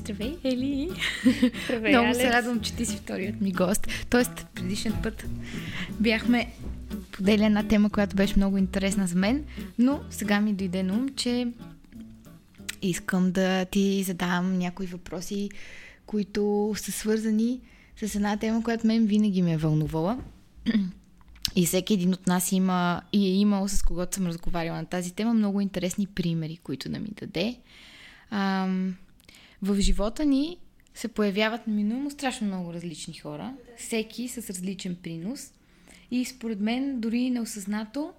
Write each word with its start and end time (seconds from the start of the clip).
Здравей, 0.00 0.36
Ели! 0.44 0.88
Здравей, 1.64 1.92
Много 1.92 2.06
Алекс. 2.06 2.18
се 2.18 2.32
радвам, 2.32 2.60
че 2.60 2.76
ти 2.76 2.86
си 2.86 2.96
вторият 2.96 3.40
ми 3.40 3.52
гост. 3.52 3.86
Тоест, 4.10 4.46
предишен 4.54 4.92
път 5.02 5.26
бяхме 6.00 6.52
подели 7.12 7.44
една 7.44 7.62
тема, 7.68 7.90
която 7.90 8.16
беше 8.16 8.34
много 8.36 8.58
интересна 8.58 9.06
за 9.06 9.16
мен, 9.16 9.44
но 9.78 10.00
сега 10.10 10.40
ми 10.40 10.54
дойде 10.54 10.82
на 10.82 10.92
ум, 10.92 11.08
че 11.16 11.48
искам 12.82 13.32
да 13.32 13.64
ти 13.64 14.02
задам 14.02 14.58
някои 14.58 14.86
въпроси, 14.86 15.50
които 16.06 16.72
са 16.76 16.92
свързани 16.92 17.60
с 17.96 18.14
една 18.14 18.36
тема, 18.36 18.62
която 18.62 18.86
мен 18.86 19.06
винаги 19.06 19.42
ме 19.42 19.52
е 19.52 19.56
вълнувала. 19.56 20.18
И 21.56 21.66
всеки 21.66 21.94
един 21.94 22.12
от 22.12 22.26
нас 22.26 22.52
има 22.52 23.02
и 23.12 23.26
е 23.26 23.34
имал 23.34 23.68
с 23.68 23.82
когото 23.82 24.16
съм 24.16 24.26
разговаряла 24.26 24.78
на 24.78 24.86
тази 24.86 25.14
тема 25.14 25.34
много 25.34 25.60
интересни 25.60 26.06
примери, 26.06 26.58
които 26.62 26.88
да 26.88 26.98
ми 26.98 27.08
даде. 27.20 27.56
Ам, 28.30 28.94
в 29.62 29.80
живота 29.80 30.24
ни 30.24 30.56
се 30.94 31.08
появяват 31.08 31.66
неминуемо 31.66 32.10
страшно 32.10 32.46
много 32.46 32.72
различни 32.72 33.14
хора, 33.14 33.54
всеки 33.76 34.28
с 34.28 34.50
различен 34.50 34.96
принос. 35.02 35.52
И 36.10 36.24
според 36.24 36.60
мен, 36.60 37.00
дори 37.00 37.30
неосъзнато, 37.30 38.12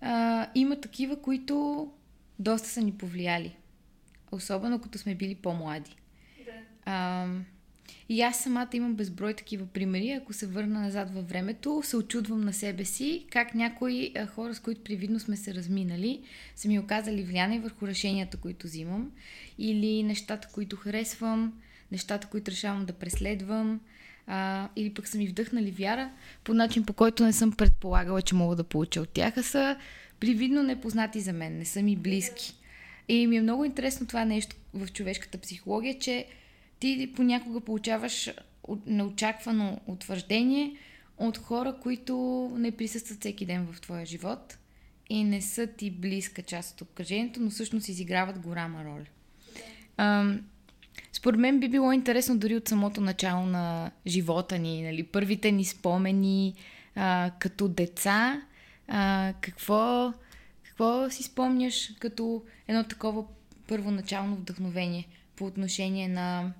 а, 0.00 0.46
има 0.54 0.80
такива, 0.80 1.22
които 1.22 1.88
доста 2.38 2.68
са 2.68 2.82
ни 2.82 2.92
повлияли. 2.92 3.56
Особено 4.32 4.80
като 4.80 4.98
сме 4.98 5.14
били 5.14 5.34
по-млади. 5.34 5.96
А, 6.84 7.26
и 8.08 8.22
аз 8.22 8.38
самата 8.38 8.68
имам 8.72 8.94
безброй 8.94 9.34
такива 9.34 9.66
примери. 9.66 10.10
Ако 10.10 10.32
се 10.32 10.46
върна 10.46 10.80
назад 10.80 11.14
във 11.14 11.28
времето, 11.28 11.80
се 11.84 11.96
очудвам 11.96 12.40
на 12.40 12.52
себе 12.52 12.84
си 12.84 13.26
как 13.30 13.54
някои 13.54 14.14
хора, 14.34 14.54
с 14.54 14.60
които 14.60 14.80
привидно 14.80 15.20
сме 15.20 15.36
се 15.36 15.54
разминали, 15.54 16.20
са 16.56 16.68
ми 16.68 16.78
оказали 16.78 17.22
влияние 17.22 17.60
върху 17.60 17.86
решенията, 17.86 18.36
които 18.36 18.66
взимам, 18.66 19.10
или 19.58 20.02
нещата, 20.02 20.48
които 20.52 20.76
харесвам, 20.76 21.52
нещата, 21.92 22.26
които 22.26 22.50
решавам 22.50 22.84
да 22.84 22.92
преследвам, 22.92 23.80
а, 24.26 24.68
или 24.76 24.94
пък 24.94 25.08
са 25.08 25.18
ми 25.18 25.26
вдъхнали 25.26 25.70
вяра 25.70 26.10
по 26.44 26.54
начин, 26.54 26.84
по 26.84 26.92
който 26.92 27.24
не 27.24 27.32
съм 27.32 27.52
предполагала, 27.52 28.22
че 28.22 28.34
мога 28.34 28.56
да 28.56 28.64
получа 28.64 29.00
от 29.00 29.08
тях, 29.08 29.36
а 29.36 29.42
са 29.42 29.76
привидно 30.20 30.62
непознати 30.62 31.20
за 31.20 31.32
мен, 31.32 31.58
не 31.58 31.64
са 31.64 31.82
ми 31.82 31.96
близки. 31.96 32.54
И 33.08 33.26
ми 33.26 33.36
е 33.36 33.42
много 33.42 33.64
интересно 33.64 34.06
това 34.06 34.24
нещо 34.24 34.56
в 34.74 34.92
човешката 34.92 35.38
психология, 35.38 35.98
че 35.98 36.26
ти 36.78 37.12
понякога 37.16 37.60
получаваш 37.60 38.30
неочаквано 38.86 39.80
утвърждение 39.86 40.76
от 41.18 41.38
хора, 41.38 41.76
които 41.82 42.16
не 42.56 42.70
присъстват 42.70 43.20
всеки 43.20 43.46
ден 43.46 43.66
в 43.72 43.80
твоя 43.80 44.06
живот 44.06 44.58
и 45.10 45.24
не 45.24 45.42
са 45.42 45.66
ти 45.66 45.90
близка 45.90 46.42
част 46.42 46.74
от 46.74 46.80
обкръжението, 46.80 47.40
но 47.40 47.50
всъщност 47.50 47.88
изиграват 47.88 48.38
голяма 48.38 48.84
роля. 48.84 49.06
Ам, 49.96 50.40
според 51.12 51.40
мен 51.40 51.60
би 51.60 51.68
било 51.68 51.92
интересно 51.92 52.38
дори 52.38 52.56
от 52.56 52.68
самото 52.68 53.00
начало 53.00 53.46
на 53.46 53.90
живота 54.06 54.58
ни, 54.58 54.82
нали, 54.82 55.02
първите 55.02 55.52
ни 55.52 55.64
спомени 55.64 56.54
а, 56.94 57.30
като 57.38 57.68
деца, 57.68 58.42
а, 58.88 59.32
какво, 59.40 60.12
какво 60.62 61.10
си 61.10 61.22
спомняш 61.22 61.92
като 62.00 62.42
едно 62.68 62.84
такова 62.84 63.24
първоначално 63.68 64.36
вдъхновение 64.36 65.08
по 65.36 65.44
отношение 65.44 66.08
на 66.08 66.52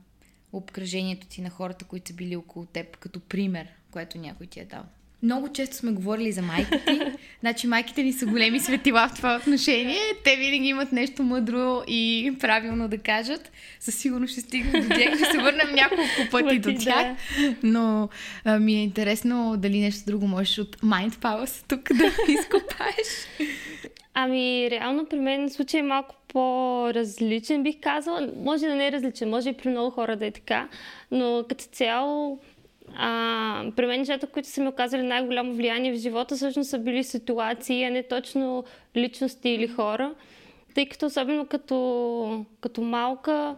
обкръжението 0.57 1.27
ти 1.27 1.43
на 1.43 1.51
хората, 1.51 1.85
които 1.85 2.09
са 2.09 2.15
били 2.15 2.37
около 2.37 2.67
теб, 2.67 2.97
като 2.97 3.21
пример, 3.21 3.69
което 3.91 4.19
някой 4.19 4.47
ти 4.47 4.61
е 4.61 4.65
дал. 4.65 4.85
Много 5.27 5.49
често 5.49 5.77
сме 5.77 5.93
говорили 5.93 6.33
за 6.33 6.43
майките. 6.43 7.13
Значи 7.41 7.67
майките 7.67 8.03
ни 8.03 8.13
са 8.13 8.27
големи 8.27 8.61
светила 8.61 9.09
в 9.09 9.17
това 9.17 9.37
отношение. 9.37 9.99
Те 10.25 10.37
винаги 10.37 10.69
имат 10.69 10.93
нещо 10.93 11.23
мъдро 11.23 11.83
и 11.89 12.33
правилно 12.41 12.89
да 12.89 12.99
кажат. 12.99 13.53
Със 13.81 13.95
сигурност 13.95 14.33
ще 14.33 14.41
стигнем 14.41 14.83
до 14.83 14.89
тях. 14.89 15.15
Ще 15.15 15.25
се 15.25 15.39
върнем 15.39 15.75
няколко 15.75 16.31
пъти 16.31 16.59
до 16.59 16.75
тях. 16.85 17.17
Но 17.63 18.09
а, 18.45 18.59
ми 18.59 18.75
е 18.75 18.83
интересно 18.83 19.55
дали 19.59 19.81
нещо 19.81 20.03
друго 20.07 20.27
можеш 20.27 20.59
от 20.59 20.77
Mind 20.77 21.15
Palace 21.15 21.65
тук 21.69 21.89
да 21.93 22.05
изкопаеш. 22.33 23.09
Ами, 24.15 24.71
реално 24.71 25.07
при 25.07 25.19
мен 25.19 25.51
случай 25.51 25.81
е 25.81 25.83
малко 25.83 26.15
по-различен, 26.29 27.63
бих 27.63 27.77
казала. 27.81 28.29
Може 28.45 28.67
да 28.67 28.75
не 28.75 28.87
е 28.87 28.93
различен, 28.93 29.31
може 29.31 29.49
и 29.49 29.57
при 29.57 29.69
много 29.69 29.91
хора 29.91 30.17
да 30.17 30.27
е 30.27 30.31
така, 30.31 30.69
но 31.11 31.45
като 31.49 31.65
цяло 31.65 32.41
а, 32.95 33.65
при 33.77 33.87
мен 33.87 34.01
нещата, 34.01 34.27
които 34.27 34.49
са 34.49 34.61
ми 34.61 34.69
оказали 34.69 35.03
най-голямо 35.03 35.55
влияние 35.55 35.93
в 35.93 35.97
живота, 35.97 36.37
всъщност 36.37 36.71
са 36.71 36.79
били 36.79 37.05
ситуации, 37.05 37.85
а 37.85 37.91
не 37.91 38.03
точно 38.03 38.65
личности 38.97 39.49
или 39.49 39.69
хора. 39.69 40.15
Тъй 40.75 40.89
като 40.89 41.07
особено 41.07 41.47
като, 41.47 42.45
като 42.61 42.83
малка, 42.83 43.57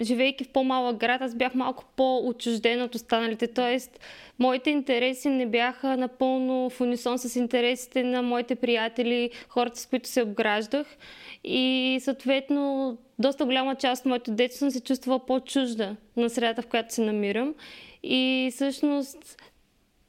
живейки 0.00 0.44
в 0.44 0.48
по-малък 0.48 0.96
град, 0.96 1.20
аз 1.22 1.34
бях 1.34 1.54
малко 1.54 1.84
по-отчуждена 1.96 2.84
от 2.84 2.94
останалите. 2.94 3.46
Тоест, 3.46 4.00
моите 4.38 4.70
интереси 4.70 5.28
не 5.28 5.46
бяха 5.46 5.96
напълно 5.96 6.70
в 6.70 6.80
унисон 6.80 7.18
с 7.18 7.36
интересите 7.36 8.02
на 8.02 8.22
моите 8.22 8.54
приятели, 8.54 9.30
хората, 9.48 9.80
с 9.80 9.86
които 9.86 10.08
се 10.08 10.22
обграждах. 10.22 10.86
И 11.44 11.98
съответно, 12.00 12.96
доста 13.18 13.44
голяма 13.44 13.74
част 13.74 14.00
от 14.00 14.06
моето 14.06 14.30
детство 14.30 14.58
съм 14.58 14.70
се 14.70 14.80
чувствала 14.80 15.26
по-чужда 15.26 15.96
на 16.16 16.30
средата, 16.30 16.62
в 16.62 16.66
която 16.66 16.94
се 16.94 17.02
намирам. 17.02 17.54
И 18.02 18.50
всъщност 18.52 19.36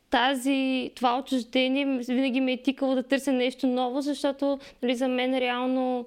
тази, 0.09 0.91
това 0.95 1.17
отчуждение 1.17 1.85
винаги 1.85 2.41
ме 2.41 2.51
е 2.51 2.61
тикало 2.61 2.95
да 2.95 3.03
търся 3.03 3.31
нещо 3.31 3.67
ново, 3.67 4.01
защото 4.01 4.59
нали, 4.83 4.95
за 4.95 5.07
мен 5.07 5.37
реално 5.37 6.05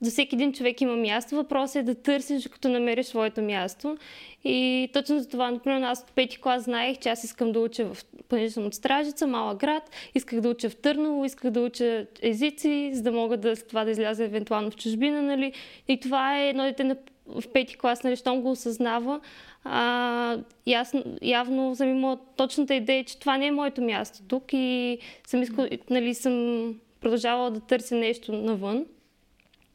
за 0.00 0.10
всеки 0.10 0.34
един 0.34 0.52
човек 0.52 0.80
има 0.80 0.96
място. 0.96 1.36
Въпросът 1.36 1.76
е 1.76 1.82
да 1.82 1.94
търсиш, 1.94 2.42
докато 2.42 2.68
намериш 2.68 3.06
своето 3.06 3.42
място. 3.42 3.96
И 4.44 4.88
точно 4.92 5.18
за 5.18 5.28
това, 5.28 5.50
например, 5.50 5.82
аз 5.82 6.00
от 6.00 6.12
пети 6.12 6.40
клас 6.40 6.62
знаех, 6.62 6.98
че 6.98 7.08
аз 7.08 7.24
искам 7.24 7.52
да 7.52 7.60
уча 7.60 7.84
в 7.84 8.04
понеже 8.28 8.50
съм 8.50 8.66
от 8.66 8.74
Стражица, 8.74 9.26
малък 9.26 9.58
град, 9.58 9.90
исках 10.14 10.40
да 10.40 10.48
уча 10.48 10.70
в 10.70 10.76
Търново, 10.76 11.24
исках 11.24 11.50
да 11.50 11.60
уча 11.60 12.06
езици, 12.22 12.90
за 12.94 13.02
да 13.02 13.12
мога 13.12 13.36
да, 13.36 13.56
това 13.56 13.84
да 13.84 13.90
изляза 13.90 14.24
евентуално 14.24 14.70
в 14.70 14.76
чужбина, 14.76 15.22
нали. 15.22 15.52
И 15.88 16.00
това 16.00 16.38
е 16.38 16.48
едно 16.48 16.62
дете 16.62 16.84
на 16.84 16.96
в 17.26 17.42
пети 17.52 17.76
клас, 17.78 18.02
нали, 18.02 18.16
щом 18.16 18.40
го 18.40 18.50
осъзнава, 18.50 19.20
а, 19.64 20.38
ясно, 20.66 21.04
явно 21.22 21.76
съм 21.76 21.88
имала 21.88 22.18
точната 22.36 22.74
идея, 22.74 23.04
че 23.04 23.18
това 23.18 23.38
не 23.38 23.46
е 23.46 23.52
моето 23.52 23.82
място 23.82 24.22
тук 24.28 24.44
и 24.52 24.98
съм, 25.26 25.42
искал, 25.42 25.66
нали, 25.90 26.14
съм 26.14 26.74
продължавала 27.00 27.50
да 27.50 27.60
търся 27.60 27.94
нещо 27.94 28.32
навън. 28.32 28.86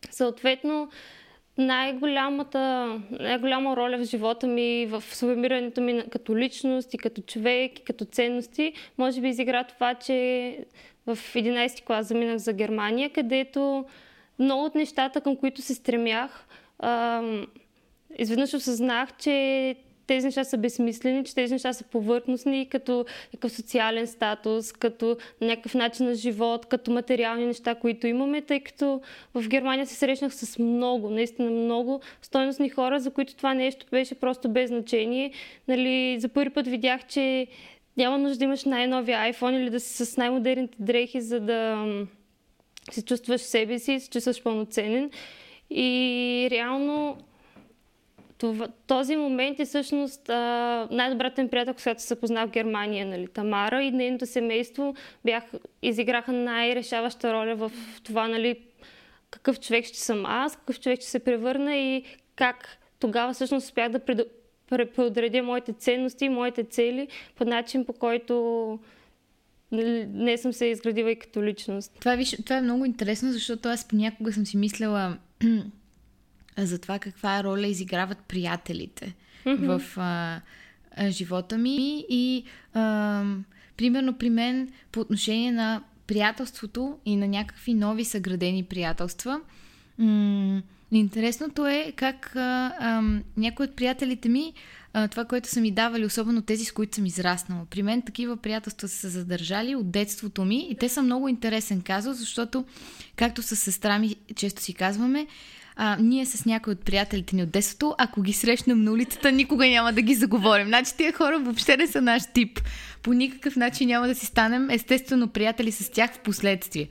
Съответно, 0.10 0.90
най-голямата, 1.58 2.88
най-голяма 3.12 3.76
роля 3.76 3.98
в 3.98 4.04
живота 4.04 4.48
ми, 4.48 4.86
в 4.86 5.02
сформирането 5.02 5.82
ми 5.82 6.04
като 6.10 6.38
личност 6.38 6.94
и 6.94 6.98
като 6.98 7.22
човек 7.22 7.80
и 7.80 7.84
като 7.84 8.06
ценности, 8.06 8.74
може 8.98 9.22
би 9.22 9.30
изигра 9.30 9.64
това, 9.64 9.96
че 9.96 10.58
в 11.06 11.16
11 11.16 11.84
клас 11.84 12.08
заминах 12.08 12.38
за 12.38 12.54
Германия, 12.54 13.10
където 13.10 13.86
много 14.40 14.66
от 14.66 14.76
нещата, 14.76 15.22
към 15.22 15.36
които 15.36 15.62
се 15.62 15.76
стремях, 15.76 16.48
изведнъж 18.18 18.54
осъзнах, 18.54 19.18
че 19.18 19.76
тези 20.12 20.26
неща 20.26 20.44
са 20.44 20.58
безсмислени, 20.58 21.24
че 21.24 21.36
тези 21.36 21.54
неща 21.54 21.74
са 21.74 21.84
повърхностни, 21.84 22.70
като 22.70 23.06
някакъв 23.34 23.52
социален 23.52 24.08
статус, 24.08 24.72
като 24.72 25.18
някакъв 25.42 25.74
начин 25.74 26.06
на 26.06 26.16
живот, 26.16 26.66
като 26.66 26.92
материални 26.92 27.46
неща, 27.46 27.76
които 27.76 28.08
имаме, 28.08 28.42
тъй 28.42 28.60
като 28.60 29.02
в 29.34 29.48
Германия 29.48 29.88
се 29.88 29.96
срещнах 29.96 30.34
с 30.36 30.60
много, 30.60 31.10
наистина 31.10 31.52
много 31.52 32.02
стойностни 32.22 32.70
хора, 32.70 33.00
за 33.00 33.12
които 33.12 33.36
това 33.36 33.54
нещо 33.54 33.86
беше 33.92 34.16
просто 34.16 34.50
без 34.50 34.70
значение. 34.70 35.32
Нали, 35.68 36.20
за 36.20 36.30
първи 36.30 36.50
път 36.50 36.68
видях, 36.68 37.08
че 37.08 37.48
няма 37.98 38.18
нужда 38.18 38.38
да 38.38 38.44
имаш 38.44 38.64
най-новия 38.64 39.34
iPhone 39.34 39.62
или 39.62 39.70
да 39.70 39.80
си 39.80 40.06
с 40.06 40.18
най-модерните 40.18 40.78
дрехи, 40.80 41.22
за 41.22 41.40
да 41.40 41.86
се 42.92 43.06
чувстваш 43.06 43.42
себе 43.42 43.80
си, 43.80 44.00
се 44.00 44.10
чувстваш 44.10 44.44
пълноценен. 44.44 45.12
И 45.70 46.48
реално 46.52 47.18
това, 48.42 48.68
този 48.88 49.16
момент 49.16 49.60
е 49.60 49.66
всъщност 49.66 50.28
най-добрата 50.92 51.44
ми 51.44 51.50
приятелка, 51.50 51.84
която 51.84 52.02
се 52.02 52.20
познах 52.20 52.48
в 52.48 52.52
Германия, 52.52 53.06
нали, 53.06 53.28
Тамара 53.28 53.84
и 53.84 53.92
нейното 53.92 54.26
семейство 54.26 54.96
бях, 55.26 55.44
изиграха 55.82 56.32
най-решаваща 56.32 57.34
роля 57.34 57.56
в 57.56 57.72
това, 58.04 58.28
нали, 58.28 58.60
какъв 59.32 59.60
човек 59.60 59.86
ще 59.86 60.00
съм 60.00 60.26
аз, 60.26 60.56
какъв 60.56 60.80
човек 60.80 61.00
ще 61.00 61.10
се 61.10 61.20
превърна 61.20 61.76
и 61.76 62.04
как 62.36 62.78
тогава 63.00 63.34
всъщност 63.34 63.66
успях 63.66 63.90
да 63.90 64.00
пред, 64.00 64.30
преодредя 64.96 65.44
моите 65.44 65.74
ценности 65.74 66.26
и 66.26 66.30
моите 66.30 66.64
цели 66.64 67.08
по 67.36 67.46
начин, 67.46 67.86
по 67.86 67.94
който 67.94 68.80
нали, 69.72 70.06
не 70.06 70.38
съм 70.38 70.54
се 70.54 70.66
изградила 70.66 71.12
и 71.12 71.16
като 71.16 71.44
личност. 71.44 71.92
Това, 72.00 72.16
виж, 72.16 72.38
това 72.46 72.58
е 72.58 72.62
много 72.62 72.86
интересно, 72.86 73.32
защото 73.32 73.70
аз 73.70 73.88
понякога 73.88 74.34
съм 74.34 74.46
си 74.46 74.58
мислила 74.58 75.18
за 76.66 76.80
това 76.80 77.00
каква 77.00 77.44
роля 77.44 77.68
изиграват 77.68 78.18
приятелите 78.18 79.16
mm-hmm. 79.46 79.80
в 79.80 79.98
а, 79.98 80.42
а, 80.96 81.12
живота 81.12 81.58
ми 81.58 82.06
и 82.10 82.44
а, 82.74 83.24
примерно 83.78 84.14
при 84.14 84.30
мен 84.30 84.70
по 84.92 85.00
отношение 85.00 85.52
на 85.52 85.84
приятелството 86.08 86.98
и 87.06 87.16
на 87.16 87.28
някакви 87.28 87.74
нови 87.74 88.06
съградени 88.06 88.64
приятелства 88.64 89.42
м- 89.98 90.62
интересното 90.92 91.68
е 91.68 91.94
как 91.96 92.36
а, 92.36 92.74
а, 92.80 93.02
някои 93.38 93.66
от 93.66 93.76
приятелите 93.76 94.30
ми, 94.30 94.54
а, 94.94 95.08
това, 95.08 95.26
което 95.26 95.50
са 95.50 95.62
ми 95.62 95.72
давали, 95.72 96.06
особено 96.06 96.42
тези, 96.42 96.66
с 96.66 96.72
които 96.72 96.96
съм 96.96 97.06
израснала. 97.06 97.66
При 97.70 97.84
мен 97.84 98.02
такива 98.02 98.38
приятелства 98.38 98.88
са 98.88 98.98
се 98.98 99.10
задържали 99.10 99.76
от 99.76 99.92
детството 99.92 100.46
ми 100.46 100.68
и 100.70 100.76
те 100.76 100.90
са 100.90 101.02
много 101.02 101.28
интересен 101.28 101.82
казус, 101.82 102.18
защото, 102.18 102.66
както 103.16 103.42
с 103.42 103.56
сестра 103.56 104.00
ми 104.00 104.16
често 104.36 104.62
си 104.62 104.74
казваме, 104.74 105.28
а, 105.76 105.98
ние 106.00 106.26
с 106.26 106.46
някои 106.46 106.74
от 106.74 106.80
приятелите 106.80 107.36
ни 107.36 107.44
от 107.44 107.52
детството, 107.52 107.96
ако 107.98 108.22
ги 108.22 108.34
срещнем 108.34 108.84
на 108.84 108.92
улицата, 108.92 109.32
никога 109.32 109.68
няма 109.68 109.94
да 109.94 110.02
ги 110.02 110.16
заговорим. 110.16 110.68
Значи 110.68 110.92
тия 110.98 111.14
хора 111.14 111.40
въобще 111.40 111.78
не 111.78 111.88
са 111.88 112.02
наш 112.02 112.24
тип. 112.34 112.60
По 113.04 113.14
никакъв 113.14 113.56
начин 113.56 113.88
няма 113.88 114.08
да 114.08 114.16
си 114.16 114.26
станем 114.26 114.70
естествено 114.70 115.28
приятели 115.28 115.72
с 115.72 115.92
тях 115.92 116.14
в 116.14 116.20
последствие. 116.20 116.90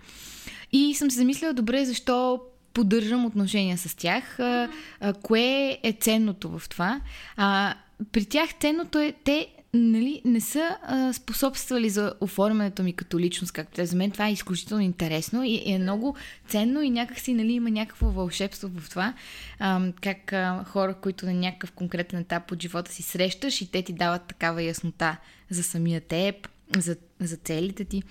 И 0.72 0.94
съм 0.94 1.10
се 1.10 1.16
замислила, 1.16 1.52
добре, 1.52 1.84
защо 1.84 2.40
поддържам 2.74 3.26
отношения 3.26 3.78
с 3.78 3.96
тях. 3.96 4.40
А, 4.40 4.68
а, 5.00 5.12
кое 5.12 5.78
е 5.82 5.92
ценното 5.92 6.58
в 6.58 6.68
това? 6.68 7.00
А, 7.36 7.74
при 8.12 8.24
тях 8.24 8.50
ценното 8.60 8.98
е, 8.98 9.12
те 9.24 9.48
нали, 9.74 10.22
не 10.24 10.40
са 10.40 10.76
а, 10.82 11.12
способствали 11.12 11.90
за 11.90 12.14
оформянето 12.20 12.82
ми 12.82 12.92
като 12.92 13.18
личност, 13.18 13.52
както. 13.52 13.86
За 13.86 13.96
мен 13.96 14.10
това 14.10 14.28
е 14.28 14.32
изключително 14.32 14.82
интересно 14.82 15.44
и 15.44 15.62
е 15.66 15.78
много 15.78 16.16
ценно 16.48 16.82
и 16.82 16.90
някакси 16.90 17.34
нали, 17.34 17.52
има 17.52 17.70
някакво 17.70 18.10
вълшебство 18.10 18.70
в 18.76 18.90
това, 18.90 19.14
а, 19.58 19.92
как 20.02 20.32
а, 20.32 20.64
хора, 20.64 20.94
които 20.94 21.26
на 21.26 21.32
някакъв 21.32 21.72
конкретен 21.72 22.18
етап 22.18 22.52
от 22.52 22.62
живота 22.62 22.92
си 22.92 23.02
срещаш 23.02 23.60
и 23.60 23.70
те 23.70 23.82
ти 23.82 23.92
дават 23.92 24.22
такава 24.22 24.62
яснота 24.62 25.16
за 25.50 25.62
самия 25.62 26.00
теб, 26.00 26.48
за, 26.76 26.96
за 27.20 27.36
целите 27.36 27.84
ти 27.84 28.02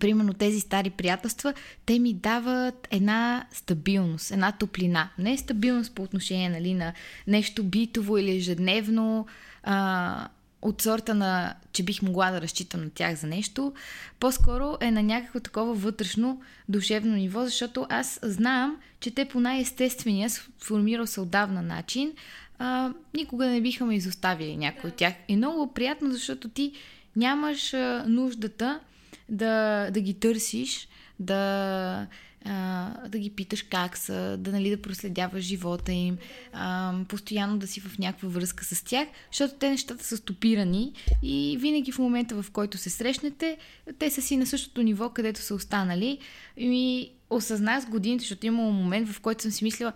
примерно 0.00 0.34
тези 0.34 0.60
стари 0.60 0.90
приятелства, 0.90 1.54
те 1.86 1.98
ми 1.98 2.14
дават 2.14 2.88
една 2.90 3.46
стабилност, 3.52 4.30
една 4.30 4.52
топлина. 4.52 5.08
Не 5.18 5.32
е 5.32 5.36
стабилност 5.36 5.94
по 5.94 6.02
отношение 6.02 6.48
нали, 6.48 6.74
на 6.74 6.92
нещо 7.26 7.64
битово 7.64 8.18
или 8.18 8.36
ежедневно, 8.36 9.26
а, 9.62 10.28
от 10.62 10.82
сорта 10.82 11.14
на, 11.14 11.54
че 11.72 11.82
бих 11.82 12.02
могла 12.02 12.30
да 12.30 12.40
разчитам 12.40 12.84
на 12.84 12.90
тях 12.90 13.14
за 13.14 13.26
нещо, 13.26 13.72
по-скоро 14.20 14.76
е 14.80 14.90
на 14.90 15.02
някакво 15.02 15.40
такова 15.40 15.74
вътрешно 15.74 16.40
душевно 16.68 17.16
ниво, 17.16 17.44
защото 17.44 17.86
аз 17.88 18.20
знам, 18.22 18.76
че 19.00 19.10
те 19.10 19.24
по 19.24 19.40
най-естествения, 19.40 20.30
сформирал 20.30 21.06
се 21.06 21.20
отдавна 21.20 21.62
начин, 21.62 22.12
а, 22.58 22.92
никога 23.14 23.46
не 23.46 23.60
биха 23.60 23.86
ме 23.86 23.94
изоставили 23.94 24.56
някой 24.56 24.90
от 24.90 24.96
тях. 24.96 25.14
И 25.28 25.36
много 25.36 25.72
приятно, 25.72 26.10
защото 26.10 26.48
ти 26.48 26.72
нямаш 27.16 27.74
а, 27.74 28.04
нуждата 28.08 28.80
да, 29.28 29.86
да 29.90 30.00
ги 30.00 30.14
търсиш, 30.14 30.88
да, 31.20 32.06
а, 32.48 32.90
да 33.08 33.18
ги 33.18 33.30
питаш 33.30 33.62
как 33.62 33.98
са, 33.98 34.36
да, 34.38 34.52
нали, 34.52 34.70
да 34.70 34.82
проследяваш 34.82 35.44
живота 35.44 35.92
им, 35.92 36.18
а, 36.52 36.94
постоянно 37.08 37.58
да 37.58 37.66
си 37.66 37.80
в 37.80 37.98
някаква 37.98 38.28
връзка 38.28 38.64
с 38.64 38.82
тях, 38.82 39.08
защото 39.32 39.54
те 39.54 39.70
нещата 39.70 40.04
са 40.04 40.16
стопирани 40.16 40.92
и 41.22 41.56
винаги 41.60 41.92
в 41.92 41.98
момента, 41.98 42.42
в 42.42 42.50
който 42.50 42.78
се 42.78 42.90
срещнете, 42.90 43.58
те 43.98 44.10
са 44.10 44.22
си 44.22 44.36
на 44.36 44.46
същото 44.46 44.82
ниво, 44.82 45.10
където 45.10 45.40
са 45.40 45.54
останали. 45.54 46.18
И 46.56 47.10
осъзнах 47.30 47.82
с 47.82 47.86
годините, 47.86 48.22
защото 48.22 48.46
имало 48.46 48.72
момент, 48.72 49.08
в 49.08 49.20
който 49.20 49.42
съм 49.42 49.52
си 49.52 49.64
мислила, 49.64 49.92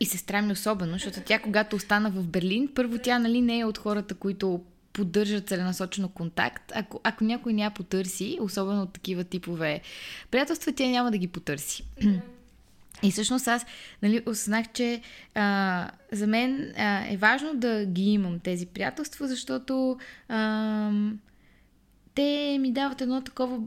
и 0.00 0.06
сестра 0.06 0.42
ми 0.42 0.52
особено, 0.52 0.92
защото 0.92 1.20
тя, 1.26 1.38
когато 1.38 1.76
остана 1.76 2.10
в 2.10 2.26
Берлин, 2.26 2.68
първо 2.74 2.98
тя 2.98 3.18
нали, 3.18 3.40
не 3.40 3.58
е 3.58 3.64
от 3.64 3.78
хората, 3.78 4.14
които 4.14 4.60
поддържат 4.92 5.48
целенасочено 5.48 6.08
контакт. 6.08 6.72
Ако, 6.74 7.00
ако 7.04 7.24
някой 7.24 7.52
няма 7.52 7.74
потърси, 7.74 8.38
особено 8.40 8.82
от 8.82 8.92
такива 8.92 9.24
типове 9.24 9.80
приятелства, 10.30 10.72
тя 10.72 10.86
няма 10.86 11.10
да 11.10 11.18
ги 11.18 11.28
потърси. 11.28 11.84
И 13.02 13.10
всъщност 13.10 13.48
аз 13.48 13.66
нали, 14.02 14.22
осъзнах, 14.26 14.66
че 14.72 15.00
а, 15.34 15.90
за 16.12 16.26
мен 16.26 16.72
а, 16.76 17.06
е 17.12 17.16
важно 17.16 17.54
да 17.54 17.84
ги 17.84 18.02
имам 18.02 18.38
тези 18.38 18.66
приятелства, 18.66 19.28
защото 19.28 19.98
а, 20.28 20.90
те 22.14 22.58
ми 22.60 22.72
дават 22.72 23.00
едно 23.00 23.20
такова... 23.20 23.58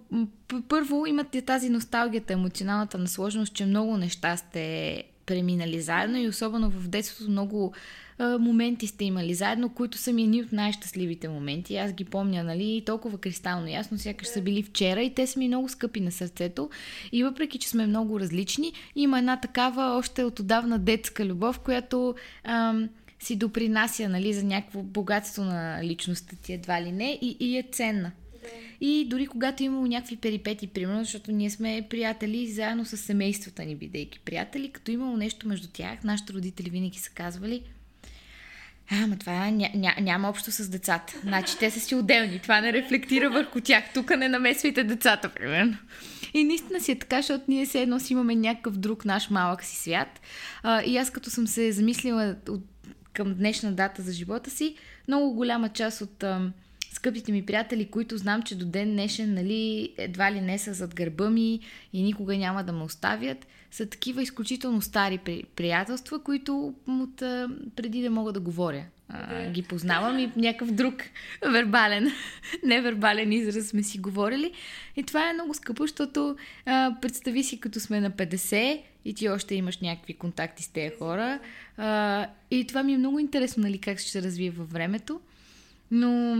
Първо 0.67 1.05
имат 1.05 1.27
тази 1.45 1.69
носталгията, 1.69 2.33
емоционалната 2.33 2.97
насложеност, 2.97 3.53
че 3.53 3.65
много 3.65 3.97
неща 3.97 4.37
сте 4.37 5.03
преминали 5.25 5.81
заедно 5.81 6.17
и 6.17 6.27
особено 6.27 6.69
в 6.69 6.87
детството 6.87 7.31
много 7.31 7.73
а, 8.17 8.37
моменти 8.37 8.87
сте 8.87 9.05
имали 9.05 9.33
заедно, 9.33 9.69
които 9.69 9.97
са 9.97 10.13
ми 10.13 10.23
едни 10.23 10.41
от 10.41 10.51
най-щастливите 10.51 11.29
моменти. 11.29 11.77
Аз 11.77 11.93
ги 11.93 12.05
помня, 12.05 12.43
нали, 12.43 12.83
толкова 12.85 13.17
кристално 13.17 13.67
ясно, 13.67 13.97
сякаш 13.97 14.27
са 14.27 14.41
били 14.41 14.63
вчера 14.63 15.01
и 15.01 15.13
те 15.13 15.27
са 15.27 15.39
ми 15.39 15.47
много 15.47 15.69
скъпи 15.69 15.99
на 15.99 16.11
сърцето. 16.11 16.69
И 17.11 17.23
въпреки, 17.23 17.57
че 17.57 17.69
сме 17.69 17.87
много 17.87 18.19
различни, 18.19 18.73
има 18.95 19.19
една 19.19 19.39
такава 19.39 19.97
още 19.97 20.23
от 20.23 20.39
отдавна 20.39 20.79
детска 20.79 21.25
любов, 21.25 21.59
която 21.59 22.15
ам, 22.43 22.89
си 23.19 23.35
допринася 23.35 24.09
нали, 24.09 24.33
за 24.33 24.43
някакво 24.43 24.83
богатство 24.83 25.43
на 25.43 25.83
личността 25.83 26.35
ти 26.35 26.53
едва 26.53 26.81
ли 26.81 26.91
не 26.91 27.19
и, 27.21 27.37
и 27.39 27.57
е 27.57 27.63
ценна. 27.71 28.11
И 28.81 29.05
дори 29.09 29.27
когато 29.27 29.63
е 29.63 29.65
имало 29.65 29.85
някакви 29.85 30.15
перипети, 30.15 30.67
примерно, 30.67 31.03
защото 31.03 31.31
ние 31.31 31.49
сме 31.49 31.87
приятели 31.89 32.51
заедно 32.51 32.85
с 32.85 32.97
семействата 32.97 33.65
ни, 33.65 33.75
бидейки 33.75 34.19
приятели, 34.19 34.69
като 34.69 34.91
имало 34.91 35.17
нещо 35.17 35.47
между 35.47 35.67
тях, 35.73 36.03
нашите 36.03 36.33
родители 36.33 36.69
винаги 36.69 36.99
са 36.99 37.11
казвали, 37.11 37.63
а, 38.91 39.03
ама 39.03 39.17
това 39.17 39.51
ня, 39.51 39.69
ня, 39.75 39.95
няма 40.01 40.29
общо 40.29 40.51
с 40.51 40.69
децата. 40.69 41.13
Значи 41.23 41.57
те 41.59 41.71
са 41.71 41.79
си 41.79 41.95
отделни. 41.95 42.39
Това 42.39 42.61
не 42.61 42.73
рефлектира 42.73 43.29
върху 43.29 43.61
тях. 43.61 43.83
Тук 43.93 44.09
не 44.09 44.27
намесвайте 44.27 44.83
децата, 44.83 45.29
примерно. 45.29 45.77
И 46.33 46.43
наистина 46.43 46.79
си 46.79 46.91
е 46.91 46.99
така, 46.99 47.15
защото 47.15 47.43
ние 47.47 47.65
все 47.65 47.81
едно 47.81 47.99
си 47.99 48.13
имаме 48.13 48.35
някакъв 48.35 48.77
друг 48.77 49.05
наш 49.05 49.29
малък 49.29 49.63
си 49.63 49.75
свят. 49.75 50.21
А, 50.63 50.81
и 50.83 50.97
аз 50.97 51.09
като 51.09 51.29
съм 51.29 51.47
се 51.47 51.71
замислила 51.71 52.35
от, 52.49 52.63
към 53.13 53.33
днешна 53.33 53.71
дата 53.71 54.01
за 54.01 54.13
живота 54.13 54.49
си, 54.49 54.75
много 55.07 55.33
голяма 55.33 55.69
част 55.69 56.01
от 56.01 56.23
а, 56.23 56.51
скъпите 56.95 57.31
ми 57.31 57.45
приятели, 57.45 57.85
които 57.85 58.17
знам, 58.17 58.41
че 58.41 58.55
до 58.55 58.65
ден 58.65 58.91
днешен 58.91 59.33
нали, 59.33 59.93
едва 59.97 60.31
ли 60.31 60.41
не 60.41 60.57
са 60.57 60.73
зад 60.73 60.95
гърба 60.95 61.29
ми 61.29 61.59
и 61.93 62.03
никога 62.03 62.37
няма 62.37 62.63
да 62.63 62.71
ме 62.71 62.83
оставят, 62.83 63.47
са 63.71 63.85
такива 63.85 64.21
изключително 64.21 64.81
стари 64.81 65.17
при, 65.17 65.43
приятелства, 65.55 66.23
които 66.23 66.73
от, 66.87 67.21
а, 67.21 67.49
преди 67.75 68.01
да 68.01 68.09
мога 68.09 68.33
да 68.33 68.39
говоря 68.39 68.85
а, 69.09 69.49
ги 69.49 69.61
познавам 69.61 70.19
и 70.19 70.31
някакъв 70.35 70.71
друг 70.71 70.93
вербален, 71.51 72.11
невербален 72.63 73.31
израз 73.31 73.67
сме 73.67 73.83
си 73.83 73.99
говорили. 73.99 74.51
И 74.95 75.03
това 75.03 75.29
е 75.29 75.33
много 75.33 75.53
скъпо, 75.53 75.83
защото 75.83 76.35
а, 76.65 76.95
представи 77.01 77.43
си 77.43 77.59
като 77.59 77.79
сме 77.79 78.01
на 78.01 78.11
50 78.11 78.81
и 79.05 79.13
ти 79.13 79.29
още 79.29 79.55
имаш 79.55 79.77
някакви 79.77 80.13
контакти 80.13 80.63
с 80.63 80.67
тези 80.67 80.95
хора. 80.99 81.39
А, 81.77 82.27
и 82.51 82.67
това 82.67 82.83
ми 82.83 82.93
е 82.93 82.97
много 82.97 83.19
интересно, 83.19 83.63
нали, 83.63 83.77
как 83.77 83.99
ще 83.99 84.11
се 84.11 84.21
развие 84.21 84.51
във 84.51 84.71
времето. 84.71 85.19
Но 85.91 86.35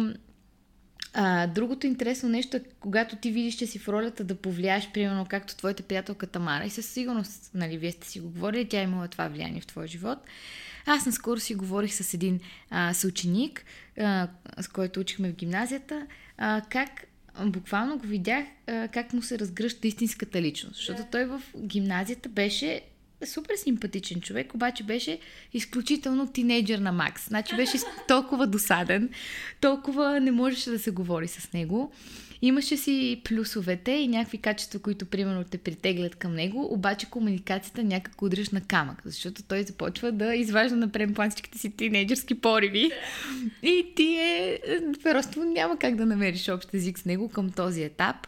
а, 1.18 1.48
другото 1.48 1.88
интересно 1.88 2.30
нещо 2.30 2.58
е, 2.58 2.62
когато 2.80 3.16
ти 3.16 3.32
видиш, 3.32 3.56
че 3.56 3.68
си 3.68 3.80
в 3.80 3.90
ролята 3.90 4.24
да 4.24 4.36
повлияеш, 4.36 4.92
примерно, 4.92 5.26
както 5.30 5.56
твоята 5.56 5.84
приятелка 5.84 6.28
Тамара, 6.28 6.66
и 6.66 6.70
със 6.70 6.86
сигурност, 6.86 7.52
нали, 7.54 7.78
вие 7.78 7.92
сте 7.92 8.08
си 8.08 8.20
го 8.20 8.30
говорили, 8.30 8.70
тя 8.70 8.80
е 8.80 8.84
имала 8.84 9.08
това 9.08 9.28
влияние 9.28 9.62
в 9.62 9.68
твоя 9.68 9.88
живот. 9.88 10.18
Аз 10.86 11.06
наскоро 11.06 11.40
си 11.40 11.56
говорих 11.56 11.94
с 11.94 12.14
един 12.14 12.40
а, 12.70 12.94
съученик, 12.94 13.66
а, 14.00 14.28
с 14.60 14.68
който 14.68 15.00
учихме 15.00 15.30
в 15.30 15.36
гимназията, 15.36 16.08
а, 16.38 16.62
как 16.70 16.90
буквално 17.46 17.98
го 17.98 18.08
видях 18.08 18.46
а, 18.68 18.88
как 18.88 19.14
му 19.14 19.22
се 19.22 19.40
разгръща 19.40 19.88
истинската 19.88 20.42
личност. 20.42 20.76
Защото 20.76 21.04
той 21.12 21.26
в 21.26 21.42
гимназията 21.58 22.30
беше 22.30 22.82
супер 23.26 23.56
симпатичен 23.56 24.22
човек, 24.22 24.54
обаче 24.54 24.84
беше 24.84 25.20
изключително 25.54 26.28
тинейджър 26.28 26.80
на 26.80 26.92
Макс. 26.92 27.28
Значи 27.28 27.56
беше 27.56 27.78
толкова 28.08 28.48
досаден, 28.48 29.10
толкова 29.62 30.20
не 30.20 30.32
можеше 30.32 30.70
да 30.70 30.80
се 30.80 30.92
говори 30.92 31.28
с 31.28 31.54
него. 31.54 31.92
Имаше 32.42 32.78
си 32.78 33.22
плюсовете 33.24 33.92
и 33.92 34.08
някакви 34.08 34.38
качества, 34.38 34.80
които 34.80 35.06
примерно 35.06 35.44
те 35.44 35.58
притеглят 35.58 36.16
към 36.16 36.36
него, 36.36 36.74
обаче 36.74 37.10
комуникацията 37.10 37.84
някак 37.84 38.22
удръж 38.22 38.50
на 38.50 38.62
камък, 38.62 39.02
защото 39.06 39.44
той 39.44 39.64
започва 39.64 40.12
да 40.12 40.36
изважда 40.36 40.76
на 40.76 41.14
планчиките 41.14 41.58
си 41.58 41.72
тинейджърски 41.72 42.36
пориви 42.42 42.92
и 43.64 43.94
ти 43.96 44.16
е... 44.16 44.60
просто 45.04 45.44
няма 45.44 45.78
как 45.78 45.96
да 45.96 46.06
намериш 46.06 46.50
общ 46.50 46.74
език 46.74 47.00
с 47.00 47.06
него 47.06 47.30
към 47.30 47.50
този 47.50 47.84
етап. 47.84 48.28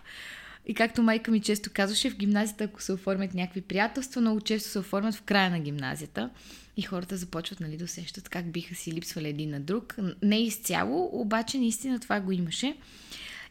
И 0.70 0.74
както 0.74 1.04
майка 1.04 1.32
ми 1.32 1.42
често 1.42 1.70
казваше, 1.74 2.10
в 2.10 2.18
гимназията, 2.18 2.64
ако 2.64 2.82
се 2.82 2.94
оформят 2.94 3.34
някакви 3.34 3.62
приятелства, 3.62 4.22
много 4.22 4.42
често 4.42 4.70
се 4.70 4.80
оформят 4.80 5.16
в 5.16 5.22
края 5.22 5.50
на 5.50 5.60
гимназията. 5.60 6.30
И 6.78 6.82
хората 6.82 7.18
започват 7.18 7.60
нали, 7.60 7.78
да 7.78 7.86
усещат 7.86 8.30
как 8.30 8.52
биха 8.52 8.76
си 8.76 8.92
липсвали 8.92 9.28
един 9.28 9.50
на 9.50 9.60
друг. 9.60 9.96
Не 10.24 10.40
изцяло, 10.40 11.10
обаче 11.14 11.58
наистина 11.58 12.00
това 12.00 12.20
го 12.20 12.32
имаше. 12.32 12.78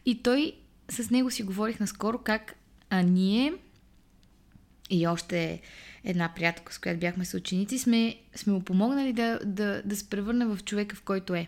И 0.05 0.23
той, 0.23 0.53
с 0.89 1.09
него 1.09 1.31
си 1.31 1.43
говорих 1.43 1.79
наскоро 1.79 2.17
как 2.17 2.55
а 2.89 3.01
ние 3.01 3.53
и 4.89 5.07
още 5.07 5.61
една 6.03 6.33
приятелка, 6.35 6.73
с 6.73 6.77
която 6.77 6.99
бяхме 6.99 7.25
съученици, 7.25 7.79
сме, 7.79 8.15
сме 8.35 8.53
му 8.53 8.63
помогнали 8.63 9.13
да, 9.13 9.39
да, 9.45 9.81
да 9.85 9.95
се 9.95 10.09
превърне 10.09 10.45
в 10.45 10.59
човека, 10.65 10.95
в 10.95 11.01
който 11.01 11.35
е 11.35 11.47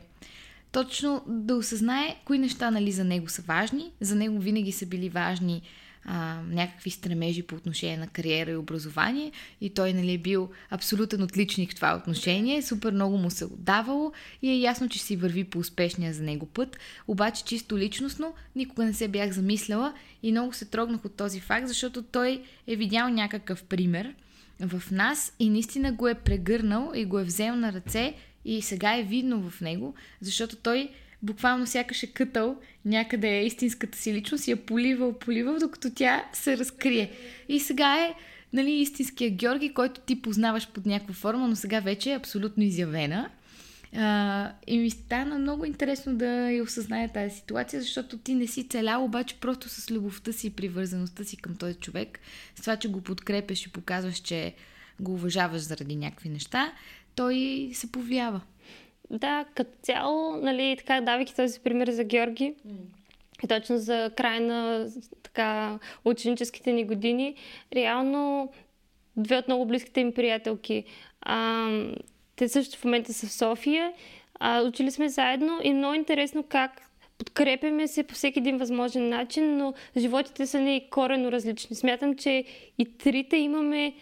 точно 0.71 1.23
да 1.27 1.55
осъзнае 1.55 2.15
кои 2.25 2.37
неща 2.37 2.71
нали, 2.71 2.91
за 2.91 3.03
него 3.03 3.29
са 3.29 3.41
важни. 3.41 3.91
За 4.01 4.15
него 4.15 4.39
винаги 4.39 4.71
са 4.71 4.85
били 4.85 5.09
важни 5.09 5.61
а, 6.05 6.41
някакви 6.49 6.89
стремежи 6.89 7.43
по 7.43 7.55
отношение 7.55 7.97
на 7.97 8.07
кариера 8.07 8.51
и 8.51 8.55
образование. 8.55 9.31
И 9.61 9.69
той 9.69 9.93
нали, 9.93 10.13
е 10.13 10.17
бил 10.17 10.49
абсолютен 10.69 11.23
отличник 11.23 11.71
в 11.71 11.75
това 11.75 11.95
отношение, 11.95 12.61
супер 12.61 12.91
много 12.91 13.17
му 13.17 13.29
се 13.29 13.45
отдавало 13.45 14.11
и 14.41 14.49
е 14.49 14.59
ясно, 14.59 14.89
че 14.89 14.99
си 14.99 15.15
върви 15.15 15.43
по 15.43 15.59
успешния 15.59 16.13
за 16.13 16.23
него 16.23 16.45
път, 16.45 16.77
обаче 17.07 17.43
чисто 17.43 17.77
личностно 17.77 18.33
никога 18.55 18.85
не 18.85 18.93
се 18.93 19.07
бях 19.07 19.31
замисляла 19.31 19.93
и 20.23 20.31
много 20.31 20.53
се 20.53 20.65
трогнах 20.65 21.05
от 21.05 21.15
този 21.15 21.39
факт, 21.39 21.67
защото 21.67 22.03
той 22.03 22.43
е 22.67 22.75
видял 22.75 23.09
някакъв 23.09 23.63
пример 23.63 24.15
в 24.59 24.91
нас 24.91 25.33
и 25.39 25.49
наистина 25.49 25.91
го 25.91 26.07
е 26.07 26.13
прегърнал 26.13 26.91
и 26.95 27.05
го 27.05 27.19
е 27.19 27.23
взел 27.23 27.55
на 27.55 27.73
ръце 27.73 28.13
и 28.45 28.61
сега 28.61 28.97
е 28.97 29.03
видно 29.03 29.49
в 29.49 29.61
него, 29.61 29.95
защото 30.21 30.55
той 30.55 30.89
буквално 31.21 31.67
сякаш 31.67 32.03
е 32.03 32.07
кътал 32.07 32.57
някъде 32.85 33.27
е 33.27 33.45
истинската 33.45 33.97
си 33.97 34.13
личност 34.13 34.47
и 34.47 34.51
я 34.51 34.57
поливал, 34.57 35.13
поливал, 35.13 35.57
докато 35.59 35.89
тя 35.93 36.25
се 36.33 36.57
разкрие. 36.57 37.11
И 37.49 37.59
сега 37.59 37.99
е 37.99 38.13
нали, 38.53 38.71
истинския 38.71 39.29
Георги, 39.29 39.73
който 39.73 40.01
ти 40.01 40.21
познаваш 40.21 40.67
под 40.67 40.85
някаква 40.85 41.13
форма, 41.13 41.47
но 41.47 41.55
сега 41.55 41.79
вече 41.79 42.11
е 42.11 42.15
абсолютно 42.15 42.63
изявена. 42.63 43.29
А, 43.95 44.51
и 44.67 44.77
ми 44.77 44.89
стана 44.89 45.39
много 45.39 45.65
интересно 45.65 46.15
да 46.15 46.51
я 46.51 46.63
осъзная 46.63 47.09
тази 47.09 47.35
ситуация, 47.35 47.81
защото 47.81 48.17
ти 48.17 48.35
не 48.35 48.47
си 48.47 48.67
целял, 48.67 49.03
обаче 49.03 49.35
просто 49.35 49.69
с 49.69 49.91
любовта 49.91 50.33
си 50.33 50.47
и 50.47 50.49
привързаността 50.49 51.23
си 51.23 51.37
към 51.37 51.55
този 51.55 51.75
човек, 51.75 52.19
с 52.55 52.61
това, 52.61 52.75
че 52.75 52.87
го 52.87 53.01
подкрепяш 53.01 53.65
и 53.65 53.71
показваш, 53.71 54.17
че 54.17 54.53
го 54.99 55.13
уважаваш 55.13 55.61
заради 55.61 55.95
някакви 55.95 56.29
неща, 56.29 56.73
той 57.19 57.69
се 57.73 57.91
повлиява. 57.91 58.41
Да, 59.09 59.45
като 59.55 59.71
цяло, 59.81 60.37
нали, 60.37 60.75
така, 60.77 61.01
давайки 61.01 61.35
този 61.35 61.59
пример 61.59 61.89
за 61.89 62.03
Георги, 62.03 62.53
mm. 62.67 63.47
точно 63.49 63.77
за 63.77 64.11
край 64.17 64.39
на 64.39 64.87
така, 65.23 65.79
ученическите 66.05 66.71
ни 66.71 66.85
години, 66.85 67.35
реално 67.73 68.51
две 69.17 69.37
от 69.37 69.47
много 69.47 69.65
близките 69.65 70.01
им 70.01 70.13
приятелки. 70.13 70.83
А, 71.21 71.67
те 72.35 72.49
също 72.49 72.77
в 72.77 72.85
момента 72.85 73.13
са 73.13 73.27
в 73.27 73.33
София. 73.33 73.93
А, 74.39 74.61
учили 74.61 74.91
сме 74.91 75.09
заедно 75.09 75.59
и 75.63 75.73
много 75.73 75.93
интересно 75.93 76.43
как 76.43 76.81
подкрепяме 77.17 77.87
се 77.87 78.03
по 78.03 78.13
всеки 78.13 78.39
един 78.39 78.57
възможен 78.57 79.09
начин, 79.09 79.57
но 79.57 79.73
животите 79.97 80.47
са 80.47 80.59
ни 80.59 80.87
корено 80.89 81.31
различни. 81.31 81.75
Смятам, 81.75 82.15
че 82.15 82.43
и 82.77 82.97
трите 82.97 83.37
имаме 83.37 83.93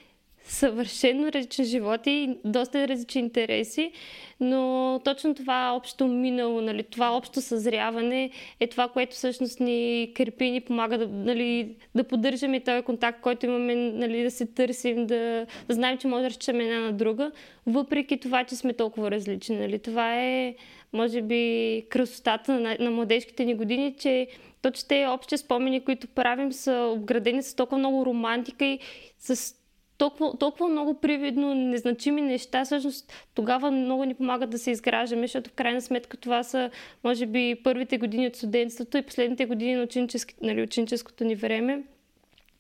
съвършено 0.48 1.32
различен 1.32 1.66
живот 1.66 2.08
и 2.08 2.38
доста 2.46 2.88
различни 2.88 3.22
интереси, 3.22 3.92
но 4.40 5.02
точно 5.04 5.36
това 5.36 5.74
общо 5.76 6.08
минало, 6.08 6.62
нали, 6.62 6.84
това 6.84 7.18
общо 7.18 7.42
съзряване 7.42 8.30
е 8.60 8.68
това, 8.68 8.88
което 8.88 9.16
всъщност 9.16 9.60
ни 9.60 10.12
крепи 10.16 10.46
и 10.46 10.52
ни 10.52 10.62
помага 10.62 10.98
да, 10.98 11.08
нали, 11.08 11.76
да 11.96 12.04
поддържаме 12.04 12.60
този 12.60 12.82
контакт, 12.82 13.22
който 13.22 13.46
имаме, 13.46 13.76
нали, 13.76 14.24
да 14.24 14.32
се 14.32 14.46
търсим, 14.46 15.08
да, 15.08 15.46
да 15.68 15.74
знаем, 15.74 15.98
че 15.98 16.08
може 16.08 16.24
да 16.24 16.30
разчитаме 16.30 16.64
една 16.64 16.80
на 16.80 16.94
друга, 16.94 17.32
въпреки 17.68 18.18
това, 18.18 18.44
че 18.44 18.56
сме 18.56 18.74
толкова 18.74 19.12
различни. 19.12 19.58
Нали. 19.58 19.80
Това 19.80 20.24
е, 20.24 20.56
може 20.94 21.22
би, 21.22 21.86
красотата 21.90 22.60
на, 22.60 22.78
на 22.80 22.92
младежките 22.92 23.46
ни 23.46 23.56
години, 23.56 23.96
че 24.00 24.28
точно 24.62 24.88
те 24.88 25.08
общи 25.08 25.38
спомени, 25.38 25.82
които 25.82 26.08
правим, 26.08 26.54
са 26.54 26.92
обградени 26.96 27.44
с 27.44 27.56
толкова 27.56 27.78
много 27.78 28.06
романтика 28.06 28.66
и 28.66 28.80
с 29.20 29.57
толкова, 29.98 30.38
толкова 30.38 30.70
много 30.70 30.94
привидно 30.94 31.56
незначими 31.56 32.22
неща, 32.22 32.66
всъщност 32.66 33.14
тогава 33.34 33.72
много 33.72 34.06
ни 34.06 34.14
помагат 34.14 34.50
да 34.50 34.58
се 34.58 34.72
изграждаме, 34.72 35.22
защото 35.22 35.50
в 35.50 35.54
крайна 35.54 35.82
сметка 35.82 36.18
това 36.18 36.44
са, 36.44 36.70
може 37.04 37.26
би, 37.26 37.56
първите 37.64 37.98
години 37.98 38.28
от 38.28 38.36
студентството 38.36 38.98
и 38.98 39.02
последните 39.02 39.46
години 39.46 39.76
на 39.76 39.84
ученически, 39.84 40.36
нали, 40.42 40.62
ученическото 40.62 41.24
ни 41.24 41.36
време. 41.36 41.84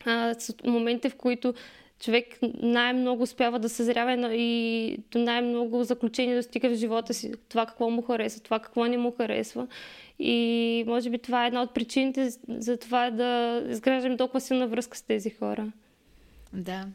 А, 0.05 0.33
с 0.33 0.55
моментите, 0.65 1.09
в 1.09 1.15
които 1.15 1.53
човек 1.99 2.39
най-много 2.61 3.23
успява 3.23 3.59
да 3.59 3.69
съзрява 3.69 4.35
и 4.35 4.97
най-много 5.15 5.83
заключение 5.83 6.35
да 6.35 6.43
стига 6.43 6.69
в 6.69 6.75
живота 6.75 7.13
си. 7.13 7.31
Това 7.49 7.65
какво 7.65 7.89
му 7.89 8.01
харесва, 8.01 8.41
това 8.41 8.59
какво 8.59 8.85
не 8.85 8.97
му 8.97 9.11
харесва. 9.11 9.67
И 10.19 10.83
може 10.87 11.09
би 11.09 11.17
това 11.17 11.43
е 11.43 11.47
една 11.47 11.61
от 11.61 11.73
причините 11.73 12.29
за 12.49 12.77
това 12.77 13.11
да 13.11 13.63
изграждаме 13.69 14.17
толкова 14.17 14.41
силна 14.41 14.67
връзка 14.67 14.97
с 14.97 15.01
тези 15.01 15.29
хора. 15.29 15.71
Да, 16.53 16.85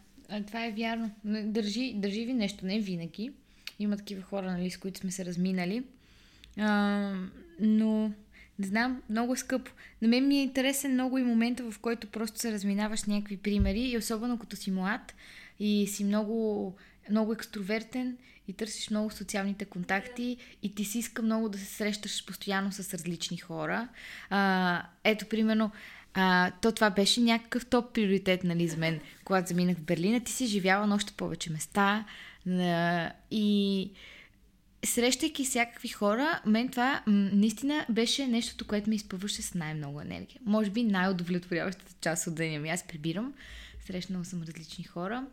това 0.46 0.66
е 0.66 0.72
вярно. 0.72 1.10
Държи, 1.24 1.94
държи 1.96 2.24
ви 2.24 2.34
нещо, 2.34 2.66
не 2.66 2.80
винаги. 2.80 3.32
Има 3.78 3.96
такива 3.96 4.22
хора, 4.22 4.52
нали, 4.52 4.70
с 4.70 4.76
които 4.76 5.00
сме 5.00 5.10
се 5.10 5.24
разминали. 5.24 5.84
А, 6.58 7.12
но, 7.60 8.12
не 8.58 8.66
знам, 8.66 9.02
много 9.10 9.32
е 9.32 9.36
скъпо. 9.36 9.70
На 10.02 10.08
мен 10.08 10.28
ми 10.28 10.38
е 10.38 10.42
интересен 10.42 10.92
много 10.92 11.18
и 11.18 11.22
момента, 11.22 11.70
в 11.70 11.78
който 11.78 12.06
просто 12.06 12.40
се 12.40 12.52
разминаваш 12.52 13.04
някакви 13.04 13.36
примери 13.36 13.80
и 13.80 13.98
особено 13.98 14.38
като 14.38 14.56
си 14.56 14.70
млад 14.70 15.14
и 15.60 15.86
си 15.86 16.04
много, 16.04 16.74
много 17.10 17.32
екстровертен 17.32 18.16
и 18.48 18.52
търсиш 18.52 18.90
много 18.90 19.10
социалните 19.10 19.64
контакти 19.64 20.36
и 20.62 20.74
ти 20.74 20.84
си 20.84 20.98
иска 20.98 21.22
много 21.22 21.48
да 21.48 21.58
се 21.58 21.64
срещаш 21.64 22.26
постоянно 22.26 22.72
с 22.72 22.94
различни 22.94 23.36
хора. 23.36 23.88
А, 24.30 24.82
ето, 25.04 25.26
примерно, 25.26 25.70
а, 26.14 26.50
то 26.62 26.72
това 26.72 26.90
беше 26.90 27.20
някакъв 27.20 27.66
топ 27.66 27.94
приоритет, 27.94 28.44
нали, 28.44 28.68
за 28.68 28.76
мен, 28.76 29.00
когато 29.24 29.48
заминах 29.48 29.76
в 29.76 29.82
Берлина. 29.82 30.20
Ти 30.20 30.32
си 30.32 30.46
живяла 30.46 30.86
на 30.86 30.94
още 30.94 31.12
повече 31.12 31.52
места 31.52 32.04
а, 32.48 33.12
и 33.30 33.90
срещайки 34.84 35.44
всякакви 35.44 35.88
хора, 35.88 36.40
мен 36.46 36.68
това 36.68 37.02
м- 37.06 37.30
наистина 37.32 37.86
беше 37.90 38.26
нещото, 38.26 38.66
което 38.66 38.90
ме 38.90 38.96
изпъваше 38.96 39.42
с 39.42 39.54
най-много 39.54 40.00
енергия. 40.00 40.40
Може 40.44 40.70
би 40.70 40.82
най-удовлетворяващата 40.82 41.92
част 42.00 42.26
от 42.26 42.34
деня 42.34 42.58
ми. 42.58 42.70
Аз 42.70 42.82
прибирам, 42.82 43.34
срещнала 43.86 44.24
съм 44.24 44.42
различни 44.42 44.84
хора. 44.84 45.26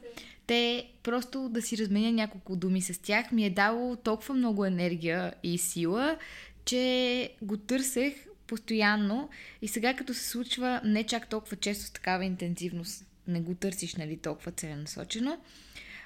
Те 0.48 0.90
просто 1.04 1.50
да 1.50 1.62
си 1.62 1.78
разменя 1.78 2.12
няколко 2.12 2.56
думи 2.56 2.82
с 2.82 3.02
тях 3.02 3.32
ми 3.32 3.46
е 3.46 3.50
дало 3.50 3.96
толкова 3.96 4.34
много 4.36 4.66
енергия 4.66 5.34
и 5.44 5.58
сила, 5.58 6.18
че 6.66 7.34
го 7.42 7.58
търсех 7.58 8.14
постоянно. 8.50 9.30
И 9.62 9.68
сега 9.68 9.94
като 9.94 10.14
се 10.14 10.30
случва 10.30 10.82
не 10.84 11.04
чак 11.04 11.28
толкова 11.28 11.58
често 11.58 11.86
с 11.86 11.92
такава 11.92 12.26
интензивност, 12.26 13.06
не 13.28 13.42
го 13.42 13.56
търсиш 13.56 13.96
нали, 13.96 14.18
толкова 14.18 14.52
целенасочено, 14.52 15.38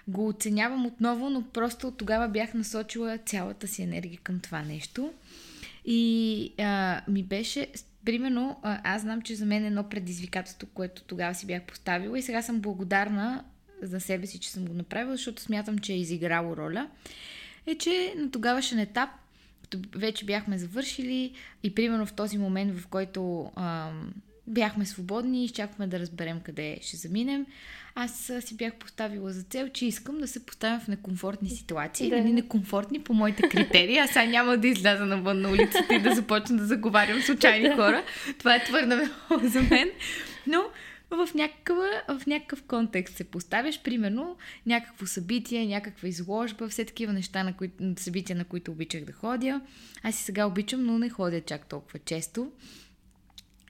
го 0.07 0.27
оценявам 0.27 0.85
отново, 0.85 1.29
но 1.29 1.43
просто 1.43 1.87
от 1.87 1.97
тогава 1.97 2.27
бях 2.27 2.53
насочила 2.53 3.17
цялата 3.17 3.67
си 3.67 3.83
енергия 3.83 4.19
към 4.23 4.39
това 4.39 4.61
нещо. 4.61 5.13
И 5.85 6.53
а, 6.57 7.01
ми 7.07 7.23
беше, 7.23 7.67
примерно, 8.05 8.59
аз 8.63 9.01
знам, 9.01 9.21
че 9.21 9.35
за 9.35 9.45
мен 9.45 9.63
е 9.63 9.67
едно 9.67 9.89
предизвикателство, 9.89 10.67
което 10.73 11.03
тогава 11.03 11.35
си 11.35 11.45
бях 11.45 11.63
поставила. 11.63 12.19
И 12.19 12.21
сега 12.21 12.41
съм 12.41 12.59
благодарна 12.59 13.43
за 13.81 13.99
себе 13.99 14.27
си, 14.27 14.39
че 14.39 14.51
съм 14.51 14.65
го 14.65 14.73
направила, 14.73 15.15
защото 15.15 15.41
смятам, 15.41 15.79
че 15.79 15.93
е 15.93 15.99
изиграло 15.99 16.57
роля, 16.57 16.89
е, 17.67 17.75
че 17.75 18.13
на 18.17 18.31
тогавашен 18.31 18.79
етап 18.79 19.09
вече 19.95 20.25
бяхме 20.25 20.57
завършили 20.57 21.33
и 21.63 21.75
примерно 21.75 22.05
в 22.05 22.13
този 22.13 22.37
момент, 22.37 22.79
в 22.79 22.87
който 22.87 23.51
а, 23.55 23.91
бяхме 24.47 24.85
свободни 24.85 25.41
и 25.41 25.45
изчакваме 25.45 25.87
да 25.87 25.99
разберем 25.99 26.39
къде 26.39 26.77
ще 26.81 26.97
заминем, 26.97 27.45
аз 27.95 28.31
си 28.39 28.57
бях 28.57 28.73
поставила 28.73 29.31
за 29.31 29.43
цел, 29.43 29.69
че 29.69 29.85
искам 29.85 30.17
да 30.17 30.27
се 30.27 30.45
поставям 30.45 30.79
в 30.79 30.87
некомфортни 30.87 31.49
ситуации. 31.49 32.09
Да. 32.09 32.17
Нали, 32.17 32.33
некомфортни 32.33 32.99
по 32.99 33.13
моите 33.13 33.49
критерии. 33.49 33.97
Аз 33.97 34.09
сега 34.09 34.25
няма 34.25 34.57
да 34.57 34.67
изляза 34.67 35.05
навън 35.05 35.41
на 35.41 35.49
улицата 35.49 35.95
и 35.95 35.99
да 35.99 36.15
започна 36.15 36.57
да 36.57 36.65
заговарям 36.65 37.21
случайни 37.21 37.69
хора. 37.75 38.03
Това 38.39 38.55
е 38.55 38.63
твърде 38.63 38.95
много 38.95 39.47
за 39.47 39.61
мен. 39.61 39.89
Но 40.47 40.63
в 41.15 41.33
някакъв, 41.33 41.77
в 42.07 42.27
някакъв 42.27 42.63
контекст 42.63 43.15
се 43.15 43.23
поставяш, 43.23 43.83
примерно 43.83 44.37
някакво 44.65 45.05
събитие, 45.05 45.65
някаква 45.65 46.07
изложба, 46.07 46.69
все 46.69 46.85
такива 46.85 47.13
неща, 47.13 47.43
на 47.43 47.57
кои, 47.57 47.71
събития, 47.97 48.35
на 48.35 48.45
които 48.45 48.71
обичах 48.71 49.03
да 49.05 49.11
ходя. 49.11 49.61
Аз 50.03 50.19
и 50.19 50.23
сега 50.23 50.45
обичам, 50.45 50.85
но 50.85 50.99
не 50.99 51.09
ходя 51.09 51.41
чак 51.41 51.69
толкова 51.69 51.99
често. 51.99 52.51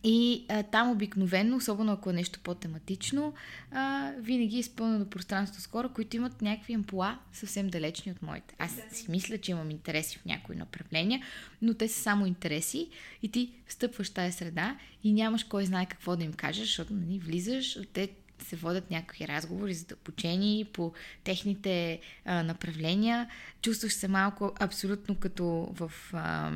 И 0.04 0.46
а, 0.50 0.64
там 0.64 0.92
обикновено, 0.92 1.56
особено 1.56 1.92
ако 1.92 2.10
е 2.10 2.14
нещо 2.14 2.40
по-тематично, 2.44 3.34
а, 3.72 4.12
винаги 4.20 4.56
е 4.56 4.60
изпълнено 4.60 5.10
пространство 5.10 5.62
с 5.62 5.68
хора, 5.68 5.90
които 5.90 6.16
имат 6.16 6.42
някакви 6.42 6.74
ампула 6.74 7.20
съвсем 7.34 7.68
далечни 7.68 8.12
от 8.12 8.22
моите. 8.22 8.56
Аз 8.60 8.80
си 8.92 9.12
мисля, 9.12 9.38
че 9.38 9.52
имам 9.52 9.72
интереси 9.72 10.18
в 10.18 10.26
някои 10.26 10.56
направления, 10.56 11.22
но 11.62 11.74
те 11.74 11.88
са 11.88 12.02
само 12.02 12.26
интереси 12.26 12.90
и 13.24 13.32
ти 13.32 13.52
встъпваш 13.68 14.10
в 14.10 14.14
тази 14.14 14.38
среда 14.38 14.78
и 15.04 15.14
нямаш 15.14 15.44
кой 15.44 15.66
знае 15.66 15.86
какво 15.86 16.16
да 16.16 16.24
им 16.24 16.34
кажеш, 16.34 16.68
защото 16.68 16.94
нали, 16.94 17.20
влизаш, 17.20 17.80
те 17.94 18.10
се 18.40 18.56
водят 18.56 18.92
някакви 18.92 19.28
разговори 19.28 19.74
задълбочени 19.74 20.66
по 20.74 20.94
техните 21.24 22.00
а, 22.26 22.44
направления. 22.44 23.30
Чувстваш 23.62 23.94
се 23.94 24.08
малко 24.08 24.52
абсолютно 24.60 25.16
като 25.16 25.46
в... 25.72 25.92
А, 26.14 26.52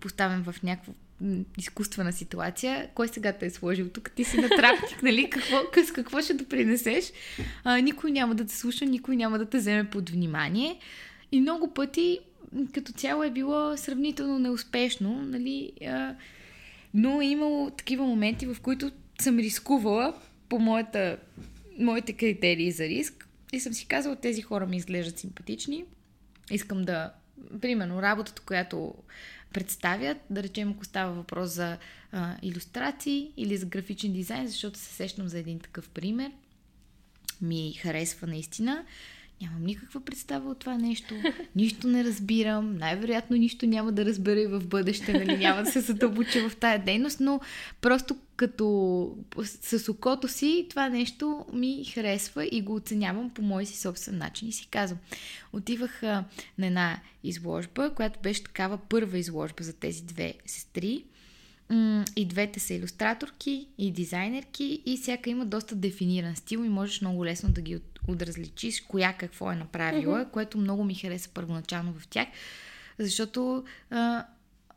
поставен 0.00 0.42
в 0.42 0.62
някакво 0.62 0.92
изкуствена 1.58 2.12
ситуация. 2.12 2.88
Кой 2.94 3.08
сега 3.08 3.32
те 3.32 3.46
е 3.46 3.50
сложил 3.50 3.88
тук? 3.88 4.10
Ти 4.10 4.24
си 4.24 4.36
на 4.36 4.48
трапник, 4.48 5.02
нали? 5.02 5.30
Какво, 5.30 5.56
с 5.86 5.92
какво 5.92 6.20
ще 6.20 6.34
допринесеш? 6.34 7.12
А, 7.64 7.78
никой 7.78 8.10
няма 8.10 8.34
да 8.34 8.46
те 8.46 8.56
слуша, 8.56 8.84
никой 8.84 9.16
няма 9.16 9.38
да 9.38 9.46
те 9.46 9.58
вземе 9.58 9.90
под 9.90 10.10
внимание. 10.10 10.78
И 11.32 11.40
много 11.40 11.74
пъти 11.74 12.18
като 12.74 12.92
цяло 12.92 13.22
е 13.22 13.30
било 13.30 13.76
сравнително 13.76 14.38
неуспешно, 14.38 15.22
нали? 15.22 15.72
А, 15.86 16.14
но 16.94 17.20
е 17.20 17.26
имало 17.26 17.70
такива 17.70 18.04
моменти, 18.04 18.46
в 18.46 18.56
които 18.62 18.90
съм 19.20 19.38
рискувала 19.38 20.14
по 20.48 20.58
моята, 20.58 21.16
моите 21.78 22.12
критерии 22.12 22.70
за 22.70 22.84
риск 22.84 23.28
и 23.52 23.60
съм 23.60 23.72
си 23.72 23.86
казала, 23.86 24.16
тези 24.16 24.42
хора 24.42 24.66
ми 24.66 24.76
изглеждат 24.76 25.18
симпатични. 25.18 25.84
Искам 26.50 26.84
да, 26.84 27.12
примерно, 27.60 28.02
работата, 28.02 28.42
която 28.42 28.94
представят, 29.54 30.18
да 30.30 30.42
речем, 30.42 30.70
ако 30.70 30.84
става 30.84 31.12
въпрос 31.12 31.50
за 31.50 31.78
а, 32.12 32.36
иллюстрации 32.42 33.32
или 33.36 33.56
за 33.56 33.66
графичен 33.66 34.12
дизайн, 34.12 34.46
защото 34.46 34.78
се 34.78 34.94
сещам 34.94 35.28
за 35.28 35.38
един 35.38 35.58
такъв 35.58 35.88
пример, 35.88 36.32
ми 37.40 37.72
харесва 37.72 38.26
наистина. 38.26 38.84
Нямам 39.42 39.64
никаква 39.64 40.00
представа 40.00 40.50
от 40.50 40.58
това 40.58 40.78
нещо. 40.78 41.14
Нищо 41.56 41.88
не 41.88 42.04
разбирам. 42.04 42.76
Най-вероятно 42.76 43.36
нищо 43.36 43.66
няма 43.66 43.92
да 43.92 44.04
разбера 44.04 44.40
и 44.40 44.46
в 44.46 44.66
бъдеще. 44.66 45.12
Нали? 45.12 45.36
Няма 45.36 45.62
да 45.62 45.70
се 45.70 45.80
задълбоча 45.80 46.48
в 46.48 46.56
тая 46.56 46.84
дейност, 46.84 47.20
но 47.20 47.40
просто 47.80 48.16
като 48.36 49.16
с 49.44 49.88
окото 49.88 50.28
си 50.28 50.66
това 50.70 50.88
нещо 50.88 51.46
ми 51.52 51.84
харесва 51.84 52.48
и 52.52 52.62
го 52.62 52.74
оценявам 52.74 53.30
по 53.30 53.42
мой 53.42 53.66
си 53.66 53.80
собствен 53.80 54.18
начин 54.18 54.48
и 54.48 54.52
си 54.52 54.68
казвам. 54.70 54.98
Отивах 55.52 56.02
на 56.02 56.24
една 56.58 57.00
изложба, 57.24 57.90
която 57.94 58.20
беше 58.22 58.44
такава 58.44 58.78
първа 58.88 59.18
изложба 59.18 59.64
за 59.64 59.72
тези 59.72 60.02
две 60.04 60.34
сестри. 60.46 61.04
И 62.16 62.24
двете 62.24 62.60
са 62.60 62.74
иллюстраторки 62.74 63.68
и 63.78 63.92
дизайнерки 63.92 64.82
и 64.86 64.96
всяка 64.96 65.30
има 65.30 65.46
доста 65.46 65.74
дефиниран 65.74 66.36
стил 66.36 66.58
и 66.58 66.68
можеш 66.68 67.00
много 67.00 67.24
лесно 67.24 67.50
да 67.50 67.60
ги 67.60 67.80
отразличиш 68.08 68.80
коя 68.80 69.12
какво 69.12 69.52
е 69.52 69.56
направила, 69.56 70.18
mm-hmm. 70.18 70.30
което 70.30 70.58
много 70.58 70.84
ми 70.84 70.94
хареса 70.94 71.30
първоначално 71.34 71.92
в 71.92 72.08
тях, 72.08 72.28
защото 72.98 73.64
а, 73.90 74.24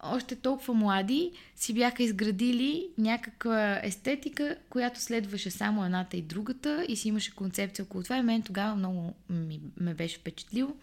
още 0.03 0.35
толкова 0.35 0.73
млади 0.73 1.31
си 1.55 1.73
бяха 1.73 2.03
изградили 2.03 2.87
някаква 2.97 3.79
естетика, 3.83 4.55
която 4.69 5.01
следваше 5.01 5.51
само 5.51 5.85
едната 5.85 6.17
и 6.17 6.21
другата 6.21 6.85
и 6.89 6.95
си 6.95 7.07
имаше 7.07 7.35
концепция 7.35 7.85
около 7.85 8.03
това 8.03 8.17
и 8.17 8.21
мен 8.21 8.41
тогава 8.41 8.75
много 8.75 9.13
ми, 9.29 9.61
ме 9.79 9.93
беше 9.93 10.17
впечатлило 10.17 10.75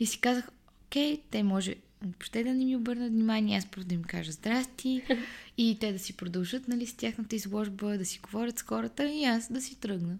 и 0.00 0.06
си 0.06 0.20
казах, 0.20 0.48
окей, 0.86 1.22
те 1.30 1.42
може 1.42 1.74
въобще 2.04 2.44
да 2.44 2.54
не 2.54 2.64
ми 2.64 2.76
обърнат 2.76 3.12
внимание, 3.12 3.58
аз 3.58 3.66
просто 3.66 3.88
да 3.88 3.94
им 3.94 4.02
кажа 4.02 4.32
здрасти 4.32 5.02
и 5.58 5.76
те 5.80 5.92
да 5.92 5.98
си 5.98 6.16
продължат 6.16 6.68
нали, 6.68 6.86
с 6.86 6.94
тяхната 6.94 7.36
изложба, 7.36 7.98
да 7.98 8.04
си 8.04 8.20
говорят 8.22 8.58
с 8.58 8.62
хората 8.62 9.10
и 9.12 9.24
аз 9.24 9.52
да 9.52 9.60
си 9.60 9.80
тръгна. 9.80 10.18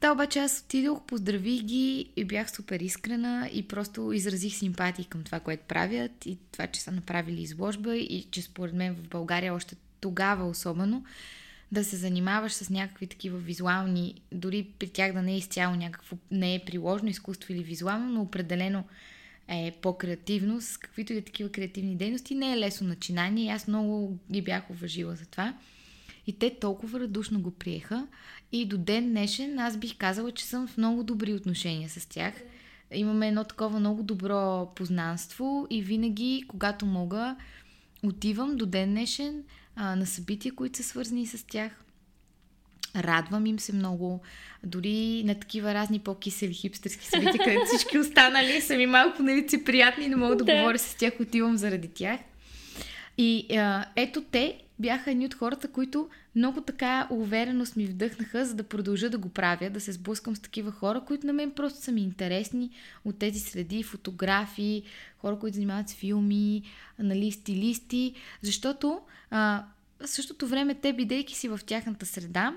Та 0.00 0.12
обаче 0.12 0.38
аз 0.38 0.64
отидох, 0.66 1.02
поздравих 1.02 1.62
ги 1.62 2.10
и 2.16 2.24
бях 2.24 2.50
супер 2.50 2.80
искрена 2.80 3.50
и 3.52 3.68
просто 3.68 4.12
изразих 4.12 4.54
симпатии 4.54 5.04
към 5.04 5.22
това, 5.22 5.40
което 5.40 5.62
правят 5.68 6.26
и 6.26 6.38
това, 6.52 6.66
че 6.66 6.80
са 6.80 6.92
направили 6.92 7.42
изложба 7.42 7.96
и 7.96 8.26
че 8.30 8.42
според 8.42 8.74
мен 8.74 8.94
в 8.94 9.08
България 9.08 9.54
още 9.54 9.76
тогава 10.00 10.48
особено 10.48 11.04
да 11.72 11.84
се 11.84 11.96
занимаваш 11.96 12.52
с 12.52 12.70
някакви 12.70 13.06
такива 13.06 13.38
визуални, 13.38 14.14
дори 14.32 14.66
при 14.78 14.88
тях 14.88 15.12
да 15.12 15.22
не 15.22 15.32
е 15.32 15.36
изцяло 15.36 15.76
някакво, 15.76 16.16
не 16.30 16.54
е 16.54 16.64
приложно 16.66 17.08
изкуство 17.08 17.52
или 17.52 17.62
визуално, 17.62 18.12
но 18.12 18.22
определено 18.22 18.84
е 19.50 19.72
по-креативно, 19.82 20.60
с 20.60 20.76
каквито 20.76 21.12
и 21.12 21.16
да 21.16 21.22
такива 21.22 21.50
креативни 21.50 21.96
дейности, 21.96 22.34
не 22.34 22.52
е 22.52 22.58
лесно 22.58 22.88
начинание 22.88 23.52
аз 23.52 23.68
много 23.68 24.18
ги 24.32 24.42
бях 24.42 24.70
уважила 24.70 25.16
за 25.16 25.26
това. 25.26 25.54
И 26.26 26.38
те 26.38 26.58
толкова 26.60 27.00
радушно 27.00 27.40
го 27.40 27.50
приеха. 27.50 28.06
И 28.52 28.66
до 28.66 28.78
ден 28.78 29.08
днешен 29.08 29.58
аз 29.58 29.76
бих 29.76 29.96
казала, 29.96 30.32
че 30.32 30.44
съм 30.44 30.66
в 30.66 30.76
много 30.76 31.02
добри 31.02 31.34
отношения 31.34 31.88
с 31.88 32.08
тях. 32.08 32.34
Имаме 32.94 33.28
едно 33.28 33.44
такова 33.44 33.80
много 33.80 34.02
добро 34.02 34.72
познанство 34.74 35.66
и 35.70 35.82
винаги, 35.82 36.44
когато 36.48 36.86
мога, 36.86 37.36
отивам 38.02 38.56
до 38.56 38.66
ден 38.66 38.90
днешен 38.90 39.44
а, 39.76 39.96
на 39.96 40.06
събития, 40.06 40.54
които 40.54 40.76
са 40.76 40.82
свързани 40.82 41.26
с 41.26 41.46
тях. 41.46 41.84
Радвам 42.96 43.46
им 43.46 43.58
се 43.58 43.72
много. 43.72 44.20
Дори 44.64 45.22
на 45.24 45.34
такива 45.34 45.74
разни 45.74 45.98
по-кисели 45.98 46.54
хипстърски 46.54 47.06
събития, 47.06 47.38
където 47.44 47.66
всички 47.66 47.98
останали 47.98 48.60
са 48.60 48.76
ми 48.76 48.86
малко 48.86 49.22
нали, 49.22 49.46
приятни 49.64 50.04
и 50.04 50.08
не 50.08 50.16
мога 50.16 50.36
да, 50.36 50.44
да 50.44 50.56
говоря 50.56 50.78
с 50.78 50.94
тях, 50.94 51.12
отивам 51.20 51.56
заради 51.56 51.88
тях. 51.88 52.20
И 53.18 53.56
а, 53.56 53.84
ето 53.96 54.22
те 54.22 54.58
бяха 54.78 55.10
едни 55.10 55.26
от 55.26 55.34
хората, 55.34 55.68
които 55.68 56.08
много 56.36 56.60
така 56.60 57.06
увереност 57.10 57.76
ми 57.76 57.86
вдъхнаха, 57.86 58.44
за 58.44 58.54
да 58.54 58.62
продължа 58.62 59.10
да 59.10 59.18
го 59.18 59.28
правя, 59.28 59.70
да 59.70 59.80
се 59.80 59.92
сблъскам 59.92 60.36
с 60.36 60.40
такива 60.40 60.72
хора, 60.72 61.00
които 61.06 61.26
на 61.26 61.32
мен 61.32 61.50
просто 61.50 61.80
са 61.80 61.92
ми 61.92 62.02
интересни 62.02 62.70
от 63.04 63.18
тези 63.18 63.40
среди, 63.40 63.82
фотографии, 63.82 64.82
хора, 65.18 65.38
които 65.38 65.54
занимават 65.54 65.88
с 65.88 65.94
филми, 65.94 66.62
нали, 66.98 67.32
стилисти, 67.32 68.14
защото 68.42 69.00
а, 69.30 69.64
в 70.00 70.06
същото 70.06 70.46
време 70.46 70.74
те, 70.74 70.92
бидейки 70.92 71.34
си 71.34 71.48
в 71.48 71.60
тяхната 71.66 72.06
среда, 72.06 72.54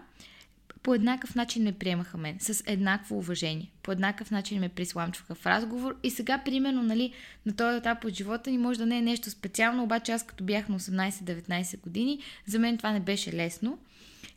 по 0.84 0.94
еднакъв 0.94 1.36
начин 1.36 1.64
ме 1.64 1.72
приемаха 1.72 2.18
мен, 2.18 2.38
с 2.40 2.64
еднакво 2.66 3.18
уважение. 3.18 3.72
По 3.84 3.92
еднакъв 3.92 4.32
начин 4.32 4.60
ме 4.60 4.70
присламчваха 4.70 5.36
в 5.36 5.46
разговор. 5.46 5.96
И 6.04 6.10
сега, 6.10 6.42
примерно, 6.46 6.84
нали, 6.84 7.14
на 7.46 7.56
този 7.56 7.78
етап 7.78 8.06
от 8.06 8.14
живота 8.14 8.52
ни 8.52 8.58
може 8.58 8.80
да 8.80 8.86
не 8.86 8.98
е 8.98 9.02
нещо 9.02 9.30
специално, 9.30 9.84
обаче 9.84 10.12
аз 10.12 10.24
като 10.24 10.44
бях 10.44 10.70
на 10.70 10.80
18-19 10.80 11.80
години, 11.80 12.20
за 12.46 12.60
мен 12.60 12.78
това 12.78 12.92
не 12.92 13.00
беше 13.00 13.34
лесно. 13.34 13.80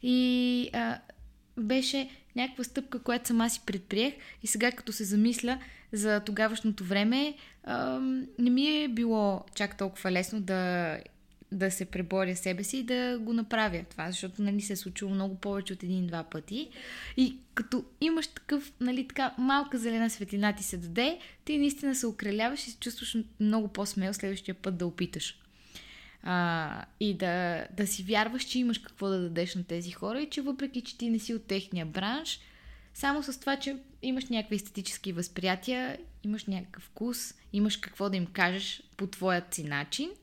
И 0.03 0.71
а, 0.73 0.99
беше 1.57 2.11
някаква 2.37 2.65
стъпка, 2.65 2.99
която 2.99 3.27
сама 3.27 3.51
си 3.51 3.61
предприех. 3.67 4.15
И 4.43 4.47
сега, 4.47 4.73
като 4.73 4.93
се 4.93 5.05
замисля 5.05 5.59
за 5.93 6.21
тогавашното 6.21 6.85
време, 6.85 7.35
а, 7.65 7.99
не 8.39 8.51
ми 8.51 8.67
е 8.67 8.89
било 8.89 9.45
чак 9.55 9.79
толкова 9.79 10.13
лесно 10.13 10.41
да 10.41 10.99
да 11.53 11.71
се 11.71 11.85
преборя 11.85 12.37
себе 12.37 12.65
си 12.65 12.79
и 12.79 12.83
да 12.83 13.19
го 13.21 13.33
направя 13.33 13.85
това, 13.91 14.11
защото 14.11 14.43
нали, 14.43 14.61
се 14.61 14.73
е 14.73 14.77
случило 14.77 15.11
много 15.11 15.35
повече 15.35 15.73
от 15.73 15.83
един-два 15.83 16.25
пъти. 16.25 16.69
И 17.17 17.37
като 17.55 17.85
имаш 18.01 18.27
такъв, 18.27 18.73
нали, 18.81 19.09
така 19.09 19.35
малка 19.39 19.79
зелена 19.79 20.11
светлина 20.11 20.53
ти 20.53 20.63
се 20.63 20.77
даде, 20.77 21.19
ти 21.45 21.59
наистина 21.59 21.95
се 21.95 22.07
окреляваш 22.07 22.67
и 22.67 22.71
се 22.71 22.79
чувстваш 22.79 23.17
много 23.41 23.69
по-смел 23.69 24.15
следващия 24.15 24.55
път 24.55 24.77
да 24.77 24.87
опиташ. 24.87 25.39
А, 26.23 26.85
и 27.01 27.15
да, 27.15 27.67
да 27.77 27.87
си 27.87 28.03
вярваш, 28.03 28.45
че 28.45 28.59
имаш 28.59 28.79
какво 28.79 29.09
да 29.09 29.21
дадеш 29.21 29.55
на 29.55 29.65
тези 29.65 29.91
хора 29.91 30.21
и 30.21 30.31
че 30.31 30.43
въпреки, 30.43 30.81
че 30.81 30.99
ти 30.99 31.11
не 31.11 31.19
си 31.19 31.35
от 31.35 31.47
техния 31.47 31.87
бранш, 31.87 32.41
само 32.95 33.23
с 33.23 33.41
това, 33.41 33.57
че 33.57 33.77
имаш 34.03 34.25
някакви 34.29 34.57
естетически 34.57 35.13
възприятия, 35.13 35.99
имаш 36.25 36.45
някакъв 36.45 36.83
вкус, 36.83 37.35
имаш 37.53 37.77
какво 37.77 38.11
да 38.11 38.17
им 38.17 38.27
кажеш 38.27 38.83
по 38.97 39.07
твоят 39.07 39.55
си 39.55 39.65
начин– 39.65 40.11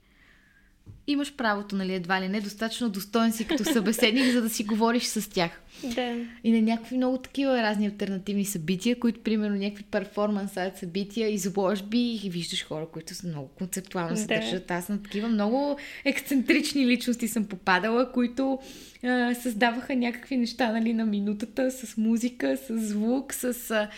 имаш 1.07 1.35
правото, 1.35 1.75
нали, 1.75 1.93
едва 1.93 2.21
ли 2.21 2.29
не, 2.29 2.41
достатъчно 2.41 2.89
достоен 2.89 3.31
си 3.31 3.47
като 3.47 3.63
събеседник, 3.63 4.31
за 4.31 4.41
да 4.41 4.49
си 4.49 4.63
говориш 4.63 5.03
с 5.03 5.29
тях. 5.29 5.61
Да. 5.83 6.15
И 6.43 6.51
на 6.51 6.61
някакви 6.61 6.97
много 6.97 7.17
такива 7.17 7.63
разни 7.63 7.85
альтернативни 7.85 8.45
събития, 8.45 8.99
които, 8.99 9.19
примерно, 9.19 9.55
някакви 9.55 9.83
перформанс 9.83 10.51
събития, 10.79 11.29
изложби 11.29 12.19
и 12.23 12.29
виждаш 12.29 12.65
хора, 12.65 12.85
които 12.93 13.15
са 13.15 13.27
много 13.27 13.47
концептуално 13.47 14.17
се 14.17 14.27
да. 14.27 14.35
държат. 14.35 14.71
Аз 14.71 14.89
на 14.89 15.03
такива 15.03 15.27
много 15.27 15.77
ексцентрични 16.05 16.87
личности 16.87 17.27
съм 17.27 17.45
попадала, 17.45 18.11
които 18.11 18.59
а, 19.03 19.35
създаваха 19.35 19.95
някакви 19.95 20.37
неща, 20.37 20.71
нали, 20.71 20.93
на 20.93 21.05
минутата, 21.05 21.71
с 21.71 21.97
музика, 21.97 22.57
с 22.57 22.77
звук, 22.77 23.33
с... 23.33 23.71
А, 23.71 23.89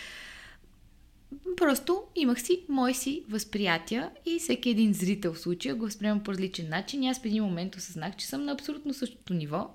Просто 1.58 2.04
имах 2.16 2.42
си 2.42 2.62
мои 2.70 2.94
си 2.94 3.24
възприятия 3.30 4.12
и 4.26 4.40
всеки 4.40 4.70
един 4.70 4.94
зрител 4.94 5.34
в 5.34 5.40
случая 5.40 5.76
го 5.76 5.86
възприема 5.86 6.24
по 6.24 6.32
различен 6.32 6.70
начин. 6.70 7.04
И 7.04 7.08
аз 7.08 7.22
в 7.22 7.26
един 7.26 7.44
момент 7.44 7.76
осъзнах, 7.76 8.16
че 8.16 8.28
съм 8.28 8.46
на 8.46 8.52
абсолютно 8.52 8.94
същото 8.94 9.34
ниво. 9.34 9.70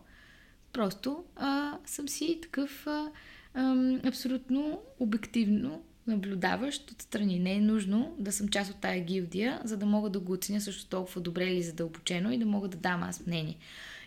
Просто 0.73 1.25
а, 1.37 1.79
съм 1.87 2.09
си 2.09 2.39
такъв 2.43 2.87
а, 2.87 3.11
а, 3.55 3.95
абсолютно 4.05 4.81
обективно 4.99 5.83
наблюдаващ 6.07 6.91
отстрани. 6.91 7.39
Не 7.39 7.55
е 7.55 7.61
нужно 7.61 8.15
да 8.19 8.33
съм 8.33 8.49
част 8.49 8.71
от 8.71 8.81
тая 8.81 9.05
гилдия, 9.05 9.61
за 9.65 9.77
да 9.77 9.87
мога 9.87 10.11
да 10.11 10.21
го 10.21 10.33
оценя 10.33 10.61
също 10.61 10.87
толкова 10.87 11.21
добре 11.21 11.45
или 11.45 11.63
задълбочено 11.63 12.33
и 12.33 12.39
да 12.39 12.47
мога 12.47 12.69
да 12.69 12.77
дам 12.77 13.03
аз 13.03 13.27
мнение. 13.27 13.57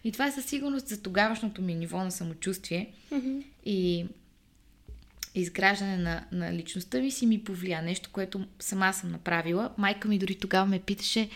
И 0.04 0.12
това 0.12 0.28
е 0.28 0.32
със 0.32 0.46
сигурност 0.46 0.88
за 0.88 1.02
тогавашното 1.02 1.62
ми 1.62 1.76
ниво 1.76 1.98
на 1.98 2.12
самочувствие. 2.12 2.94
Mm-hmm. 3.12 3.44
И 3.66 4.06
изграждане 5.36 5.98
на, 5.98 6.24
на 6.32 6.54
личността 6.54 7.00
ми 7.00 7.12
си 7.12 7.26
ми 7.26 7.44
повлия. 7.44 7.82
Нещо, 7.82 8.10
което 8.14 8.46
сама 8.60 8.94
съм 8.94 9.12
направила. 9.12 9.70
Майка 9.78 10.08
ми 10.08 10.20
дори 10.20 10.36
тогава 10.36 10.66
ме 10.66 10.80
питаше, 10.80 11.30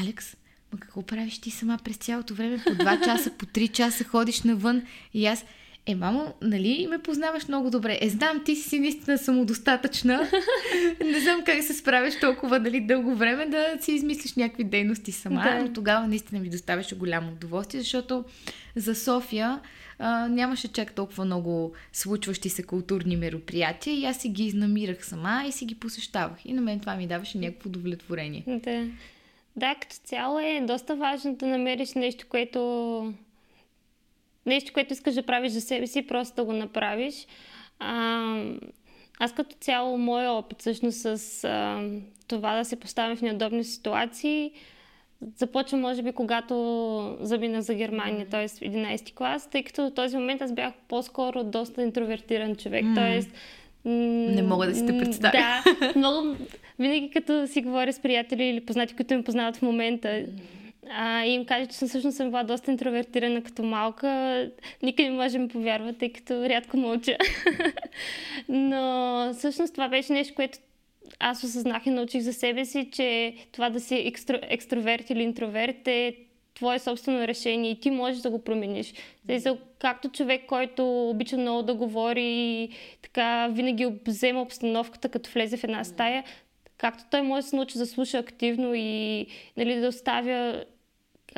Алекс, 0.00 0.36
ма 0.72 0.80
какво 0.80 1.02
правиш 1.02 1.38
ти 1.38 1.50
сама 1.50 1.78
през 1.84 1.96
цялото 1.96 2.34
време? 2.34 2.62
По 2.66 2.74
два 2.74 3.00
часа, 3.04 3.30
по 3.30 3.46
три 3.46 3.68
часа 3.68 4.04
ходиш 4.04 4.42
навън 4.42 4.82
и 5.14 5.26
аз... 5.26 5.44
Е, 5.86 5.94
мамо, 5.94 6.34
нали 6.42 6.86
ме 6.90 6.98
познаваш 6.98 7.48
много 7.48 7.70
добре? 7.70 7.98
Е, 8.00 8.08
знам, 8.08 8.44
ти 8.44 8.56
си 8.56 8.80
наистина 8.80 9.18
самодостатъчна. 9.18 10.30
не 11.04 11.20
знам 11.20 11.42
как 11.46 11.62
се 11.62 11.74
справиш 11.74 12.20
толкова 12.20 12.60
дали 12.60 12.80
дълго 12.80 13.14
време 13.14 13.46
да 13.46 13.76
си 13.80 13.92
измислиш 13.92 14.34
някакви 14.34 14.64
дейности 14.64 15.12
сама, 15.12 15.42
да. 15.42 15.62
но 15.62 15.72
тогава 15.72 16.06
наистина 16.06 16.40
ми 16.40 16.50
доставяше 16.50 16.94
голямо 16.94 17.32
удоволствие, 17.32 17.80
защото 17.80 18.24
за 18.76 18.94
София 18.94 19.60
а, 19.98 20.28
нямаше 20.28 20.72
чак 20.72 20.92
толкова 20.92 21.24
много 21.24 21.72
случващи 21.92 22.48
се 22.48 22.62
културни 22.62 23.16
мероприятия 23.16 23.94
и 23.94 24.04
аз 24.04 24.16
си 24.16 24.28
ги 24.28 24.44
изнамирах 24.44 25.06
сама 25.06 25.44
и 25.48 25.52
си 25.52 25.64
ги 25.64 25.74
посещавах. 25.74 26.44
И 26.44 26.52
на 26.52 26.60
мен 26.60 26.80
това 26.80 26.96
ми 26.96 27.06
даваше 27.06 27.38
някакво 27.38 27.68
удовлетворение. 27.68 28.44
Да. 28.46 28.86
Да, 29.56 29.74
като 29.74 29.96
цяло 30.04 30.38
е 30.38 30.60
доста 30.66 30.96
важно 30.96 31.36
да 31.36 31.46
намериш 31.46 31.92
нещо, 31.92 32.26
което 32.28 33.14
нещо, 34.46 34.72
което 34.72 34.92
искаш 34.92 35.14
да 35.14 35.22
правиш 35.22 35.52
за 35.52 35.60
себе 35.60 35.86
си, 35.86 36.06
просто 36.06 36.36
да 36.36 36.44
го 36.44 36.52
направиш. 36.52 37.26
А, 37.78 38.24
аз 39.18 39.32
като 39.32 39.56
цяло, 39.60 39.98
моя 39.98 40.32
опит 40.32 40.60
всъщност 40.60 40.98
с 40.98 41.44
а, 41.44 41.82
това 42.28 42.56
да 42.56 42.64
се 42.64 42.80
поставям 42.80 43.16
в 43.16 43.22
неудобни 43.22 43.64
ситуации, 43.64 44.52
започва 45.36 45.78
може 45.78 46.02
би 46.02 46.12
когато 46.12 47.16
заминах 47.20 47.60
за 47.60 47.74
Германия, 47.74 48.26
т.е. 48.30 48.48
в 48.48 48.52
11 48.52 49.14
клас, 49.14 49.50
тъй 49.50 49.62
като 49.62 49.86
в 49.86 49.94
този 49.94 50.16
момент 50.16 50.42
аз 50.42 50.52
бях 50.52 50.72
по-скоро 50.88 51.44
доста 51.44 51.82
интровертиран 51.82 52.56
човек, 52.56 52.84
mm. 52.84 52.94
т.е. 52.94 53.32
Не 53.88 54.42
мога 54.42 54.66
да 54.66 54.74
си 54.74 54.86
те 54.86 54.98
представя. 54.98 55.32
Да, 55.32 55.92
много, 55.96 56.36
винаги 56.78 57.10
като 57.10 57.46
си 57.46 57.62
говоря 57.62 57.92
с 57.92 58.00
приятели 58.00 58.44
или 58.44 58.60
познати, 58.60 58.94
които 58.94 59.14
ме 59.14 59.22
познават 59.24 59.56
в 59.56 59.62
момента, 59.62 60.24
а, 60.90 61.24
и 61.24 61.30
им 61.30 61.44
кажа, 61.44 61.66
че 61.66 61.76
съм 61.76 61.88
всъщност 61.88 62.16
съм 62.16 62.28
била 62.28 62.44
доста 62.44 62.70
интровертирана 62.70 63.42
като 63.42 63.62
малка. 63.62 64.50
Никой 64.82 65.04
не 65.04 65.10
може 65.10 65.32
да 65.32 65.38
ми 65.38 65.48
повярва, 65.48 65.92
тъй 65.92 66.12
като 66.12 66.48
рядко 66.48 66.76
мълча. 66.76 67.16
Но 68.48 69.30
всъщност 69.34 69.74
това 69.74 69.88
беше 69.88 70.12
нещо, 70.12 70.34
което 70.34 70.58
аз 71.20 71.44
осъзнах 71.44 71.86
и 71.86 71.90
научих 71.90 72.22
за 72.22 72.32
себе 72.32 72.64
си, 72.64 72.88
че 72.92 73.34
това 73.52 73.70
да 73.70 73.80
си 73.80 73.94
екстро, 73.94 74.38
екстроверт 74.42 75.10
или 75.10 75.22
интроверт 75.22 75.88
е 75.88 76.16
твое 76.54 76.78
собствено 76.78 77.28
решение 77.28 77.70
и 77.70 77.80
ти 77.80 77.90
можеш 77.90 78.20
да 78.20 78.30
го 78.30 78.44
промениш. 78.44 78.94
Тъй, 79.26 79.40
както 79.78 80.08
човек, 80.08 80.46
който 80.46 81.10
обича 81.10 81.36
много 81.36 81.62
да 81.62 81.74
говори 81.74 82.24
и 82.24 82.70
така 83.02 83.48
винаги 83.48 83.88
взема 84.06 84.42
обстановката, 84.42 85.08
като 85.08 85.30
влезе 85.30 85.56
в 85.56 85.64
една 85.64 85.84
стая, 85.84 86.24
както 86.78 87.04
той 87.10 87.22
може 87.22 87.42
да 87.42 87.48
се 87.48 87.56
научи 87.56 87.78
да 87.78 87.86
слуша 87.86 88.18
активно 88.18 88.74
и 88.74 89.26
нали, 89.56 89.74
да 89.74 89.88
оставя 89.88 90.64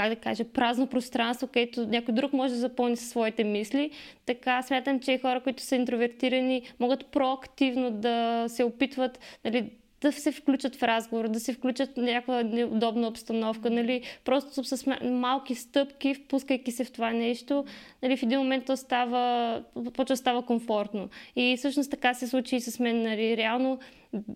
как 0.01 0.09
да 0.09 0.17
кажа, 0.17 0.45
празно 0.45 0.87
пространство, 0.87 1.47
където 1.47 1.87
някой 1.87 2.15
друг 2.15 2.33
може 2.33 2.55
да 2.55 2.61
запълни 2.61 2.97
със 2.97 3.09
своите 3.09 3.45
мисли. 3.45 3.91
Така 4.27 4.63
смятам, 4.63 5.01
че 5.01 5.19
хора, 5.19 5.41
които 5.41 5.63
са 5.63 5.77
интровертирани, 5.77 6.63
могат 6.81 7.07
проактивно 7.07 7.91
да 7.91 8.45
се 8.49 8.65
опитват 8.65 9.19
нали, 9.45 9.71
да 10.01 10.13
се 10.13 10.33
включат 10.33 10.77
в 10.77 10.83
разговор, 10.83 11.29
да 11.29 11.41
се 11.41 11.53
включат 11.53 11.91
в 11.95 11.97
някаква 11.97 12.43
неудобна 12.43 13.09
обстановка, 13.09 13.71
нали, 13.71 14.03
просто 14.25 14.65
с 14.65 14.97
малки 15.03 15.55
стъпки, 15.55 16.15
впускайки 16.15 16.73
се 16.73 16.85
в 16.85 16.93
това 16.93 17.11
нещо, 17.11 17.65
нали, 18.03 18.17
в 18.17 18.23
един 18.23 18.39
момент 18.39 18.65
то 18.65 18.77
става, 18.77 19.63
почва 19.93 20.17
става 20.17 20.43
комфортно. 20.43 21.09
И 21.37 21.57
всъщност 21.59 21.91
така 21.91 22.15
се 22.15 22.29
случи 22.29 22.57
и 22.57 22.61
с 22.61 22.79
мен, 22.79 23.03
нали, 23.03 23.37
реално, 23.37 23.79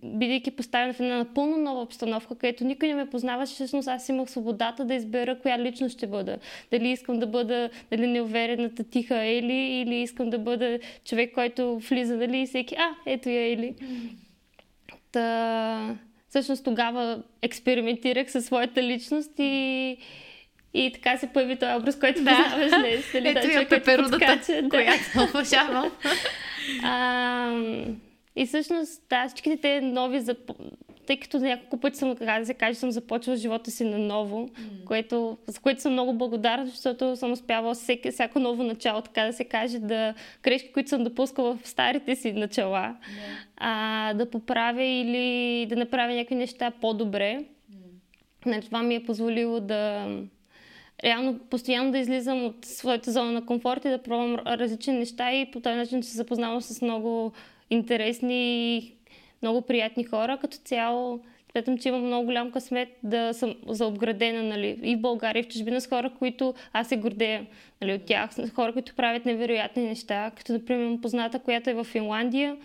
бидейки 0.03 0.51
поставена 0.51 0.93
в 0.93 0.99
една 0.99 1.17
напълно 1.17 1.57
нова 1.57 1.81
обстановка, 1.81 2.35
където 2.35 2.63
никой 2.63 2.87
не 2.87 2.95
ме 2.95 3.09
познаваше, 3.09 3.53
всъщност 3.53 3.87
аз 3.87 4.09
имах 4.09 4.29
свободата 4.29 4.85
да 4.85 4.93
избера 4.93 5.39
коя 5.39 5.59
лично 5.59 5.89
ще 5.89 6.07
бъда. 6.07 6.37
Дали 6.71 6.89
искам 6.89 7.19
да 7.19 7.27
бъда 7.27 7.69
дали 7.91 8.07
неуверената 8.07 8.83
тиха 8.83 9.23
Ели 9.23 9.81
или 9.81 9.95
искам 9.95 10.29
да 10.29 10.39
бъда 10.39 10.79
човек, 11.05 11.33
който 11.33 11.79
влиза, 11.79 12.17
дали 12.17 12.39
и 12.39 12.45
всеки, 12.45 12.75
а, 12.75 12.89
ето 13.05 13.29
я 13.29 13.53
Ели. 13.53 13.75
Та, 15.11 15.95
всъщност 16.29 16.63
тогава 16.63 17.23
експериментирах 17.41 18.31
със 18.31 18.45
своята 18.45 18.83
личност 18.83 19.31
и, 19.39 19.97
и 20.73 20.91
така 20.93 21.17
се 21.17 21.27
появи 21.27 21.55
този 21.55 21.75
образ, 21.75 21.99
който 21.99 22.23
да. 22.23 22.31
познаваш 22.31 22.71
днес. 22.81 23.13
Нали, 23.13 23.29
Ето 23.29 23.47
я 23.47 23.69
пеперудата, 23.69 24.61
да. 24.61 24.69
която 24.69 25.29
уважавам. 25.29 25.91
И 28.35 28.45
всъщност, 28.45 29.01
да, 29.09 29.27
всичките 29.27 29.57
те 29.57 29.81
нови 29.81 30.19
зап 30.19 30.51
тъй 31.05 31.19
като 31.19 31.39
няколко 31.39 31.77
пъти 31.77 31.97
съм, 31.97 32.15
така 32.15 32.39
да 32.39 32.45
се 32.45 32.53
каже, 32.53 32.79
съм 32.79 32.91
започвала 32.91 33.37
живота 33.37 33.71
си 33.71 33.83
наново, 33.83 34.47
mm. 34.47 34.83
което, 34.83 35.37
за 35.47 35.59
което 35.59 35.81
съм 35.81 35.91
много 35.91 36.13
благодарна, 36.13 36.67
защото 36.67 37.15
съм 37.15 37.31
успявала 37.31 37.73
всеки, 37.73 38.11
всяко 38.11 38.39
ново 38.39 38.63
начало, 38.63 39.01
така 39.01 39.25
да 39.25 39.33
се 39.33 39.43
каже, 39.43 39.79
да 39.79 40.13
грешки, 40.43 40.71
които 40.71 40.89
съм 40.89 41.03
допускала 41.03 41.55
в 41.55 41.67
старите 41.67 42.15
си 42.15 42.33
начала, 42.33 42.77
yeah. 42.79 42.95
а, 43.57 44.13
да 44.13 44.29
поправя 44.29 44.83
или 44.83 45.65
да 45.69 45.75
направя 45.75 46.13
някакви 46.13 46.35
неща 46.35 46.71
по-добре. 46.81 47.45
Mm. 48.45 48.65
това 48.65 48.83
ми 48.83 48.95
е 48.95 49.05
позволило 49.05 49.59
да 49.59 50.07
реално 51.03 51.39
постоянно 51.49 51.91
да 51.91 51.97
излизам 51.97 52.45
от 52.45 52.65
своята 52.65 53.11
зона 53.11 53.31
на 53.31 53.45
комфорт 53.45 53.85
и 53.85 53.89
да 53.89 54.03
пробвам 54.03 54.35
различни 54.35 54.93
неща 54.93 55.33
и 55.33 55.51
по 55.51 55.59
този 55.59 55.75
начин 55.75 56.03
се 56.03 56.17
запознавам 56.17 56.61
с 56.61 56.81
много 56.81 57.33
интересни 57.69 58.91
много 59.41 59.61
приятни 59.61 60.03
хора. 60.03 60.37
Като 60.41 60.57
цяло, 60.57 61.19
смятам, 61.51 61.77
че 61.77 61.89
имам 61.89 62.05
много 62.05 62.25
голям 62.25 62.51
късмет 62.51 62.89
да 63.03 63.33
съм 63.33 63.55
заобградена 63.67 64.43
нали, 64.43 64.79
и 64.83 64.95
в 64.95 65.01
България, 65.01 65.39
и 65.39 65.43
в 65.43 65.47
чужбина 65.47 65.81
с 65.81 65.87
хора, 65.87 66.11
които 66.19 66.53
аз 66.73 66.87
се 66.87 66.97
гордея 66.97 67.45
нали, 67.81 67.93
от 67.93 68.05
тях. 68.05 68.29
Хора, 68.55 68.73
които 68.73 68.95
правят 68.95 69.25
невероятни 69.25 69.83
неща, 69.83 70.31
като 70.37 70.53
например 70.53 71.01
позната, 71.01 71.39
която 71.39 71.69
е 71.69 71.73
в 71.73 71.83
Финландия. 71.83 72.57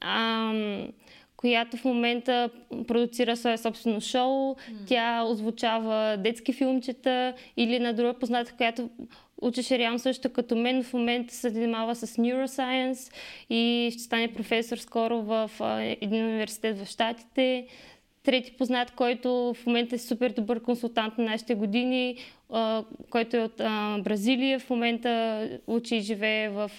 Ам, 0.00 0.88
която 1.36 1.76
в 1.76 1.84
момента 1.84 2.50
продуцира 2.86 3.36
свое 3.36 3.58
собствено 3.58 4.00
шоу. 4.00 4.54
Mm. 4.54 4.56
Тя 4.86 5.24
озвучава 5.24 6.16
детски 6.16 6.52
филмчета 6.52 7.34
или 7.56 7.78
на 7.78 7.92
друга 7.92 8.14
позната, 8.14 8.52
която 8.52 8.90
учеше 9.44 9.78
реално 9.78 9.98
също 9.98 10.32
като 10.32 10.56
мен. 10.56 10.82
В 10.82 10.92
момента 10.92 11.34
се 11.34 11.48
занимава 11.50 11.94
с 11.94 12.06
neuroscience 12.06 13.12
и 13.50 13.90
ще 13.92 14.02
стане 14.02 14.32
професор 14.32 14.76
скоро 14.76 15.22
в 15.22 15.50
един 15.80 16.24
университет 16.24 16.78
в 16.78 16.86
Штатите. 16.86 17.66
Трети 18.22 18.52
познат, 18.52 18.90
който 18.90 19.54
в 19.54 19.66
момента 19.66 19.94
е 19.94 19.98
супер 19.98 20.30
добър 20.30 20.62
консултант 20.62 21.18
на 21.18 21.24
нашите 21.24 21.54
години, 21.54 22.16
който 23.10 23.36
е 23.36 23.40
от 23.40 23.56
Бразилия. 24.04 24.58
В 24.58 24.70
момента 24.70 25.48
учи 25.66 25.96
и 25.96 26.00
живее 26.00 26.48
в... 26.48 26.70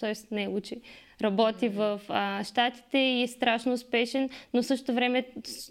т.е. 0.00 0.12
не 0.30 0.48
учи, 0.48 0.80
работи 1.22 1.68
в 1.68 2.00
а, 2.08 2.44
Штатите 2.44 2.98
и 2.98 3.22
е 3.22 3.28
страшно 3.28 3.72
успешен, 3.72 4.30
но 4.54 4.62
същото 4.62 4.94
време 4.94 5.24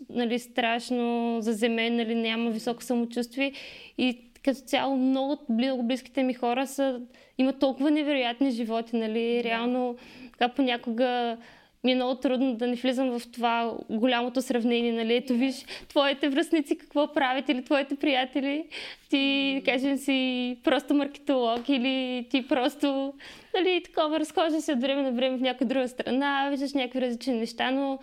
нали, 0.09 0.39
страшно 0.39 1.37
заземен, 1.41 1.95
нали, 1.95 2.15
няма 2.15 2.51
високо 2.51 2.83
самочувствие 2.83 3.53
и 3.97 4.32
като 4.43 4.59
цяло 4.59 4.97
много, 4.97 5.37
близките 5.83 6.23
ми 6.23 6.33
хора 6.33 6.67
са, 6.67 7.01
имат 7.37 7.59
толкова 7.59 7.91
невероятни 7.91 8.51
животи, 8.51 8.95
нали, 8.95 9.43
реално 9.43 9.95
така 10.31 10.53
понякога 10.53 11.37
ми 11.83 11.91
е 11.91 11.95
много 11.95 12.15
трудно 12.15 12.55
да 12.55 12.67
не 12.67 12.75
влизам 12.75 13.19
в 13.19 13.31
това 13.31 13.73
голямото 13.89 14.41
сравнение, 14.41 14.91
нали? 14.91 15.15
Ето 15.15 15.33
виж, 15.33 15.65
твоите 15.89 16.29
връзници 16.29 16.77
какво 16.77 17.13
правят 17.13 17.49
или 17.49 17.63
твоите 17.63 17.95
приятели, 17.95 18.65
ти, 19.09 19.61
кажем 19.65 19.97
си, 19.97 20.57
просто 20.63 20.93
маркетолог 20.93 21.69
или 21.69 22.27
ти 22.29 22.47
просто, 22.47 23.13
нали, 23.55 23.81
такова, 23.83 24.19
разхожда 24.19 24.61
се 24.61 24.73
от 24.73 24.81
време 24.81 25.01
на 25.01 25.11
време 25.11 25.37
в 25.37 25.41
някоя 25.41 25.67
друга 25.67 25.87
страна, 25.87 26.47
виждаш 26.49 26.73
някакви 26.73 27.01
различни 27.01 27.33
неща, 27.33 27.71
но 27.71 27.99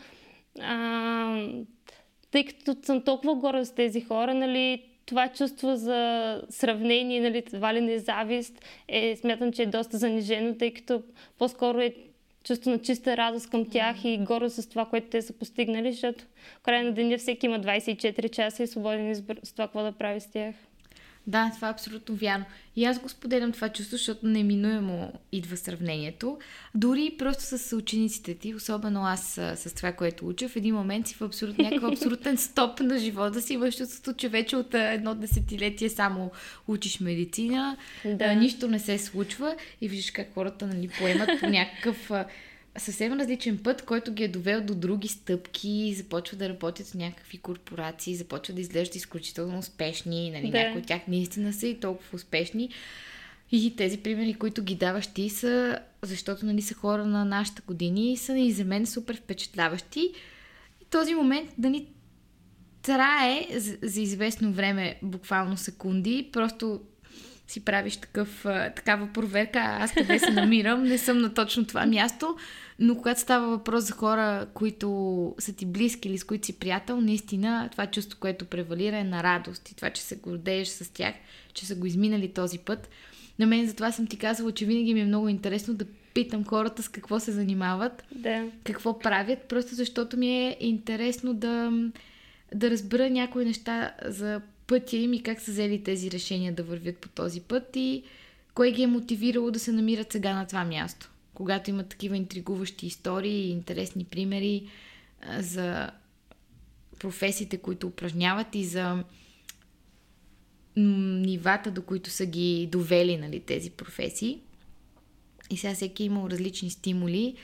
а, 0.61 1.49
тъй 2.31 2.45
като 2.45 2.77
съм 2.83 3.03
толкова 3.03 3.35
горда 3.35 3.65
с 3.65 3.75
тези 3.75 4.01
хора, 4.01 4.35
нали, 4.35 4.83
това 5.11 5.29
чувство 5.29 5.77
за 5.77 6.43
сравнение, 6.51 7.21
нали, 7.21 7.43
това 7.43 7.75
ли 7.75 7.81
не 7.81 7.93
е 7.93 7.99
завист, 7.99 8.65
е, 8.89 9.17
смятам, 9.17 9.53
че 9.53 9.63
е 9.63 9.67
доста 9.67 9.99
занижено, 9.99 10.55
тъй 10.55 10.75
като 10.75 11.03
по-скоро 11.39 11.81
е 11.81 11.95
чувство 12.45 12.71
на 12.71 12.79
чиста 12.79 13.17
радост 13.17 13.51
към 13.51 13.71
тях 13.71 14.05
и 14.05 14.19
гордост 14.19 14.57
с 14.57 14.69
това, 14.69 14.85
което 14.85 15.07
те 15.07 15.23
са 15.23 15.33
постигнали, 15.33 15.93
защото 15.93 16.25
в 16.59 16.63
края 16.63 16.85
на 16.85 16.93
деня 16.93 17.19
всеки 17.19 17.47
има 17.47 17.61
24 17.61 18.31
часа 18.31 18.63
и 18.63 18.67
свободен 18.67 19.11
избор 19.11 19.37
с 19.43 19.53
това, 19.53 19.65
какво 19.67 19.83
да 19.83 19.93
прави 19.93 20.21
с 20.21 20.31
тях. 20.31 20.55
Да, 21.31 21.51
това 21.55 21.69
е 21.69 21.71
абсолютно 21.71 22.15
вярно. 22.15 22.45
И 22.77 22.85
аз 22.85 22.99
го 22.99 23.09
споделям 23.09 23.53
това 23.53 23.69
чувство, 23.69 23.97
защото 23.97 24.27
неминуемо 24.27 25.13
идва 25.33 25.57
сравнението. 25.57 26.39
Дори 26.75 27.15
просто 27.19 27.59
с 27.59 27.77
учениците 27.77 28.35
ти, 28.35 28.55
особено 28.55 29.05
аз 29.05 29.33
с, 29.55 29.75
това, 29.77 29.93
което 29.93 30.29
уча, 30.29 30.49
в 30.49 30.57
един 30.57 30.75
момент 30.75 31.07
си 31.07 31.15
в 31.15 31.23
абсолют, 31.23 31.59
някакъв 31.59 31.93
абсолютен 31.93 32.37
стоп 32.37 32.81
на 32.81 32.99
живота 32.99 33.41
си, 33.41 33.59
чувството, 33.79 34.19
че 34.19 34.29
вече 34.29 34.57
от 34.57 34.75
едно 34.75 35.15
десетилетие 35.15 35.89
само 35.89 36.31
учиш 36.69 37.01
медицина, 37.01 37.77
да. 38.05 38.35
нищо 38.35 38.69
не 38.69 38.79
се 38.79 38.99
случва 38.99 39.57
и 39.81 39.89
виждаш 39.89 40.11
как 40.11 40.35
хората 40.35 40.67
нали, 40.67 40.89
поемат 40.99 41.31
по 41.41 41.47
някакъв 41.47 42.11
съвсем 42.79 43.13
различен 43.13 43.59
път, 43.59 43.83
който 43.83 44.13
ги 44.13 44.25
е 44.25 44.29
довел 44.29 44.65
до 44.65 44.75
други 44.75 45.09
стъпки, 45.09 45.95
започва 45.97 46.37
да 46.37 46.49
работят 46.49 46.87
в 46.87 46.95
някакви 46.95 47.39
корпорации, 47.39 48.17
започва 48.17 48.55
да 48.55 48.61
изглеждат 48.61 48.97
изключително 48.97 49.59
успешни, 49.59 50.31
нали, 50.31 50.51
да. 50.51 50.59
някои 50.59 50.81
от 50.81 50.87
тях 50.87 51.01
наистина 51.09 51.53
са 51.53 51.67
и 51.67 51.81
толкова 51.81 52.17
успешни. 52.17 52.71
И 53.53 53.77
тези 53.77 53.99
примери, 53.99 54.35
които 54.35 54.63
ги 54.63 54.75
даваш 54.75 55.07
ти 55.07 55.31
са, 55.31 55.79
защото 56.03 56.47
нали, 56.47 56.63
са 56.63 56.75
хора 56.75 57.07
на 57.07 57.25
нашата 57.25 57.63
години 57.67 58.13
и 58.13 58.17
са 58.17 58.39
и 58.39 58.53
за 58.53 58.65
мен 58.65 58.87
супер 58.87 59.17
впечатляващи. 59.17 60.01
И 60.83 60.85
този 60.91 61.15
момент 61.15 61.51
да 61.59 61.71
ни 61.71 61.87
трае 62.83 63.47
за, 63.57 63.77
за 63.83 64.01
известно 64.01 64.53
време, 64.53 64.99
буквално 65.03 65.57
секунди, 65.57 66.29
просто 66.33 66.81
си 67.51 67.65
правиш 67.65 67.97
такъв, 67.97 68.45
такава 68.77 69.09
проверка, 69.13 69.59
аз 69.59 69.93
къде 69.93 70.19
се 70.19 70.31
намирам, 70.31 70.83
не 70.83 70.99
съм 70.99 71.19
на 71.19 71.35
точно 71.35 71.65
това 71.65 71.87
място, 71.87 72.37
но 72.79 72.97
когато 72.97 73.21
става 73.21 73.49
въпрос 73.49 73.85
за 73.85 73.93
хора, 73.93 74.47
които 74.55 75.35
са 75.39 75.53
ти 75.53 75.67
близки 75.67 76.09
или 76.09 76.19
с 76.19 76.25
които 76.25 76.47
си 76.47 76.59
приятел, 76.59 77.01
наистина 77.01 77.69
това 77.73 77.87
чувство, 77.87 78.19
което 78.21 78.45
превалира 78.45 78.97
е 78.99 79.05
на 79.05 79.23
радост 79.23 79.71
и 79.71 79.77
това, 79.77 79.91
че 79.91 80.03
се 80.03 80.17
гордееш 80.17 80.69
с 80.69 80.93
тях, 80.93 81.15
че 81.55 81.67
са 81.67 81.75
го 81.75 81.87
изминали 81.87 82.33
този 82.33 82.59
път. 82.59 82.89
на 83.39 83.47
мен 83.47 83.67
затова 83.67 83.93
съм 83.93 84.07
ти 84.07 84.17
казала, 84.17 84.53
че 84.53 84.67
винаги 84.67 84.95
ми 84.95 85.01
е 85.01 85.05
много 85.05 85.29
интересно 85.29 85.75
да 85.75 85.85
питам 86.15 86.45
хората 86.45 86.83
с 86.83 86.89
какво 86.89 87.21
се 87.21 87.33
занимават, 87.33 88.05
Да. 88.15 88.45
какво 88.65 88.99
правят, 88.99 89.39
просто 89.39 89.75
защото 89.75 90.17
ми 90.17 90.47
е 90.47 90.57
интересно 90.61 91.35
да, 91.35 91.73
да 92.55 92.71
разбера 92.71 93.11
някои 93.11 93.45
неща 93.45 93.93
за 94.05 94.41
пътя 94.71 94.97
им 94.97 95.13
и 95.13 95.23
как 95.23 95.41
са 95.41 95.51
взели 95.51 95.83
тези 95.83 96.11
решения 96.11 96.53
да 96.53 96.63
вървят 96.63 96.99
по 96.99 97.09
този 97.09 97.41
път 97.41 97.77
и 97.77 98.03
кое 98.55 98.71
ги 98.71 98.83
е 98.83 98.87
мотивирало 98.87 99.51
да 99.51 99.59
се 99.59 99.73
намират 99.73 100.13
сега 100.13 100.35
на 100.35 100.47
това 100.47 100.65
място. 100.65 101.11
Когато 101.35 101.71
имат 101.71 101.89
такива 101.89 102.17
интригуващи 102.17 102.87
истории 102.87 103.41
и 103.41 103.51
интересни 103.51 104.05
примери 104.05 104.67
за 105.39 105.91
професиите, 106.99 107.59
които 107.59 107.87
упражняват 107.87 108.55
и 108.55 108.65
за 108.65 109.05
нивата, 110.77 111.71
до 111.71 111.83
които 111.83 112.11
са 112.11 112.27
ги 112.27 112.69
довели 112.73 113.17
нали, 113.17 113.41
тези 113.41 113.71
професии. 113.71 114.41
И 115.51 115.57
сега 115.57 115.75
всеки 115.75 116.03
е 116.03 116.07
имал 116.07 116.27
различни 116.27 116.71
стимули. 116.71 117.35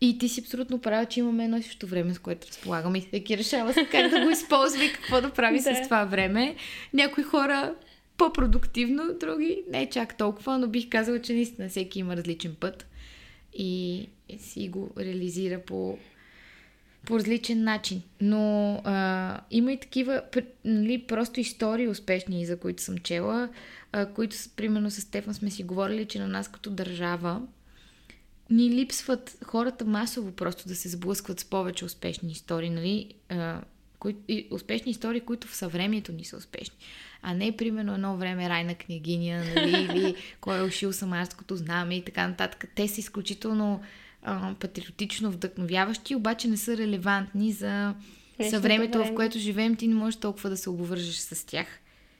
И 0.00 0.18
ти 0.18 0.28
си 0.28 0.40
абсолютно 0.40 0.80
права, 0.80 1.06
че 1.06 1.20
имаме 1.20 1.44
едно 1.44 1.56
и 1.56 1.62
също 1.62 1.86
време, 1.86 2.14
с 2.14 2.18
което 2.18 2.48
разполагаме. 2.48 2.98
И 2.98 3.00
всеки 3.00 3.38
решава 3.38 3.74
как 3.74 4.10
да 4.10 4.24
го 4.24 4.30
използва 4.30 4.84
и 4.84 4.92
какво 4.92 5.20
да 5.20 5.30
прави 5.30 5.60
Да. 5.62 5.74
с 5.74 5.82
това 5.82 6.04
време. 6.04 6.56
Някои 6.92 7.24
хора 7.24 7.74
по-продуктивно, 8.16 9.14
други 9.20 9.62
не 9.70 9.90
чак 9.90 10.16
толкова, 10.16 10.58
но 10.58 10.68
бих 10.68 10.88
казала, 10.88 11.22
че 11.22 11.32
наистина 11.32 11.68
всеки 11.68 11.98
има 11.98 12.16
различен 12.16 12.56
път 12.60 12.86
и 13.54 14.06
си 14.38 14.68
го 14.68 14.90
реализира 14.98 15.60
по, 15.60 15.98
по 17.04 17.18
различен 17.18 17.64
начин. 17.64 18.02
Но 18.20 18.74
а, 18.84 19.40
има 19.50 19.72
и 19.72 19.80
такива, 19.80 20.22
нали, 20.64 20.98
просто 21.02 21.40
истории 21.40 21.88
успешни, 21.88 22.46
за 22.46 22.58
които 22.58 22.82
съм 22.82 22.98
чела, 22.98 23.48
а, 23.92 24.06
които, 24.06 24.36
примерно, 24.56 24.90
с 24.90 25.00
Стефан 25.00 25.34
сме 25.34 25.50
си 25.50 25.62
говорили, 25.62 26.04
че 26.04 26.18
на 26.18 26.28
нас 26.28 26.48
като 26.48 26.70
държава 26.70 27.42
ни 28.50 28.70
липсват 28.70 29.38
хората 29.44 29.84
масово 29.84 30.32
просто 30.32 30.68
да 30.68 30.76
се 30.76 30.88
сблъскват 30.88 31.40
с 31.40 31.44
повече 31.44 31.84
успешни 31.84 32.32
истории, 32.32 32.70
нали? 32.70 33.14
А, 33.28 33.60
кои, 33.98 34.16
и 34.28 34.48
успешни 34.50 34.90
истории, 34.90 35.20
които 35.20 35.48
в 35.48 35.56
съвремието 35.56 36.12
ни 36.12 36.24
са 36.24 36.36
успешни. 36.36 36.76
А 37.22 37.34
не, 37.34 37.56
примерно, 37.56 37.94
едно 37.94 38.16
време 38.16 38.48
Райна 38.48 38.74
княгиня, 38.74 39.44
нали? 39.54 39.82
или 39.94 40.14
кой 40.40 40.58
е 40.58 40.62
ушил 40.62 40.92
самарското 40.92 41.56
знаме 41.56 41.96
и 41.96 42.04
така 42.04 42.28
нататък. 42.28 42.64
Те 42.74 42.88
са 42.88 43.00
изключително 43.00 43.80
а, 44.22 44.54
патриотично 44.54 45.30
вдъхновяващи, 45.30 46.14
обаче 46.14 46.48
не 46.48 46.56
са 46.56 46.76
релевантни 46.76 47.52
за 47.52 47.94
Днешното 48.40 48.56
съвремето, 48.56 49.04
в 49.04 49.14
което 49.14 49.38
живеем. 49.38 49.76
Ти 49.76 49.88
не 49.88 49.94
можеш 49.94 50.20
толкова 50.20 50.50
да 50.50 50.56
се 50.56 50.70
обвържеш 50.70 51.16
с 51.16 51.46
тях. 51.46 51.66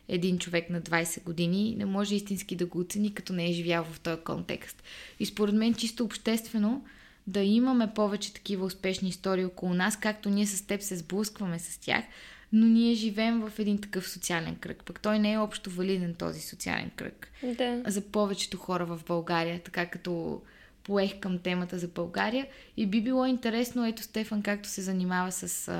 Един 0.08 0.38
човек 0.38 0.70
на 0.70 0.80
20 0.80 1.22
години 1.22 1.74
не 1.78 1.84
може 1.84 2.14
истински 2.14 2.56
да 2.56 2.66
го 2.66 2.80
оцени, 2.80 3.14
като 3.14 3.32
не 3.32 3.48
е 3.50 3.52
живял 3.52 3.84
в 3.84 4.00
този 4.00 4.20
контекст. 4.20 4.82
И 5.20 5.26
според 5.26 5.54
мен, 5.54 5.74
чисто 5.74 6.04
обществено, 6.04 6.84
да 7.26 7.40
имаме 7.40 7.94
повече 7.94 8.34
такива 8.34 8.66
успешни 8.66 9.08
истории 9.08 9.44
около 9.44 9.74
нас, 9.74 9.96
както 9.96 10.30
ние 10.30 10.46
с 10.46 10.66
теб 10.66 10.82
се 10.82 10.96
сблъскваме 10.96 11.58
с 11.58 11.78
тях, 11.78 12.04
но 12.52 12.66
ние 12.66 12.94
живеем 12.94 13.40
в 13.40 13.58
един 13.58 13.80
такъв 13.80 14.08
социален 14.10 14.56
кръг. 14.56 14.84
Пък 14.84 15.00
той 15.00 15.18
не 15.18 15.32
е 15.32 15.38
общо 15.38 15.70
валиден 15.70 16.14
този 16.14 16.40
социален 16.40 16.90
кръг 16.96 17.32
Да. 17.58 17.82
за 17.86 18.00
повечето 18.00 18.56
хора 18.56 18.86
в 18.86 19.00
България, 19.06 19.60
така 19.64 19.86
като 19.86 20.42
поех 20.82 21.20
към 21.20 21.38
темата 21.38 21.78
за 21.78 21.88
България. 21.88 22.46
И 22.76 22.86
би 22.86 23.02
било 23.02 23.26
интересно, 23.26 23.86
ето 23.86 24.02
Стефан, 24.02 24.42
както 24.42 24.68
се 24.68 24.82
занимава 24.82 25.32
с 25.32 25.70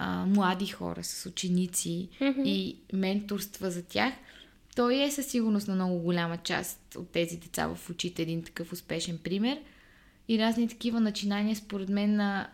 а, 0.00 0.26
млади 0.26 0.66
хора, 0.66 1.04
с 1.04 1.26
ученици 1.26 2.08
и 2.44 2.76
менторства 2.92 3.70
за 3.70 3.82
тях. 3.82 4.14
Той 4.76 5.02
е 5.02 5.10
със 5.10 5.26
сигурност 5.26 5.68
на 5.68 5.74
много 5.74 5.98
голяма 5.98 6.36
част 6.36 6.96
от 6.96 7.10
тези 7.10 7.36
деца 7.36 7.66
в 7.66 7.90
очите 7.90 8.22
един 8.22 8.42
такъв 8.42 8.72
успешен 8.72 9.18
пример. 9.18 9.58
И 10.28 10.38
разни 10.38 10.68
такива 10.68 11.00
начинания, 11.00 11.56
според 11.56 11.88
мен, 11.88 12.16
на 12.16 12.50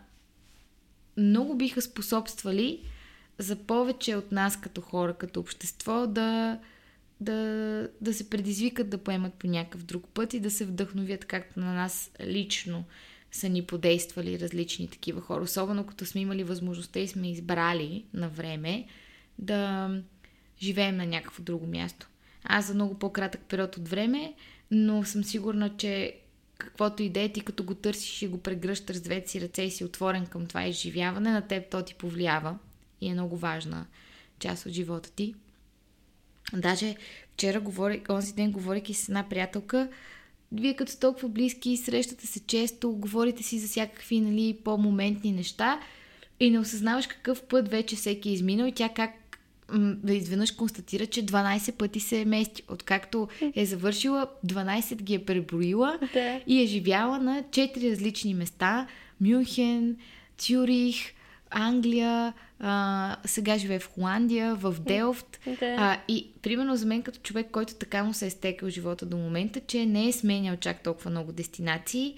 много 1.17 1.55
биха 1.55 1.81
способствали 1.81 2.81
за 3.37 3.55
повече 3.55 4.15
от 4.15 4.31
нас 4.31 4.61
като 4.61 4.81
хора, 4.81 5.13
като 5.13 5.39
общество 5.39 6.07
да, 6.07 6.59
да, 7.19 7.89
да 8.01 8.13
се 8.13 8.29
предизвикат 8.29 8.89
да 8.89 8.97
поемат 8.97 9.33
по 9.33 9.47
някакъв 9.47 9.83
друг 9.83 10.07
път 10.13 10.33
и 10.33 10.39
да 10.39 10.51
се 10.51 10.65
вдъхновят 10.65 11.25
както 11.25 11.59
на 11.59 11.73
нас 11.73 12.11
лично 12.21 12.83
са 13.35 13.49
ни 13.49 13.65
подействали 13.65 14.39
различни 14.39 14.87
такива 14.87 15.21
хора. 15.21 15.43
Особено 15.43 15.85
като 15.85 16.05
сме 16.05 16.21
имали 16.21 16.43
възможността 16.43 16.99
и 16.99 17.07
сме 17.07 17.31
избрали 17.31 18.05
на 18.13 18.29
време 18.29 18.87
да 19.39 19.89
живеем 20.61 20.97
на 20.97 21.05
някакво 21.05 21.43
друго 21.43 21.67
място. 21.67 22.07
Аз 22.43 22.67
за 22.67 22.73
много 22.73 22.99
по-кратък 22.99 23.41
период 23.41 23.77
от 23.77 23.89
време, 23.89 24.33
но 24.71 25.03
съм 25.03 25.23
сигурна, 25.23 25.77
че 25.77 26.15
каквото 26.57 27.03
и 27.03 27.09
да 27.09 27.21
е, 27.21 27.29
ти 27.29 27.41
като 27.41 27.63
го 27.63 27.75
търсиш 27.75 28.21
и 28.21 28.27
го 28.27 28.37
прегръщаш 28.37 28.95
с 28.95 29.01
двете 29.01 29.31
си 29.31 29.41
ръце 29.41 29.61
и 29.61 29.71
си 29.71 29.83
отворен 29.83 30.25
към 30.25 30.45
това 30.45 30.65
изживяване, 30.65 31.31
на 31.31 31.47
теб 31.47 31.69
то 31.71 31.81
ти 31.81 31.93
повлиява 31.93 32.57
и 33.01 33.09
е 33.09 33.13
много 33.13 33.37
важна 33.37 33.85
част 34.39 34.65
от 34.65 34.71
живота 34.71 35.11
ти. 35.11 35.35
Даже 36.53 36.95
вчера 37.33 37.59
говорих, 37.59 38.01
онзи 38.09 38.33
ден 38.33 38.51
говорейки 38.51 38.93
с 38.93 39.09
една 39.09 39.29
приятелка, 39.29 39.89
вие 40.51 40.73
като 40.73 40.91
сте 40.91 40.99
толкова 40.99 41.29
близки, 41.29 41.77
срещате 41.77 42.27
се 42.27 42.39
често, 42.39 42.91
говорите 42.91 43.43
си 43.43 43.59
за 43.59 43.67
всякакви 43.67 44.19
нали, 44.19 44.57
по-моментни 44.63 45.31
неща 45.31 45.79
и 46.39 46.49
не 46.49 46.59
осъзнаваш 46.59 47.07
какъв 47.07 47.41
път 47.43 47.67
вече 47.69 47.95
всеки 47.95 48.29
е 48.29 48.33
изминал 48.33 48.65
и 48.67 48.71
тя 48.71 48.89
как 48.89 49.11
м, 49.71 49.95
да 50.03 50.13
изведнъж 50.13 50.51
констатира, 50.51 51.05
че 51.05 51.25
12 51.25 51.71
пъти 51.71 51.99
се 51.99 52.19
е 52.19 52.25
мести. 52.25 52.63
Откакто 52.69 53.27
е 53.55 53.65
завършила, 53.65 54.27
12 54.47 54.95
ги 54.95 55.13
е 55.13 55.25
преброила 55.25 55.99
Да. 56.13 56.41
и 56.47 56.61
е 56.61 56.65
живяла 56.65 57.17
на 57.19 57.43
4 57.43 57.91
различни 57.91 58.33
места. 58.33 58.87
Мюнхен, 59.21 59.97
Цюрих, 60.37 60.95
Англия, 61.57 62.33
а, 62.59 63.15
сега 63.25 63.57
живее 63.57 63.79
в 63.79 63.89
Холандия, 63.89 64.55
в 64.55 64.75
Делфт. 64.79 65.39
Да. 65.59 65.75
А, 65.79 65.97
и 66.07 66.31
примерно 66.41 66.75
за 66.75 66.85
мен 66.85 67.01
като 67.01 67.19
човек, 67.19 67.47
който 67.51 67.75
така 67.75 68.03
му 68.03 68.13
се 68.13 68.25
е 68.25 68.29
стекал 68.29 68.69
живота 68.69 69.05
до 69.05 69.17
момента, 69.17 69.59
че 69.67 69.85
не 69.85 70.07
е 70.07 70.11
сменял 70.11 70.57
чак 70.57 70.83
толкова 70.83 71.11
много 71.11 71.31
дестинации, 71.31 72.15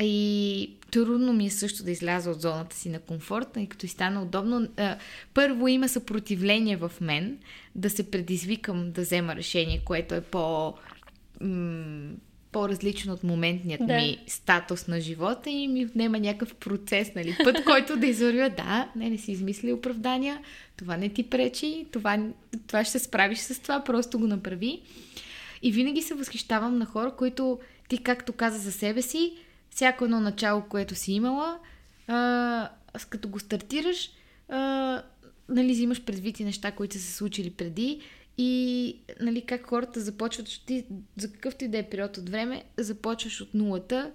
и 0.00 0.76
трудно 0.90 1.32
ми 1.32 1.46
е 1.46 1.50
също 1.50 1.84
да 1.84 1.90
изляза 1.90 2.30
от 2.30 2.40
зоната 2.40 2.76
си 2.76 2.88
на 2.88 3.00
комфорт, 3.00 3.48
и 3.56 3.66
като 3.66 3.86
и 3.86 3.88
стана 3.88 4.22
удобно. 4.22 4.68
Първо 5.34 5.68
има 5.68 5.88
съпротивление 5.88 6.76
в 6.76 6.92
мен 7.00 7.38
да 7.74 7.90
се 7.90 8.10
предизвикам 8.10 8.92
да 8.92 9.00
взема 9.00 9.36
решение, 9.36 9.82
което 9.84 10.14
е 10.14 10.20
по 10.20 10.74
по-различно 12.52 13.12
от 13.12 13.24
моментният 13.24 13.86
Да. 13.86 13.96
ми 13.96 14.18
статус 14.26 14.88
на 14.88 15.00
живота 15.00 15.50
и 15.50 15.68
ми 15.68 15.86
отнема 15.86 16.18
някакъв 16.18 16.54
процес, 16.54 17.14
нали, 17.14 17.36
път, 17.44 17.64
който 17.64 17.96
да 17.96 18.06
извървя. 18.06 18.50
Да, 18.50 18.88
не, 18.96 19.10
не 19.10 19.18
си 19.18 19.32
измисли 19.32 19.72
оправдания, 19.72 20.40
това 20.76 20.96
не 20.96 21.08
ти 21.08 21.22
пречи, 21.22 21.86
това, 21.92 22.18
това 22.66 22.84
ще 22.84 22.98
се 22.98 23.04
справиш 23.04 23.38
с 23.38 23.62
това, 23.62 23.84
просто 23.84 24.18
го 24.18 24.26
направи. 24.26 24.82
И 25.62 25.72
винаги 25.72 26.02
се 26.02 26.14
възхищавам 26.14 26.78
на 26.78 26.86
хора, 26.86 27.14
които 27.16 27.58
ти, 27.88 27.98
както 27.98 28.32
каза 28.32 28.58
за 28.58 28.72
себе 28.72 29.02
си, 29.02 29.32
всяко 29.70 30.04
едно 30.04 30.20
начало, 30.20 30.62
което 30.62 30.94
си 30.94 31.12
имала, 31.12 31.58
а, 32.08 32.68
с 32.98 33.04
като 33.04 33.28
го 33.28 33.40
стартираш, 33.40 34.10
а, 34.48 35.02
нали, 35.48 35.72
взимаш 35.72 36.02
предвид 36.02 36.40
и 36.40 36.44
неща, 36.44 36.70
които 36.70 36.94
са 36.94 37.00
се 37.00 37.12
случили 37.12 37.50
преди 37.50 38.00
и 38.38 38.96
нали, 39.20 39.40
как 39.40 39.66
хората 39.66 40.00
започват, 40.00 40.46
ти 40.66 40.84
за 41.16 41.32
какъвто 41.32 41.64
и 41.64 41.68
да 41.68 41.78
е 41.78 41.82
период 41.82 42.16
от 42.16 42.28
време, 42.28 42.64
започваш 42.78 43.40
от 43.40 43.54
нулата 43.54 44.10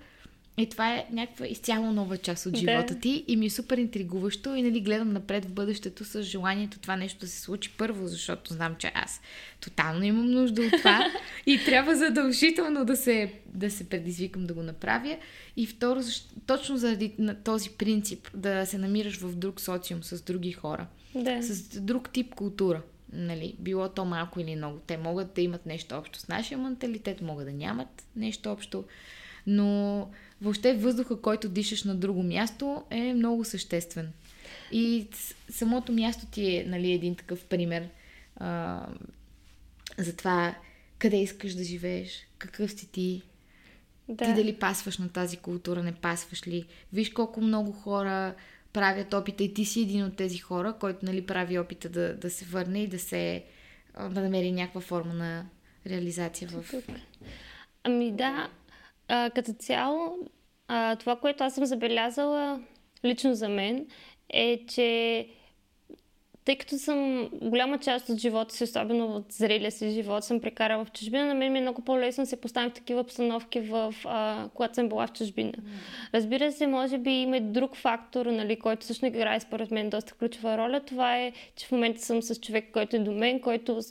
и 0.60 0.70
това 0.70 0.94
е 0.96 1.06
някаква 1.12 1.48
изцяло 1.48 1.92
нова 1.92 2.18
част 2.18 2.46
от 2.46 2.52
Да. 2.52 2.58
живота 2.60 3.00
ти 3.00 3.24
и 3.28 3.36
ми 3.36 3.46
е 3.46 3.50
супер 3.50 3.78
интригуващо 3.78 4.56
и 4.56 4.62
нали, 4.62 4.82
гледам 4.82 5.14
напред 5.14 5.46
в 5.46 5.54
бъдещето 5.54 6.06
с 6.06 6.24
желанието 6.24 6.80
това 6.80 6.96
нещо 6.96 7.20
да 7.20 7.28
се 7.28 7.42
случи 7.42 7.74
първо, 7.78 8.08
защото 8.08 8.54
знам, 8.54 8.76
че 8.80 8.92
аз 8.96 9.22
тотално 9.60 10.04
имам 10.04 10.32
нужда 10.32 10.62
от 10.62 10.72
това 10.78 11.00
и 11.46 11.60
трябва 11.66 11.96
задължително 11.96 12.86
да 12.86 12.96
се, 12.96 13.34
да 13.46 13.72
се 13.72 13.90
предизвикам 13.90 14.46
да 14.46 14.54
го 14.54 14.64
направя. 14.64 15.18
И 15.58 15.68
второ, 15.68 16.02
защо, 16.02 16.28
точно 16.48 16.78
заради 16.78 17.14
на 17.20 17.44
този 17.44 17.70
принцип 17.70 18.30
да 18.34 18.66
се 18.66 18.78
намираш 18.78 19.18
в 19.18 19.36
друг 19.36 19.62
социум 19.62 20.04
с 20.04 20.22
други 20.22 20.52
хора, 20.52 20.88
Да. 21.16 21.44
с 21.44 21.80
друг 21.80 22.10
тип 22.10 22.36
култура. 22.36 22.82
Нали, 23.14 23.56
било 23.60 23.90
то 23.90 24.06
малко 24.06 24.40
или 24.40 24.56
много. 24.56 24.80
Те 24.88 24.98
могат 24.98 25.34
да 25.34 25.42
имат 25.42 25.66
нещо 25.66 25.96
общо 25.96 26.20
с 26.20 26.28
нашия 26.28 26.58
менталитет, 26.58 27.22
могат 27.22 27.46
да 27.46 27.54
нямат 27.54 28.04
нещо 28.16 28.52
общо, 28.52 28.86
но 29.48 30.10
въобще 30.42 30.74
въздуха, 30.74 31.22
който 31.22 31.50
дишаш 31.50 31.84
на 31.84 31.96
друго 31.96 32.24
място 32.24 32.84
е 32.90 33.14
много 33.14 33.46
съществен. 33.46 34.12
И 34.72 35.08
самото 35.50 35.92
място 35.92 36.26
ти 36.26 36.56
е 36.56 36.66
нали, 36.68 36.92
един 36.92 37.16
такъв 37.16 37.46
пример 37.46 37.90
а, 38.36 38.86
за 39.98 40.16
това 40.16 40.56
къде 40.98 41.18
искаш 41.18 41.54
да 41.54 41.64
живееш, 41.64 42.28
какъв 42.38 42.72
си 42.72 42.92
ти, 42.92 43.22
Да. 44.10 44.26
ти 44.26 44.34
дали 44.34 44.56
пасваш 44.56 44.98
на 44.98 45.10
тази 45.10 45.38
култура, 45.38 45.84
не 45.84 45.96
пасваш 45.96 46.48
ли. 46.48 46.66
Виж 46.94 47.10
колко 47.10 47.42
много 47.42 47.72
хора 47.72 48.36
правят 48.78 49.14
опита 49.14 49.44
и 49.44 49.54
ти 49.54 49.66
си 49.66 49.82
един 49.82 50.06
от 50.06 50.16
тези 50.16 50.38
хора, 50.38 50.74
който 50.80 51.06
нали, 51.06 51.26
прави 51.26 51.60
опита 51.60 51.90
да, 51.90 52.16
да 52.16 52.30
се 52.30 52.46
върне 52.46 52.84
и 52.84 52.88
да 52.88 53.00
се 53.00 53.44
да 54.10 54.22
намери 54.22 54.52
някаква 54.52 54.82
форма 54.82 55.14
на 55.14 55.46
реализация 55.88 56.50
в... 56.52 56.74
Ами 57.84 58.12
да, 58.12 58.50
а, 59.08 59.30
като 59.36 59.54
цяло, 59.54 60.18
а, 60.68 60.96
това, 60.96 61.16
което 61.16 61.44
аз 61.44 61.56
съм 61.56 61.66
забелязала 61.66 62.62
лично 63.06 63.36
за 63.36 63.50
мен, 63.50 63.88
е, 64.30 64.66
че 64.68 65.28
тъй 66.48 66.56
като 66.56 66.78
съм 66.78 67.30
голяма 67.42 67.78
част 67.78 68.10
от 68.10 68.18
живота 68.18 68.56
си, 68.56 68.64
особено 68.64 69.06
от 69.06 69.32
зрелия 69.32 69.72
си 69.72 69.90
живот, 69.90 70.24
съм 70.24 70.40
прекарала 70.40 70.86
в 70.86 70.92
чужбина, 70.92 71.26
на 71.26 71.34
мен 71.34 71.52
ми 71.52 71.60
е 71.60 71.62
много 71.62 71.82
по-лесно 71.82 72.24
да 72.24 72.28
се 72.28 72.42
поставям 72.42 72.70
в 72.70 72.74
такива 72.74 73.02
обстановки, 73.02 73.60
в, 73.60 73.96
а, 74.06 74.50
когато 74.54 74.76
съм 74.76 74.90
била 74.90 75.08
в 75.08 75.12
чужбина. 75.12 75.54
Разбира 76.14 76.52
се, 76.52 76.68
може 76.68 76.98
би 76.98 77.12
има 77.12 77.38
и 77.38 77.42
друг 77.42 77.76
фактор, 77.76 78.26
нали, 78.26 78.60
който 78.60 78.86
също 78.86 79.06
играе 79.06 79.40
според 79.40 79.72
мен 79.72 79.90
доста 79.90 80.14
ключова 80.14 80.58
роля. 80.58 80.80
Това 80.80 81.18
е, 81.18 81.32
че 81.56 81.68
в 81.68 81.72
момента 81.72 82.02
съм 82.02 82.22
с 82.22 82.36
човек, 82.36 82.66
който 82.74 82.96
е 82.96 83.00
до 83.00 83.12
мен, 83.12 83.40
който 83.40 83.82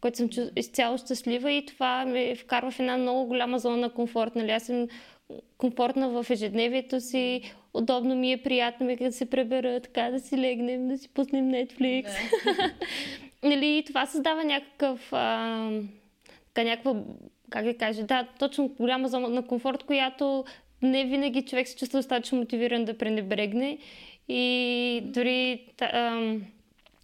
който 0.00 0.16
съм 0.16 0.28
изцяло 0.56 0.98
щастлива 0.98 1.52
и 1.52 1.66
това 1.66 2.04
ме 2.04 2.34
вкарва 2.34 2.70
в 2.70 2.80
една 2.80 2.96
много 2.96 3.26
голяма 3.26 3.58
зона 3.58 3.76
на 3.76 3.90
комфорт. 3.90 4.36
Нали? 4.36 4.50
Аз 4.50 4.62
съм 4.62 4.88
комфортна 5.58 6.08
в 6.08 6.30
ежедневието 6.30 7.00
си, 7.00 7.42
удобно 7.74 8.14
ми 8.14 8.32
е, 8.32 8.42
приятно 8.42 8.86
ми 8.86 8.92
е 8.92 8.96
да 8.96 9.12
се 9.12 9.30
пребера, 9.30 9.80
така 9.80 10.10
да 10.10 10.20
си 10.20 10.38
легнем, 10.38 10.88
да 10.88 10.98
си 10.98 11.08
пуснем 11.08 11.50
Netflix. 11.50 12.04
Да. 12.44 12.72
нали, 13.48 13.84
това 13.86 14.06
създава 14.06 14.44
някакъв, 14.44 15.12
а, 15.12 15.70
така, 16.54 16.68
някаква, 16.68 16.94
как 17.50 17.64
да 17.64 17.76
кажа, 17.76 18.04
да, 18.04 18.28
точно 18.38 18.68
голяма 18.68 19.08
зона 19.08 19.28
на 19.28 19.46
комфорт, 19.46 19.82
която 19.82 20.44
не 20.82 21.04
винаги 21.04 21.42
човек 21.42 21.68
се 21.68 21.76
чувства 21.76 21.98
достатъчно 21.98 22.38
мотивиран 22.38 22.84
да 22.84 22.98
пренебрегне. 22.98 23.78
И 24.28 25.00
дори 25.04 25.66
а, 25.80 26.10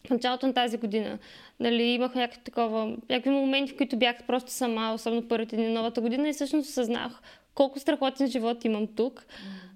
в 0.06 0.10
началото 0.10 0.46
на 0.46 0.54
тази 0.54 0.76
година 0.76 1.18
нали, 1.62 1.82
имах 1.82 2.14
някакви 2.14 2.40
такова, 2.44 2.96
някакви 3.10 3.30
моменти, 3.30 3.72
в 3.72 3.76
които 3.76 3.96
бях 3.96 4.16
просто 4.26 4.50
сама, 4.50 4.92
особено 4.94 5.28
първите 5.28 5.56
дни 5.56 5.68
новата 5.68 6.00
година 6.00 6.28
и 6.28 6.32
всъщност 6.32 6.70
осъзнах 6.70 7.22
колко 7.54 7.78
страхотен 7.78 8.26
живот 8.26 8.64
имам 8.64 8.86
тук. 8.86 9.26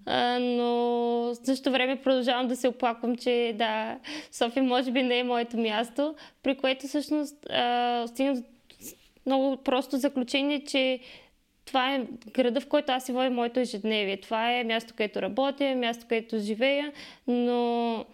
А, 0.07 0.39
но 0.39 0.67
в 0.67 1.35
същото 1.45 1.71
време 1.73 2.03
продължавам 2.03 2.49
да 2.49 2.57
се 2.57 2.69
оплаквам, 2.69 3.17
че 3.17 3.55
да, 3.59 3.99
София 4.33 4.63
може 4.63 4.91
би 4.91 5.03
не 5.03 5.19
е 5.19 5.25
моето 5.25 5.57
място, 5.57 6.15
при 6.43 6.57
което 6.57 6.87
всъщност 6.87 7.37
стигна 8.07 8.35
до 8.35 8.43
много 9.27 9.57
просто 9.57 9.97
заключение, 9.97 10.65
че 10.65 11.01
това 11.65 11.95
е 11.95 12.07
града, 12.33 12.61
в 12.61 12.69
който 12.69 12.93
аз 12.93 13.05
си 13.05 13.13
водя 13.13 13.31
моето 13.31 13.61
ежедневие. 13.61 14.21
Това 14.21 14.53
е 14.53 14.65
място, 14.65 14.95
където 14.97 15.23
работя, 15.23 15.75
място, 15.77 16.07
където 16.09 16.39
живея, 16.39 16.93
но 17.27 18.05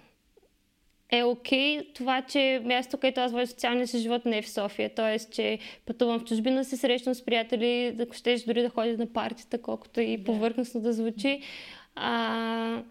е 1.12 1.24
окей 1.24 1.78
okay, 1.78 1.94
това, 1.94 2.22
че 2.22 2.62
място, 2.64 2.98
където 2.98 3.20
аз 3.20 3.32
водя 3.32 3.46
социалния 3.46 3.86
си 3.86 3.98
живот 3.98 4.24
не 4.24 4.38
е 4.38 4.42
в 4.42 4.50
София. 4.50 4.90
Тоест, 4.94 5.32
че 5.32 5.58
пътувам 5.86 6.20
в 6.20 6.24
чужбина, 6.24 6.64
се 6.64 6.76
срещам 6.76 7.14
с 7.14 7.24
приятели, 7.24 7.92
да 7.94 8.06
щеш 8.12 8.42
дори 8.42 8.62
да 8.62 8.68
ходя 8.68 8.98
на 8.98 9.06
партията, 9.06 9.62
колкото 9.62 10.00
и 10.00 10.24
повърхностно 10.24 10.80
да 10.80 10.92
звучи. 10.92 11.40
А, 11.94 12.82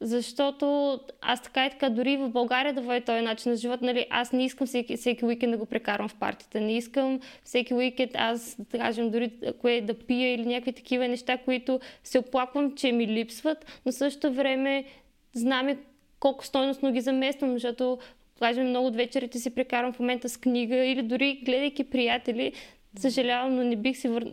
защото 0.00 0.98
аз 1.20 1.42
така 1.42 1.66
и 1.66 1.70
така, 1.70 1.90
дори 1.90 2.16
в 2.16 2.28
България 2.28 2.74
да 2.74 2.80
водя 2.80 3.00
този 3.00 3.20
начин 3.20 3.52
на 3.52 3.56
живот, 3.56 3.82
нали, 3.82 4.06
аз 4.10 4.32
не 4.32 4.44
искам 4.44 4.66
всеки, 4.66 4.96
всеки 4.96 5.24
уикенд 5.24 5.52
да 5.52 5.58
го 5.58 5.66
прекарвам 5.66 6.08
в 6.08 6.18
партията. 6.18 6.60
Не 6.60 6.76
искам 6.76 7.20
всеки 7.44 7.74
уикенд 7.74 8.10
аз, 8.14 8.56
да 8.70 8.78
кажем, 8.78 9.10
дори 9.10 9.30
кое 9.60 9.80
да 9.80 9.94
пия 9.94 10.34
или 10.34 10.46
някакви 10.46 10.72
такива 10.72 11.08
неща, 11.08 11.38
които 11.38 11.80
се 12.04 12.18
оплаквам, 12.18 12.74
че 12.74 12.92
ми 12.92 13.06
липсват, 13.06 13.80
но 13.86 13.92
същото 13.92 14.34
време 14.34 14.84
знаме 15.32 15.78
колко 16.20 16.46
стойностно 16.46 16.92
ги 16.92 17.00
замествам, 17.00 17.52
защото 17.52 17.98
кажем, 18.38 18.68
много 18.68 18.86
от 18.86 18.96
вечерите 18.96 19.38
си 19.38 19.54
прекарвам 19.54 19.92
в 19.92 19.98
момента 19.98 20.28
с 20.28 20.36
книга 20.36 20.76
или 20.76 21.02
дори 21.02 21.40
гледайки 21.44 21.84
приятели. 21.84 22.52
Съжалявам, 22.98 23.56
но 23.56 23.64
не 23.64 23.76
бих 23.76 23.98
се 23.98 24.08
вър... 24.08 24.26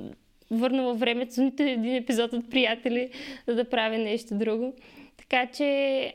върнала 0.51 0.93
времето 0.93 1.41
нито 1.41 1.63
един 1.63 1.95
епизод 1.95 2.33
от 2.33 2.49
приятели, 2.49 3.09
за 3.47 3.55
да 3.55 3.69
правя 3.69 3.97
нещо 3.97 4.35
друго. 4.35 4.73
Така 5.17 5.45
че 5.45 6.13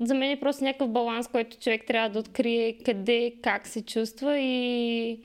за 0.00 0.14
мен 0.14 0.30
е 0.30 0.40
просто 0.40 0.64
някакъв 0.64 0.90
баланс, 0.90 1.28
който 1.28 1.58
човек 1.58 1.84
трябва 1.86 2.08
да 2.08 2.18
открие 2.18 2.72
къде, 2.72 3.32
как 3.42 3.66
се 3.66 3.84
чувства 3.84 4.38
и 4.38 5.18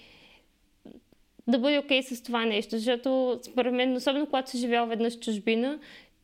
да 1.48 1.60
бъде 1.60 1.78
окей 1.78 2.02
okay 2.02 2.14
с 2.14 2.24
това 2.24 2.46
нещо. 2.46 2.78
Защото 2.78 3.40
според 3.44 3.74
мен, 3.74 3.96
особено 3.96 4.26
когато 4.26 4.50
си 4.50 4.58
живял 4.58 4.88
веднъж 4.88 5.20
чужбина, 5.20 5.80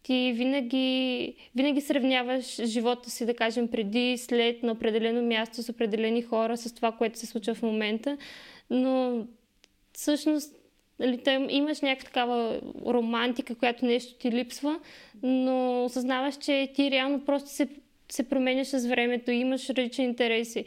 ти 0.05 0.33
винаги, 0.35 1.33
винаги 1.55 1.81
сравняваш 1.81 2.65
живота 2.65 3.09
си, 3.09 3.25
да 3.25 3.33
кажем, 3.33 3.67
преди, 3.67 4.17
след, 4.17 4.63
на 4.63 4.71
определено 4.71 5.21
място, 5.21 5.63
с 5.63 5.69
определени 5.69 6.21
хора, 6.21 6.57
с 6.57 6.75
това, 6.75 6.91
което 6.91 7.19
се 7.19 7.25
случва 7.25 7.55
в 7.55 7.61
момента. 7.61 8.17
Но 8.69 9.25
всъщност 9.93 10.55
нали, 10.99 11.17
те, 11.17 11.47
имаш 11.49 11.81
някаква 11.81 12.05
такава 12.05 12.61
романтика, 12.85 13.55
която 13.55 13.85
нещо 13.85 14.17
ти 14.17 14.31
липсва, 14.31 14.79
но 15.23 15.85
осъзнаваш, 15.85 16.37
че 16.37 16.71
ти 16.75 16.91
реално 16.91 17.25
просто 17.25 17.49
се, 17.49 17.67
се 18.09 18.29
променяш 18.29 18.67
с 18.67 18.85
времето, 18.87 19.31
имаш 19.31 19.69
различни 19.69 20.03
интереси 20.03 20.65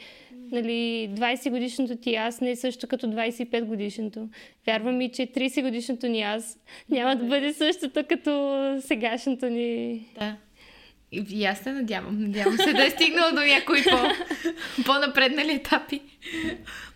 нали, 0.52 1.10
20 1.12 1.50
годишното 1.50 1.96
ти 1.96 2.14
аз 2.14 2.40
не 2.40 2.50
е 2.50 2.56
също 2.56 2.86
като 2.86 3.06
25 3.06 3.64
годишното. 3.64 4.28
Вярвам 4.66 4.96
ми, 4.96 5.12
че 5.12 5.22
30 5.22 5.62
годишното 5.62 6.06
ни 6.06 6.22
аз 6.22 6.58
няма 6.90 7.16
да 7.16 7.24
бъде 7.24 7.52
същото 7.52 8.04
като 8.08 8.76
сегашното 8.80 9.46
ни. 9.46 10.06
Да. 10.18 10.36
И 11.12 11.44
аз 11.44 11.58
се 11.58 11.72
надявам. 11.72 12.22
Надявам 12.22 12.56
се 12.56 12.72
да 12.72 12.86
е 12.86 12.90
стигнал 12.90 13.30
до 13.30 13.40
някои 13.40 13.82
по, 13.82 13.96
по-напреднали 14.84 15.52
етапи 15.52 16.00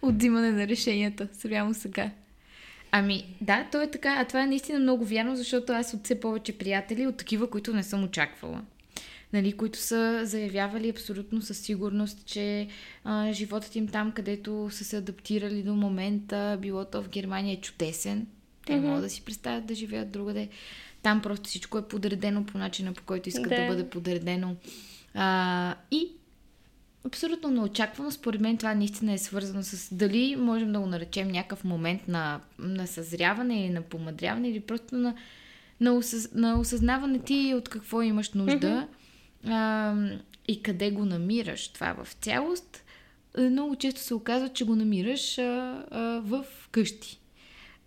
от 0.02 0.16
взимане 0.16 0.52
на 0.52 0.68
решенията. 0.68 1.28
Спрямо 1.32 1.74
сега. 1.74 2.10
Ами, 2.90 3.24
да, 3.40 3.66
то 3.72 3.82
е 3.82 3.90
така. 3.90 4.16
А 4.18 4.24
това 4.24 4.42
е 4.42 4.46
наистина 4.46 4.78
много 4.78 5.04
вярно, 5.04 5.36
защото 5.36 5.72
аз 5.72 5.94
от 5.94 6.04
все 6.04 6.20
повече 6.20 6.58
приятели, 6.58 7.06
от 7.06 7.16
такива, 7.16 7.50
които 7.50 7.72
не 7.72 7.82
съм 7.82 8.04
очаквала 8.04 8.62
нали, 9.32 9.52
които 9.52 9.78
са 9.78 10.20
заявявали 10.24 10.88
абсолютно 10.88 11.42
със 11.42 11.58
сигурност, 11.58 12.26
че 12.26 12.68
а, 13.04 13.32
животът 13.32 13.76
им 13.76 13.88
там, 13.88 14.12
където 14.12 14.68
са 14.70 14.84
се 14.84 14.96
адаптирали 14.96 15.62
до 15.62 15.74
момента, 15.74 16.58
било 16.60 16.84
то 16.84 17.02
в 17.02 17.08
Германия 17.08 17.52
е 17.52 17.60
чудесен. 17.60 18.26
Те 18.66 18.72
mm-hmm. 18.72 18.80
могат 18.80 19.02
да 19.02 19.10
си 19.10 19.24
представят 19.24 19.66
да 19.66 19.74
живеят 19.74 20.10
другаде. 20.10 20.48
Там 21.02 21.22
просто 21.22 21.48
всичко 21.48 21.78
е 21.78 21.88
подредено 21.88 22.46
по 22.46 22.58
начина, 22.58 22.92
по 22.92 23.02
който 23.02 23.28
искат 23.28 23.48
да, 23.48 23.56
да 23.56 23.66
бъде 23.66 23.88
подредено. 23.88 24.56
А, 25.14 25.74
и 25.90 26.08
абсолютно 27.06 27.50
неочаквано, 27.50 28.10
според 28.10 28.40
мен 28.40 28.56
това 28.56 28.74
наистина 28.74 29.12
е 29.12 29.18
свързано 29.18 29.62
с 29.62 29.94
дали 29.94 30.36
можем 30.36 30.72
да 30.72 30.80
го 30.80 30.86
наречем 30.86 31.28
някакъв 31.28 31.64
момент 31.64 32.08
на, 32.08 32.40
на 32.58 32.86
съзряване 32.86 33.64
или 33.64 33.72
на 33.72 33.82
помадряване 33.82 34.48
или 34.48 34.60
просто 34.60 34.94
на, 34.94 35.14
на, 35.80 35.92
осъз, 35.92 36.34
на 36.34 36.60
осъзнаване 36.60 37.18
ти 37.18 37.54
от 37.56 37.68
какво 37.68 38.02
имаш 38.02 38.32
нужда. 38.32 38.66
Mm-hmm 38.66 38.86
а, 39.46 39.94
и 40.48 40.62
къде 40.62 40.90
го 40.90 41.04
намираш 41.04 41.68
това 41.68 41.94
в 42.04 42.12
цялост, 42.12 42.84
е, 43.38 43.40
много 43.40 43.76
често 43.76 44.00
се 44.00 44.14
оказва, 44.14 44.48
че 44.48 44.64
го 44.64 44.76
намираш 44.76 45.38
а, 45.38 45.84
а, 45.90 46.00
в 46.24 46.44
къщи. 46.70 47.18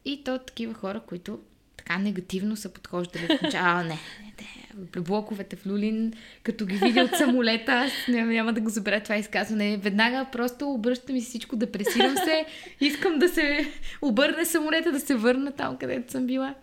И 0.06 0.24
то 0.24 0.38
такива 0.38 0.74
хора, 0.74 1.00
които 1.00 1.39
така 1.78 1.98
негативно 1.98 2.56
са 2.56 2.70
подхождали 2.70 3.28
в 3.28 3.39
А, 3.54 3.84
не, 3.84 3.89
не, 3.89 5.02
блоковете 5.02 5.56
в 5.56 5.68
Люлин, 5.68 6.13
като 6.44 6.65
ги 6.65 6.76
видя 6.76 7.04
от 7.04 7.15
самолета, 7.18 7.72
аз 7.72 7.91
няма, 8.08 8.32
няма 8.32 8.54
да 8.54 8.62
го 8.62 8.70
забравя 8.70 9.04
това 9.04 9.15
изказване. 9.15 9.78
Веднага 9.78 10.26
просто 10.32 10.70
обръщам 10.70 11.15
и 11.15 11.22
всичко, 11.22 11.56
депресирам 11.56 12.15
се, 12.18 12.46
искам 12.82 13.20
да 13.20 13.30
се 13.30 13.72
обърне 14.02 14.46
самолета, 14.46 14.91
да 14.91 15.00
се 15.00 15.15
върна 15.15 15.52
там, 15.52 15.78
където 15.78 16.12
съм 16.12 16.28
била. 16.28 16.56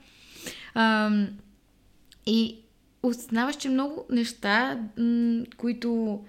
А, 0.75 1.11
и 2.27 2.62
осъзнаваш, 3.03 3.57
че 3.57 3.69
много 3.69 4.07
неща, 4.11 4.81
м- 4.99 5.45
които 5.57 6.21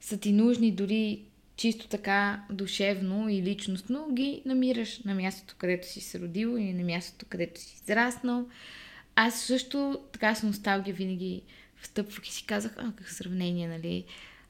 са 0.00 0.16
ти 0.16 0.32
нужни 0.32 0.72
дори 0.72 1.22
чисто 1.56 1.88
така 1.88 2.42
душевно 2.50 3.28
и 3.28 3.42
личностно, 3.42 4.08
ги 4.12 4.42
намираш 4.44 4.98
на 4.98 5.14
мястото, 5.14 5.54
където 5.58 5.88
си 5.88 6.00
се 6.00 6.20
родил 6.20 6.48
или 6.58 6.72
на 6.72 6.84
мястото, 6.84 7.26
където 7.28 7.60
си 7.60 7.80
израснал. 7.82 8.46
Аз 9.16 9.40
също 9.40 10.00
така 10.12 10.34
с 10.34 10.42
носталгия 10.42 10.94
винаги 10.94 11.42
встъпвах 11.82 12.28
и 12.28 12.32
си 12.32 12.46
казах, 12.46 12.74
а, 12.78 12.92
как 12.96 13.10
сравнение, 13.10 13.68
нали? 13.68 14.04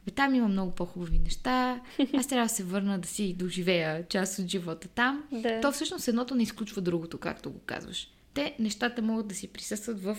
Бе, 0.04 0.10
там 0.10 0.34
има 0.34 0.48
много 0.48 0.74
по-хубави 0.74 1.18
неща. 1.18 1.80
Аз 2.14 2.26
трябва 2.26 2.48
да 2.48 2.54
се 2.54 2.64
върна 2.64 2.98
да 2.98 3.08
си 3.08 3.34
доживея 3.38 4.08
част 4.08 4.38
от 4.38 4.48
живота 4.48 4.88
там. 4.88 5.24
Да. 5.32 5.60
То 5.60 5.72
всъщност 5.72 6.08
едното 6.08 6.34
не 6.34 6.42
изключва 6.42 6.82
другото, 6.82 7.18
както 7.18 7.50
го 7.50 7.58
казваш. 7.58 8.08
Те, 8.34 8.56
нещата 8.58 9.02
могат 9.02 9.28
да 9.28 9.34
си 9.34 9.48
присъстват 9.48 10.02
в 10.02 10.16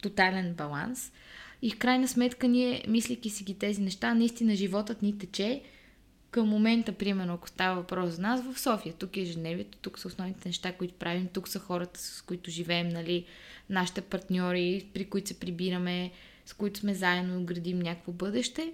тотален 0.00 0.54
баланс. 0.54 1.12
И 1.62 1.70
в 1.70 1.78
крайна 1.78 2.08
сметка 2.08 2.48
ние, 2.48 2.84
мислики 2.88 3.30
си 3.30 3.44
ги 3.44 3.54
тези 3.54 3.82
неща, 3.82 4.14
наистина 4.14 4.54
животът 4.54 5.02
ни 5.02 5.18
тече 5.18 5.62
към 6.30 6.48
момента, 6.48 6.92
примерно, 6.92 7.34
ако 7.34 7.48
става 7.48 7.76
въпрос 7.76 8.10
за 8.10 8.22
нас, 8.22 8.42
в 8.42 8.60
София. 8.60 8.94
Тук 8.94 9.16
е 9.16 9.20
ежедневието, 9.20 9.78
тук 9.78 9.98
са 9.98 10.08
основните 10.08 10.48
неща, 10.48 10.72
които 10.72 10.94
правим, 10.94 11.28
тук 11.32 11.48
са 11.48 11.58
хората, 11.58 12.00
с 12.00 12.22
които 12.22 12.50
живеем, 12.50 12.88
нали, 12.88 13.24
нашите 13.70 14.00
партньори, 14.00 14.86
при 14.94 15.04
които 15.04 15.28
се 15.28 15.40
прибираме, 15.40 16.10
с 16.46 16.52
които 16.52 16.80
сме 16.80 16.94
заедно, 16.94 17.44
градим 17.44 17.78
някакво 17.78 18.12
бъдеще. 18.12 18.72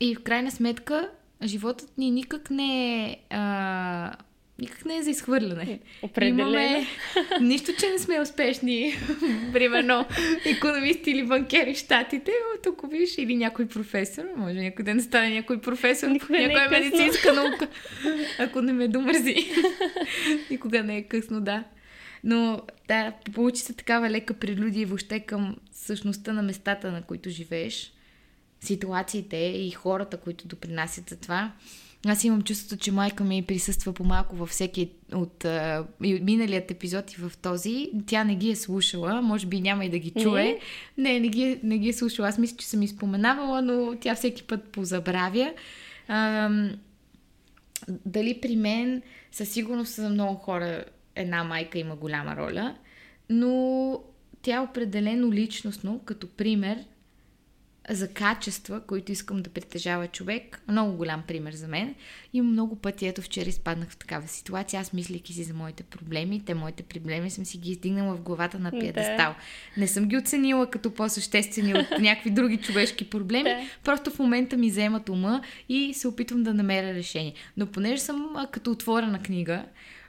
И 0.00 0.14
в 0.14 0.22
крайна 0.22 0.50
сметка, 0.50 1.10
животът 1.42 1.98
ни 1.98 2.10
никак 2.10 2.50
не 2.50 3.02
е 3.04 3.18
а, 3.30 4.16
никак 4.58 4.84
не 4.84 4.96
е 4.96 5.02
за 5.02 5.10
изхвърляне. 5.10 5.80
Определено. 6.02 6.50
Имаме 6.50 6.86
нищо, 7.40 7.72
че 7.78 7.90
не 7.90 7.98
сме 7.98 8.20
успешни, 8.20 8.94
примерно 9.52 10.06
економисти 10.44 11.10
или 11.10 11.26
банкери 11.26 11.74
в 11.74 11.78
Штатите, 11.78 12.30
но 12.30 12.62
тук 12.62 12.90
виж 12.90 13.18
или 13.18 13.36
някой 13.36 13.68
професор, 13.68 14.24
може 14.36 14.54
някой 14.54 14.84
ден 14.84 14.96
да 14.96 15.02
стане 15.02 15.34
някой 15.34 15.60
професор, 15.60 16.08
Никога 16.08 16.42
е 16.42 16.46
някоя 16.46 16.68
късно. 16.68 16.84
медицинска 16.84 17.32
наука, 17.32 17.68
ако 18.38 18.62
не 18.62 18.72
ме 18.72 18.88
домързи. 18.88 19.36
Никога 20.50 20.82
не 20.82 20.96
е 20.96 21.02
късно, 21.02 21.40
да. 21.40 21.64
Но 22.24 22.62
да, 22.88 23.12
получи 23.34 23.62
се 23.62 23.72
такава 23.72 24.10
лека 24.10 24.34
прелюдия 24.34 24.86
въобще 24.86 25.20
към 25.20 25.56
същността 25.72 26.32
на 26.32 26.42
местата, 26.42 26.92
на 26.92 27.02
които 27.02 27.30
живееш, 27.30 27.92
ситуациите 28.60 29.36
и 29.36 29.70
хората, 29.70 30.16
които 30.16 30.48
допринасят 30.48 31.08
за 31.08 31.16
това. 31.16 31.52
Аз 32.06 32.24
имам 32.24 32.42
чувството, 32.42 32.82
че 32.82 32.92
майка 32.92 33.24
ми 33.24 33.42
присъства 33.42 33.92
по-малко 33.92 34.36
във 34.36 34.48
всеки 34.48 34.90
от 35.14 35.44
а, 35.44 35.86
и 36.02 36.14
от 36.14 36.22
миналият 36.22 36.70
епизод 36.70 37.12
и 37.12 37.16
в 37.16 37.32
този. 37.42 37.90
Тя 38.06 38.24
не 38.24 38.34
ги 38.36 38.50
е 38.50 38.56
слушала, 38.56 39.22
може 39.22 39.46
би 39.46 39.60
няма 39.60 39.84
и 39.84 39.88
да 39.88 39.98
ги 39.98 40.10
чуе. 40.22 40.58
Не, 40.98 41.20
не 41.20 41.28
ги, 41.28 41.42
е- 41.42 41.60
не 41.62 41.78
ги 41.78 41.88
е 41.88 41.92
слушала. 41.92 42.28
Аз 42.28 42.38
мисля, 42.38 42.56
че 42.56 42.66
съм 42.66 42.82
изпоменавала, 42.82 43.62
но 43.62 43.96
тя 44.00 44.14
всеки 44.14 44.42
път 44.42 44.64
позабравя. 44.64 45.52
Ам, 46.08 46.70
дали 47.88 48.40
при 48.40 48.56
мен 48.56 49.02
със 49.32 49.48
сигурност 49.48 49.94
за 49.94 50.08
много 50.08 50.34
хора 50.34 50.84
една 51.16 51.44
майка 51.44 51.78
има 51.78 51.96
голяма 51.96 52.36
роля, 52.36 52.74
но 53.30 54.00
тя 54.42 54.62
определено 54.62 55.32
личностно, 55.32 56.00
като 56.04 56.26
пример 56.26 56.84
за 57.90 58.08
качества, 58.08 58.80
които 58.80 59.12
искам 59.12 59.42
да 59.42 59.50
притежава 59.50 60.06
човек. 60.08 60.62
Много 60.68 60.96
голям 60.96 61.22
пример 61.28 61.52
за 61.52 61.68
мен. 61.68 61.94
Има 62.32 62.50
много 62.50 62.76
пъти, 62.76 63.06
ето 63.06 63.22
вчера 63.22 63.48
изпаднах 63.48 63.90
в 63.90 63.96
такава 63.96 64.28
ситуация, 64.28 64.80
аз 64.80 64.92
мислейки 64.92 65.32
си 65.32 65.44
за 65.44 65.54
моите 65.54 65.82
проблеми, 65.82 66.42
те 66.46 66.54
моите 66.54 66.82
проблеми 66.82 67.30
съм 67.30 67.44
си 67.44 67.58
ги 67.58 67.70
издигнала 67.70 68.14
в 68.16 68.20
главата 68.20 68.58
на 68.58 68.70
Да. 68.70 68.78
пиедестал. 68.80 69.34
Не 69.76 69.88
съм 69.88 70.04
ги 70.08 70.16
оценила 70.16 70.70
като 70.70 70.90
по-съществени 70.90 71.74
от 71.74 71.86
някакви 72.00 72.30
други 72.30 72.56
човешки 72.56 73.10
проблеми, 73.10 73.50
Да. 73.50 73.60
просто 73.84 74.10
в 74.10 74.18
момента 74.18 74.56
ми 74.56 74.70
вземат 74.70 75.08
ума 75.08 75.42
и 75.68 75.94
се 75.94 76.08
опитвам 76.08 76.42
да 76.42 76.54
намеря 76.54 76.94
решение. 76.94 77.34
Но 77.56 77.66
понеже 77.66 78.02
съм 78.02 78.34
като 78.52 78.70
отворена 78.70 79.22
книга, 79.22 79.64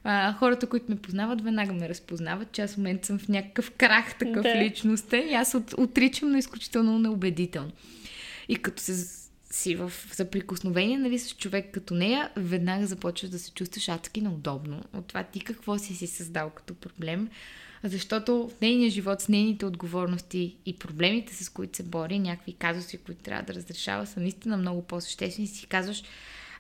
а, 0.08 0.34
хората, 0.34 0.68
които 0.68 0.86
ме 0.89 0.95
познават, 0.95 1.41
веднага 1.41 1.74
ме 1.74 1.89
разпознават, 1.89 2.51
че 2.51 2.62
аз 2.62 2.74
в 2.74 2.78
момента 2.78 3.08
съм 3.08 3.20
в 3.20 3.28
някакъв 3.28 3.72
крах 3.72 4.18
такъв 4.18 4.43
Да. 4.43 4.64
личностен 4.64 5.30
и 5.30 5.34
аз 5.34 5.53
от, 5.53 5.74
отричам, 5.74 6.32
но 6.32 6.38
изключително 6.38 6.99
неубедително. 6.99 7.72
И 8.49 8.56
като 8.56 8.82
се 8.82 9.26
си 9.51 9.76
в 9.76 9.91
съприкосновение 10.12 10.97
нали, 10.97 11.20
с 11.20 11.36
човек 11.36 11.66
като 11.72 11.93
нея, 11.93 12.30
веднага 12.36 12.88
започваш 12.88 13.30
да 13.30 13.39
се 13.39 13.51
чувстваш 13.51 13.89
адски 13.89 14.22
неудобно. 14.22 14.82
От 14.93 15.06
това 15.08 15.24
ти 15.24 15.39
какво 15.39 15.78
си 15.78 15.95
си 15.95 16.08
създал 16.08 16.49
като 16.49 16.74
проблем. 16.74 17.30
Защото 17.84 18.51
в 18.58 18.62
нейния 18.62 18.89
живот, 18.89 19.22
с 19.22 19.28
нейните 19.28 19.66
отговорности 19.66 20.56
и 20.66 20.76
проблемите, 20.76 21.43
с 21.43 21.49
които 21.49 21.78
се 21.78 21.84
бори, 21.84 22.20
някакви 22.20 22.53
казуси, 22.53 22.97
които 22.97 23.24
трябва 23.24 23.43
да 23.43 23.53
разрешава, 23.53 24.06
са 24.06 24.20
наистина 24.20 24.58
много 24.58 24.82
по-съществени. 24.82 25.47
Си 25.47 25.68
казваш, 25.68 26.03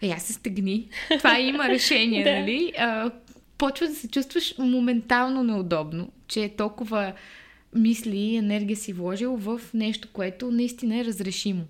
ай, 0.03 0.11
аз 0.11 0.23
се 0.23 0.33
стегни. 0.33 0.89
Това 1.17 1.39
има 1.39 1.67
решение, 1.69 2.39
нали? 2.39 2.73
А, 2.77 3.11
почва 3.57 3.87
да 3.87 3.95
се 3.95 4.07
чувстваш 4.07 4.57
моментално 4.57 5.43
неудобно, 5.43 6.11
че 6.27 6.43
е 6.43 6.55
толкова 6.55 7.13
мисли 7.75 8.17
и 8.17 8.37
енергия 8.37 8.77
си 8.77 8.93
вложил 8.93 9.37
в 9.37 9.61
нещо, 9.73 10.07
което 10.13 10.51
наистина 10.51 10.99
е 10.99 11.05
разрешимо. 11.05 11.65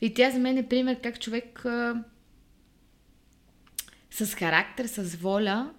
И 0.00 0.14
тя 0.14 0.30
за 0.30 0.38
мен 0.38 0.58
е 0.58 0.68
пример 0.68 1.00
как 1.00 1.20
човек 1.20 1.64
а, 1.64 2.04
с 4.10 4.34
характер, 4.34 4.86
с 4.86 5.16
воля 5.16 5.70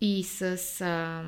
и 0.00 0.24
с, 0.24 0.42
а, 0.80 1.22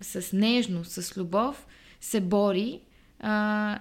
с 0.00 0.32
нежност, 0.32 0.90
с 0.90 1.16
любов 1.16 1.66
се 2.00 2.20
бори 2.20 2.80
а, 3.20 3.78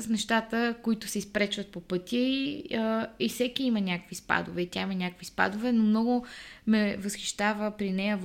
с 0.00 0.08
нещата, 0.08 0.74
които 0.82 1.08
се 1.08 1.18
изпречват 1.18 1.68
по 1.68 1.80
пътя 1.80 2.16
и, 2.16 2.64
и 3.18 3.28
всеки 3.28 3.62
има 3.62 3.80
някакви 3.80 4.14
спадове 4.14 4.62
и 4.62 4.70
тя 4.70 4.82
има 4.82 4.94
някакви 4.94 5.24
спадове, 5.24 5.72
но 5.72 5.82
много 5.82 6.26
ме 6.66 6.96
възхищава 6.96 7.70
при 7.70 7.92
нея 7.92 8.18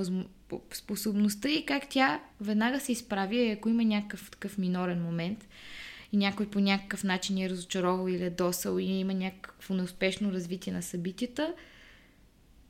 способността 0.74 1.50
и 1.50 1.66
как 1.66 1.90
тя 1.90 2.22
веднага 2.42 2.80
се 2.80 2.92
изправи, 2.92 3.52
ако 3.52 3.70
има 3.70 3.84
някакъв 3.84 4.32
такъв 4.32 4.58
минорен 4.58 5.02
момент 5.02 5.48
и 6.14 6.18
някой 6.18 6.50
по 6.50 6.60
някакъв 6.60 7.04
начин 7.04 7.38
е 7.38 7.50
разочаровал 7.50 8.10
или 8.10 8.24
е 8.24 8.30
досал 8.30 8.80
и 8.80 8.84
има 8.84 9.14
някакво 9.14 9.74
неуспешно 9.74 10.32
развитие 10.32 10.74
на 10.74 10.82
събитията, 10.82 11.54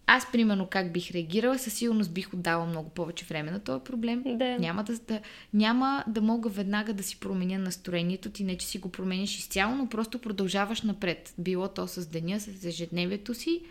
аз, 0.10 0.32
примерно, 0.32 0.68
как 0.68 0.94
бих 0.94 1.12
реагирала, 1.12 1.60
със 1.60 1.74
сигурност 1.74 2.14
бих 2.14 2.34
отдала 2.34 2.66
много 2.66 2.90
повече 2.90 3.26
време 3.26 3.52
на 3.52 3.60
този 3.60 3.84
проблем. 3.84 4.24
Да. 4.26 4.60
Няма, 4.60 4.84
да, 4.84 4.98
да, 5.08 5.20
няма 5.54 6.04
да 6.08 6.22
мога 6.22 6.50
веднага 6.50 6.94
да 6.94 7.04
си 7.04 7.20
променя 7.20 7.58
настроението 7.58 8.30
ти, 8.30 8.44
не 8.44 8.58
че 8.58 8.68
си 8.68 8.78
го 8.78 8.90
промениш 8.90 9.40
изцяло, 9.40 9.76
но 9.76 9.90
просто 9.90 10.20
продължаваш 10.20 10.82
напред. 10.82 11.34
Било 11.38 11.68
то 11.68 11.88
с 11.88 12.08
деня, 12.10 12.40
с 12.40 12.66
ежедневието 12.66 13.34
си, 13.34 13.62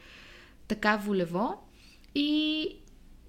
така 0.69 0.97
волево 0.97 1.55
и 2.15 2.69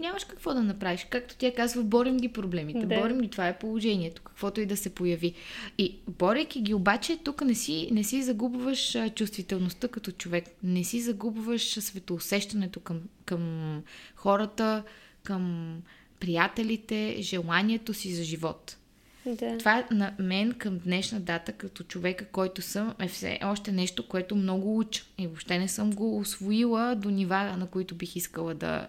нямаш 0.01 0.23
какво 0.23 0.53
да 0.53 0.63
направиш. 0.63 1.07
Както 1.09 1.35
тя 1.37 1.53
казва, 1.53 1.83
борим 1.83 2.17
ги 2.17 2.27
проблемите, 2.27 2.85
Да. 2.85 3.01
борим 3.01 3.21
ги, 3.21 3.27
това 3.27 3.47
е 3.47 3.59
положението, 3.59 4.21
каквото 4.21 4.61
и 4.61 4.65
да 4.65 4.77
се 4.77 4.89
появи. 4.89 5.33
И 5.77 5.95
борейки 6.07 6.61
ги 6.61 6.73
обаче, 6.73 7.17
тук 7.23 7.41
не 7.41 7.55
си, 7.55 7.89
не 7.91 8.03
си 8.03 8.23
загубваш 8.23 8.97
чувствителността 9.15 9.87
като 9.87 10.11
човек, 10.11 10.45
не 10.63 10.83
си 10.83 11.01
загубваш 11.01 11.79
светоусещането 11.79 12.79
към, 12.79 13.01
към 13.25 13.83
хората, 14.15 14.83
към 15.23 15.73
приятелите, 16.19 17.15
желанието 17.19 17.93
си 17.93 18.15
за 18.15 18.23
живот. 18.23 18.77
Да. 19.25 19.57
Това 19.57 19.87
на 19.91 20.13
мен 20.19 20.53
към 20.53 20.77
днешна 20.77 21.19
дата, 21.19 21.51
като 21.51 21.83
човека, 21.83 22.25
който 22.25 22.61
съм, 22.61 22.93
е 22.99 23.07
все 23.07 23.39
още 23.43 23.71
нещо, 23.71 24.07
което 24.07 24.35
много 24.35 24.79
уча. 24.79 25.03
И 25.17 25.27
въобще 25.27 25.59
не 25.59 25.67
съм 25.67 25.91
го 25.91 26.17
освоила 26.17 26.95
до 26.95 27.09
нива, 27.09 27.57
на 27.57 27.67
които 27.67 27.95
бих 27.95 28.15
искала 28.15 28.53
да, 28.53 28.87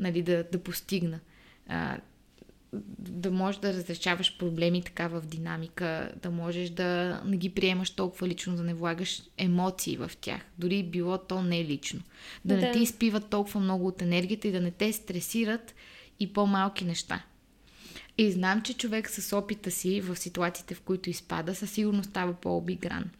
нали, 0.00 0.22
да, 0.22 0.44
да 0.52 0.58
постигна. 0.58 1.20
А, 1.68 1.98
да 2.98 3.30
можеш 3.30 3.60
да 3.60 3.74
разрешаваш 3.74 4.38
проблеми 4.38 4.82
така 4.82 5.08
в 5.08 5.20
динамика, 5.26 6.12
да 6.22 6.30
можеш 6.30 6.70
да 6.70 7.20
не 7.24 7.36
ги 7.36 7.54
приемаш 7.54 7.90
толкова 7.90 8.28
лично, 8.28 8.56
да 8.56 8.62
не 8.62 8.74
влагаш 8.74 9.22
емоции 9.36 9.96
в 9.96 10.10
тях. 10.20 10.40
Дори 10.58 10.82
било 10.82 11.18
то 11.18 11.42
не 11.42 11.64
лично. 11.64 12.00
Да, 12.44 12.54
да. 12.54 12.60
не 12.60 12.72
те 12.72 12.78
изпиват 12.78 13.30
толкова 13.30 13.60
много 13.60 13.86
от 13.86 14.02
енергията 14.02 14.48
и 14.48 14.52
да 14.52 14.60
не 14.60 14.70
те 14.70 14.92
стресират 14.92 15.74
и 16.20 16.32
по-малки 16.32 16.84
неща. 16.84 17.22
И 18.18 18.32
знам, 18.32 18.62
че 18.62 18.74
човек 18.74 19.10
с 19.10 19.36
опита 19.36 19.70
си 19.70 20.00
в 20.00 20.16
ситуациите, 20.16 20.74
в 20.74 20.80
които 20.80 21.10
изпада, 21.10 21.54
със 21.54 21.70
сигурност 21.70 22.10
става 22.10 22.32
по-обигран. 22.32 23.10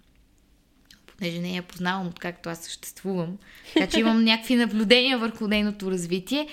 Понеже 1.21 1.41
не 1.41 1.57
я 1.57 1.63
познавам 1.63 2.07
откакто 2.07 2.49
аз 2.49 2.59
съществувам, 2.59 3.39
така 3.75 3.87
че 3.87 4.01
имам 4.01 4.25
някакви 4.25 4.57
наблюдения 4.57 5.19
върху 5.19 5.49
нейното 5.49 5.91
развитие. 5.91 6.49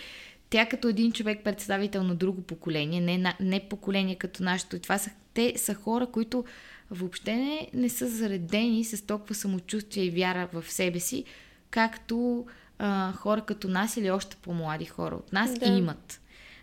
Тя 0.50 0.66
като 0.66 0.88
един 0.88 1.12
човек 1.12 1.44
представител 1.44 2.04
на 2.04 2.16
друго 2.16 2.42
поколение, 2.42 3.02
не, 3.02 3.18
на, 3.18 3.34
не 3.40 3.70
поколение 3.70 4.16
като 4.16 4.44
нашето. 4.44 4.76
И 4.76 4.80
това 4.80 4.98
са, 4.98 5.12
те 5.34 5.54
са 5.58 5.74
хора, 5.74 6.06
които 6.06 6.46
въобще 6.92 7.36
не, 7.36 7.68
не 7.74 7.90
са 7.90 8.08
заредени 8.08 8.84
с 8.84 9.06
толкова 9.06 9.36
самочувствие 9.36 10.04
и 10.04 10.10
вяра 10.10 10.50
в 10.54 10.72
себе 10.72 11.00
си, 11.00 11.24
както 11.70 12.46
а, 12.80 13.14
хора 13.14 13.42
като 13.42 13.68
нас 13.68 13.98
или 13.98 14.12
още 14.12 14.36
по-млади 14.36 14.86
хора 14.86 15.16
от 15.16 15.34
нас 15.34 15.54
Да. 15.60 15.66
имат. 15.66 16.22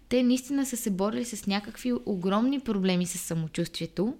Те 0.09 0.22
наистина 0.22 0.66
са 0.66 0.76
се 0.76 0.90
борили 0.90 1.24
с 1.24 1.46
някакви 1.46 1.92
огромни 2.07 2.61
проблеми 2.61 3.07
с 3.07 3.18
самочувствието. 3.18 4.14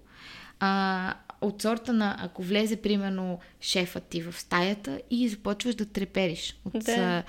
А, 0.61 1.15
от 1.47 1.63
сорта 1.63 1.93
на, 1.93 2.17
ако 2.19 2.43
влезе, 2.43 2.77
примерно, 2.77 3.39
шефът 3.61 4.05
ти 4.05 4.23
в 4.23 4.41
стаята 4.41 5.01
и 5.11 5.29
започваш 5.29 5.75
да 5.75 5.87
трепериш. 5.87 6.57
От, 6.65 6.85
Да. 6.85 7.25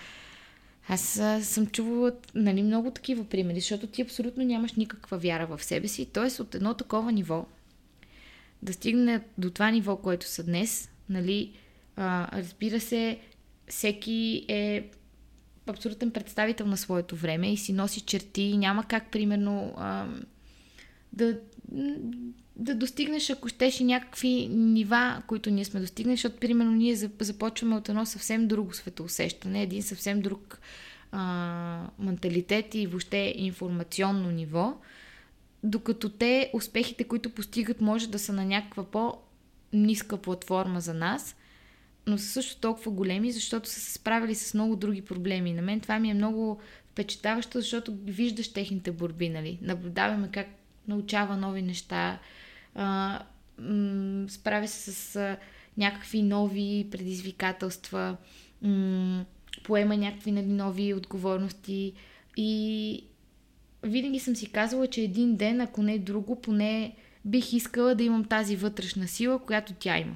аз 0.88 1.22
съм 1.42 1.68
чувала 1.68 2.12
нали, 2.36 2.64
много 2.64 2.92
такива 2.92 3.24
примери, 3.24 3.60
защото 3.60 3.88
ти 3.88 4.02
абсолютно 4.02 4.44
нямаш 4.44 4.74
никаква 4.74 5.18
вяра 5.18 5.48
в 5.48 5.64
себе 5.64 5.88
си. 5.88 6.06
Тоест 6.06 6.40
от 6.40 6.56
едно 6.56 6.74
такова 6.74 7.12
ниво 7.12 7.46
да 8.62 8.74
стигне 8.74 9.22
до 9.38 9.50
това 9.50 9.72
ниво, 9.72 9.98
което 9.98 10.28
са 10.28 10.44
днес, 10.44 10.90
нали, 11.10 11.54
а, 11.96 12.40
разбира 12.42 12.80
се, 12.80 13.20
всеки 13.68 14.46
е 14.48 14.90
абсолютен 15.68 16.12
представител 16.12 16.66
на 16.66 16.78
своето 16.78 17.16
време 17.16 17.54
и 17.54 17.58
си 17.58 17.74
носи 17.74 18.02
черти 18.02 18.42
и 18.42 18.58
няма 18.58 18.84
как, 18.84 19.12
примерно, 19.12 19.74
а, 19.78 20.08
да, 21.14 21.40
да 22.56 22.76
достигнеш, 22.76 23.30
ако 23.30 23.48
щеш 23.48 23.80
и 23.80 23.84
някакви 23.84 24.48
нива, 24.52 25.22
които 25.28 25.50
ние 25.50 25.66
сме 25.66 25.80
достигнали, 25.80 26.18
защото, 26.18 26.40
примерно, 26.40 26.72
ние 26.72 26.96
за- 26.96 27.10
започваме 27.20 27.76
от 27.76 27.90
едно 27.90 28.06
съвсем 28.06 28.48
друго 28.48 28.74
светоусещане, 28.74 29.64
един 29.64 29.84
съвсем 29.84 30.22
друг 30.22 30.60
а, 31.12 31.88
менталитет 32.00 32.76
и 32.76 32.88
въобще 32.88 33.34
информационно 33.38 34.32
ниво, 34.32 34.78
докато 35.64 36.10
те, 36.10 36.52
успехите, 36.54 37.04
които 37.04 37.30
постигат, 37.30 37.82
може 37.82 38.10
да 38.10 38.20
са 38.20 38.34
на 38.34 38.46
някаква 38.46 38.84
по-ниска 38.84 40.18
платформа 40.18 40.82
за 40.82 40.94
нас, 40.94 41.36
но 42.08 42.18
са 42.18 42.26
също 42.26 42.62
толкова 42.62 42.92
големи, 42.92 43.32
защото 43.32 43.70
са 43.70 43.80
се 43.80 43.94
справили 43.94 44.36
с 44.36 44.54
много 44.54 44.76
други 44.76 45.02
проблеми. 45.02 45.54
На 45.54 45.62
мен 45.62 45.80
това 45.80 46.00
ми 46.00 46.10
е 46.10 46.14
много 46.14 46.60
впечатляващо, 46.92 47.60
защото 47.60 47.98
виждаш 48.06 48.54
техните 48.54 48.92
борби, 48.92 49.30
нали? 49.30 49.60
Наблюдаваме 49.62 50.30
как 50.32 50.48
научава 50.88 51.38
нови 51.38 51.62
неща, 51.62 52.20
а, 52.76 53.20
м- 53.60 54.30
справя 54.30 54.68
се 54.68 54.92
с 54.92 55.16
а, 55.16 55.38
някакви 55.78 56.22
нови 56.22 56.88
предизвикателства, 56.92 58.18
м- 58.62 59.26
поема 59.64 59.98
някакви 59.98 60.32
нали, 60.32 60.48
нови 60.48 60.94
отговорности 60.94 61.94
и 62.38 63.04
винаги 63.84 64.20
съм 64.20 64.36
си 64.36 64.52
казала, 64.52 64.88
че 64.88 65.02
един 65.02 65.36
ден, 65.36 65.62
ако 65.62 65.84
не 65.84 66.00
друго, 66.00 66.42
поне 66.42 66.96
бих 67.26 67.54
искала 67.54 67.96
да 67.96 68.04
имам 68.04 68.26
тази 68.26 68.56
вътрешна 68.56 69.08
сила, 69.08 69.40
която 69.40 69.74
тя 69.74 69.98
има. 69.98 70.16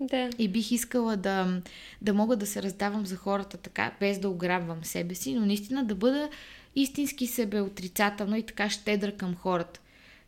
Да. 0.00 0.30
И 0.38 0.48
бих 0.48 0.72
искала 0.72 1.16
да, 1.16 1.60
да 2.02 2.14
мога 2.14 2.36
да 2.36 2.46
се 2.46 2.62
раздавам 2.62 3.06
за 3.06 3.16
хората 3.16 3.56
така, 3.56 3.92
без 4.00 4.18
да 4.18 4.28
ограбвам 4.28 4.84
себе 4.84 5.14
си, 5.14 5.34
но 5.34 5.46
наистина 5.46 5.84
да 5.84 5.94
бъда 5.94 6.28
истински 6.76 7.26
себе 7.26 7.60
отрицателно 7.60 8.36
и 8.36 8.42
така 8.42 8.70
щедра 8.70 9.12
към 9.12 9.34
хората. 9.34 9.80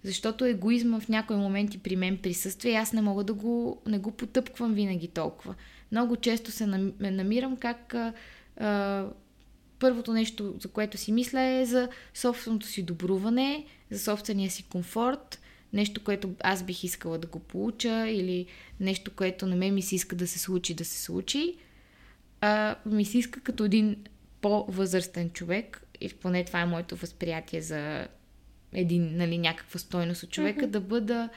Защото 0.05 0.44
егоизма 0.44 1.01
в 1.01 1.09
някои 1.09 1.36
моменти 1.36 1.78
при 1.78 1.97
мен 1.97 2.18
присъства 2.18 2.68
и 2.68 2.74
аз 2.74 2.92
не 2.92 3.03
мога 3.03 3.24
да 3.24 3.34
го, 3.34 3.82
не 3.86 3.99
го 3.99 4.11
потъпквам 4.11 4.74
винаги 4.74 5.09
толкова. 5.09 5.55
Много 5.92 6.16
често 6.16 6.51
се 6.51 6.66
намирам 7.01 7.57
как 7.57 7.94
а, 7.94 8.12
а, 8.57 9.07
първото 9.78 10.12
нещо, 10.12 10.55
за 10.61 10.68
което 10.68 10.99
си 10.99 11.12
мисля 11.12 11.40
е 11.40 11.66
за 11.66 11.88
собственото 12.14 12.66
си 12.66 12.82
добруване, 12.82 13.64
за 13.90 13.99
собствения 13.99 14.51
си 14.51 14.62
комфорт, 14.62 15.40
нещо, 15.72 16.05
което 16.05 16.34
аз 16.40 16.62
бих 16.62 16.84
искала 16.84 17.18
да 17.18 17.26
го 17.26 17.38
получа 17.38 18.09
или 18.09 18.47
нещо, 18.80 19.11
което 19.16 19.47
на 19.47 19.57
мен 19.57 19.74
ми 19.74 19.82
се 19.82 19.94
иска 19.94 20.16
да 20.16 20.26
се 20.26 20.38
случи, 20.38 20.74
да 20.74 20.84
се 20.84 21.03
случи. 21.03 21.57
А, 22.40 22.76
ми 22.86 23.05
се 23.05 23.18
иска 23.18 23.40
като 23.40 23.64
един 23.64 23.97
по-възрастен 24.40 25.30
човек, 25.30 25.82
и 26.01 26.09
поне 26.09 26.44
това 26.44 26.61
е 26.61 26.66
моето 26.66 26.97
възприятие 26.97 27.61
за 27.61 28.09
един, 28.73 29.17
нали, 29.17 29.39
някаква 29.39 29.79
стойност 29.79 30.23
от 30.23 30.31
човека, 30.31 30.67
mm-hmm. 30.67 30.71
да 30.71 30.81
бъда 30.81 31.29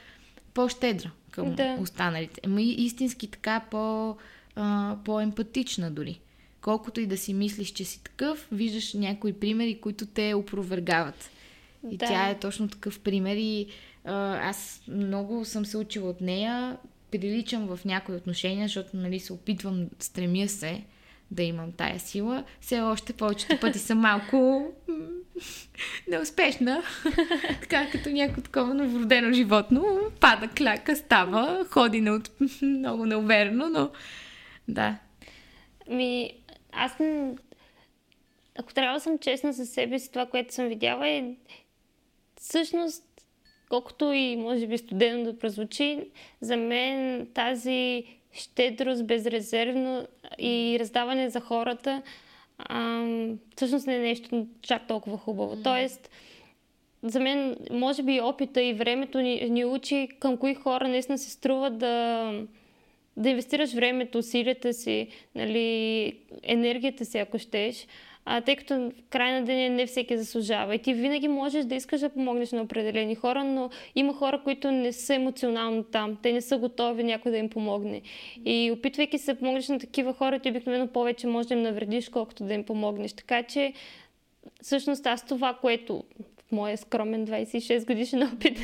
по-щедра 0.54 1.10
към 1.30 1.54
да. 1.54 1.76
останалите. 1.80 2.40
Ама 2.44 2.62
истински 2.62 3.30
така 3.30 3.60
по, 3.70 4.16
а, 4.56 4.96
по-емпатична 5.04 5.90
дори. 5.90 6.20
Колкото 6.60 7.00
и 7.00 7.06
да 7.06 7.16
си 7.16 7.34
мислиш, 7.34 7.68
че 7.68 7.84
си 7.84 8.02
такъв, 8.02 8.48
виждаш 8.52 8.94
някои 8.94 9.32
примери, 9.32 9.80
които 9.80 10.06
те 10.06 10.34
опровергават. 10.34 11.30
И 11.90 11.96
да. 11.96 12.06
тя 12.06 12.28
е 12.28 12.38
точно 12.38 12.68
такъв 12.68 13.00
пример 13.00 13.36
и 13.36 13.66
а, 14.04 14.48
аз 14.48 14.82
много 14.88 15.44
съм 15.44 15.66
се 15.66 15.76
учила 15.76 16.10
от 16.10 16.20
нея, 16.20 16.76
приличам 17.10 17.76
в 17.76 17.84
някои 17.84 18.14
отношения, 18.14 18.68
защото 18.68 18.96
нали, 18.96 19.20
се 19.20 19.32
опитвам, 19.32 19.86
стремя 19.98 20.48
се 20.48 20.82
да 21.30 21.42
имам 21.42 21.72
тая 21.72 22.00
сила. 22.00 22.44
Все 22.60 22.80
още 22.80 23.12
повечето 23.12 23.60
пъти 23.60 23.78
съм 23.78 23.98
малко 23.98 24.66
неуспешна. 26.08 26.82
така 27.60 27.90
като 27.90 28.10
някакво 28.10 28.42
такова 28.42 28.74
новородено 28.74 29.32
животно. 29.32 29.98
Пада, 30.20 30.48
кляка, 30.48 30.96
става, 30.96 31.66
ходи 31.70 32.00
на 32.00 32.12
от... 32.12 32.30
много 32.62 33.06
неуверено, 33.06 33.68
но 33.68 33.90
да. 34.68 34.98
Ми, 35.88 36.30
аз 36.72 36.92
ако 38.58 38.74
трябва 38.74 38.94
да 38.94 39.00
съм 39.00 39.18
честна 39.18 39.52
за 39.52 39.66
себе 39.66 39.98
си, 39.98 40.12
това, 40.12 40.26
което 40.26 40.54
съм 40.54 40.68
видяла 40.68 41.08
е 41.08 41.34
всъщност 42.40 43.04
колкото 43.68 44.12
и 44.12 44.36
може 44.36 44.66
би 44.66 44.78
студено 44.78 45.24
да 45.24 45.38
прозвучи, 45.38 46.10
за 46.40 46.56
мен 46.56 47.26
тази 47.34 48.04
щедрост, 48.32 49.06
безрезервно 49.06 50.06
и 50.38 50.76
раздаване 50.80 51.30
за 51.30 51.40
хората 51.40 52.02
ам, 52.68 53.38
всъщност 53.56 53.86
не 53.86 53.96
е 53.96 54.00
нещо 54.00 54.46
чак 54.62 54.86
толкова 54.86 55.18
хубаво. 55.18 55.56
Mm. 55.56 55.64
Тоест, 55.64 56.10
за 57.02 57.20
мен, 57.20 57.56
може 57.70 58.02
би 58.02 58.20
опита 58.20 58.62
и 58.62 58.72
времето 58.72 59.18
ни, 59.18 59.50
ни 59.50 59.64
учи 59.64 60.08
към 60.20 60.36
кои 60.36 60.54
хора 60.54 60.88
наистина 60.88 61.18
се 61.18 61.30
струва 61.30 61.70
да, 61.70 62.32
да 63.16 63.28
инвестираш 63.28 63.72
времето, 63.74 64.18
усилията 64.18 64.72
си, 64.72 65.08
нали, 65.34 66.12
енергията 66.42 67.04
си, 67.04 67.18
ако 67.18 67.38
щеш, 67.38 67.86
а, 68.32 68.40
тъй 68.40 68.56
като 68.56 68.74
в 68.74 68.92
край 69.10 69.32
на 69.32 69.44
деня 69.44 69.74
не 69.74 69.86
всеки 69.86 70.18
заслужава. 70.18 70.74
И 70.74 70.78
ти 70.78 70.94
винаги 70.94 71.28
можеш 71.28 71.64
да 71.64 71.74
искаш 71.74 72.00
да 72.00 72.08
помогнеш 72.08 72.52
на 72.52 72.62
определени 72.62 73.14
хора, 73.14 73.44
но 73.44 73.70
има 73.94 74.14
хора, 74.14 74.40
които 74.44 74.70
не 74.70 74.92
са 74.92 75.14
емоционално 75.14 75.82
там. 75.82 76.18
Те 76.22 76.32
не 76.32 76.40
са 76.40 76.58
готови 76.58 77.04
някой 77.04 77.32
да 77.32 77.38
им 77.38 77.48
помогне. 77.48 78.02
И 78.44 78.72
опитвайки 78.72 79.18
се 79.18 79.32
да 79.32 79.38
помогнеш 79.38 79.68
на 79.68 79.78
такива 79.78 80.12
хора, 80.12 80.38
ти 80.38 80.50
обикновено 80.50 80.86
повече 80.86 81.26
може 81.26 81.48
да 81.48 81.54
им 81.54 81.62
навредиш, 81.62 82.08
колкото 82.08 82.44
да 82.44 82.54
им 82.54 82.64
помогнеш. 82.64 83.12
Така 83.12 83.42
че, 83.42 83.72
всъщност 84.62 85.06
аз 85.06 85.26
това, 85.26 85.54
което 85.54 86.04
в 86.48 86.52
моя 86.52 86.78
скромен 86.78 87.26
26 87.26 87.86
годишен 87.86 88.22
опит 88.22 88.58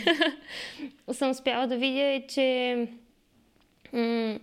съм 1.13 1.31
успяла 1.31 1.67
да 1.67 1.77
видя 1.77 2.03
е, 2.03 2.27
че 2.27 2.77
м- 3.93 4.39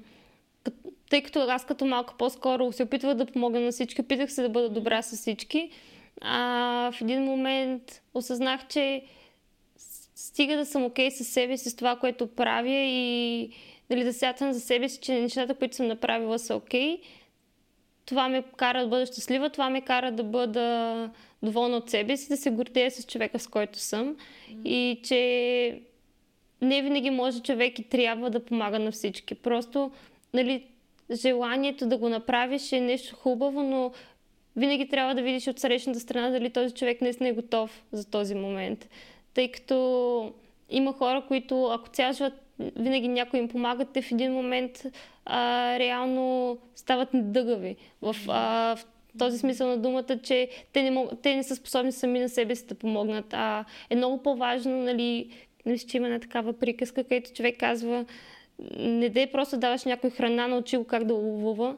тъй 1.13 1.21
като 1.21 1.39
аз 1.39 1.65
като 1.65 1.85
малко 1.85 2.13
по-скоро 2.17 2.71
се 2.71 2.83
опитвах 2.83 3.13
да 3.13 3.25
помогна 3.25 3.59
на 3.59 3.71
всички, 3.71 4.01
опитах 4.01 4.31
се 4.31 4.41
да 4.41 4.49
бъда 4.49 4.69
добра 4.69 5.01
с 5.01 5.17
всички, 5.17 5.69
а 6.21 6.91
в 6.93 7.01
един 7.01 7.23
момент 7.23 8.01
осъзнах, 8.13 8.67
че 8.67 9.03
стига 10.15 10.57
да 10.57 10.65
съм 10.65 10.85
окей 10.85 11.09
okay 11.09 11.13
с 11.13 11.23
себе 11.23 11.57
си, 11.57 11.69
с 11.69 11.75
това, 11.75 11.95
което 11.95 12.27
правя 12.27 12.77
и 12.77 13.49
дали 13.89 14.03
да 14.03 14.13
сятам 14.13 14.53
за 14.53 14.59
себе 14.59 14.89
си, 14.89 14.99
че 15.01 15.21
нещата, 15.21 15.55
които 15.55 15.75
съм 15.75 15.87
направила 15.87 16.39
са 16.39 16.55
окей. 16.55 16.97
Okay. 16.97 17.01
Това 18.05 18.29
ме 18.29 18.43
кара 18.57 18.81
да 18.81 18.87
бъда 18.87 19.05
щастлива, 19.05 19.49
това 19.49 19.69
ме 19.69 19.81
кара 19.81 20.11
да 20.11 20.23
бъда 20.23 21.09
доволна 21.43 21.77
от 21.77 21.89
себе 21.89 22.17
си, 22.17 22.29
да 22.29 22.37
се 22.37 22.49
гордея 22.49 22.91
с 22.91 23.05
човека, 23.05 23.39
с 23.39 23.47
който 23.47 23.79
съм. 23.79 24.15
И 24.65 24.99
че 25.03 25.81
не 26.61 26.81
винаги 26.81 27.09
може 27.09 27.41
човек 27.41 27.79
и 27.79 27.89
трябва 27.89 28.29
да 28.29 28.45
помага 28.45 28.79
на 28.79 28.91
всички. 28.91 29.35
Просто, 29.35 29.91
нали, 30.33 30.63
желанието 31.15 31.87
да 31.87 31.97
го 31.97 32.09
направиш 32.09 32.71
е 32.71 32.79
нещо 32.79 33.15
хубаво, 33.15 33.63
но 33.63 33.91
винаги 34.55 34.87
трябва 34.87 35.15
да 35.15 35.21
видиш 35.21 35.47
от 35.47 35.59
срещната 35.59 35.99
страна 35.99 36.29
дали 36.29 36.49
този 36.49 36.73
човек 36.73 37.01
наистина 37.01 37.29
е 37.29 37.33
готов 37.33 37.83
за 37.91 38.09
този 38.09 38.35
момент. 38.35 38.89
Тъй 39.33 39.51
като 39.51 40.33
има 40.69 40.93
хора, 40.93 41.23
които 41.27 41.65
ако 41.65 41.89
цял 41.89 42.13
живот 42.13 42.33
винаги 42.59 43.07
някой 43.07 43.39
им 43.39 43.47
помага, 43.47 43.85
те 43.85 44.01
в 44.01 44.11
един 44.11 44.31
момент 44.31 44.83
а, 45.25 45.79
реално 45.79 46.57
стават 46.75 47.13
недъгави. 47.13 47.75
В, 48.01 48.15
а, 48.27 48.75
в 48.75 48.85
този 49.19 49.37
смисъл 49.37 49.67
на 49.67 49.77
думата, 49.77 50.19
че 50.23 50.49
те 50.73 50.83
не, 50.83 50.91
мог, 50.91 51.11
те 51.21 51.35
не 51.35 51.43
са 51.43 51.55
способни 51.55 51.91
сами 51.91 52.19
на 52.19 52.29
себе 52.29 52.55
си 52.55 52.67
да 52.67 52.75
помогнат. 52.75 53.33
А 53.33 53.65
е 53.89 53.95
много 53.95 54.23
по-важно, 54.23 54.83
нали, 54.83 55.29
мисля, 55.65 55.87
че 55.87 55.97
има 55.97 56.07
една 56.07 56.19
такава 56.19 56.53
приказка, 56.53 57.03
където 57.03 57.33
човек 57.33 57.59
казва, 57.59 58.05
не 58.77 59.09
дей 59.09 59.27
просто 59.27 59.57
даваш 59.57 59.83
някой 59.85 60.09
храна, 60.09 60.47
научи 60.47 60.77
го 60.77 60.83
как 60.83 61.03
да 61.03 61.13
ловува. 61.13 61.75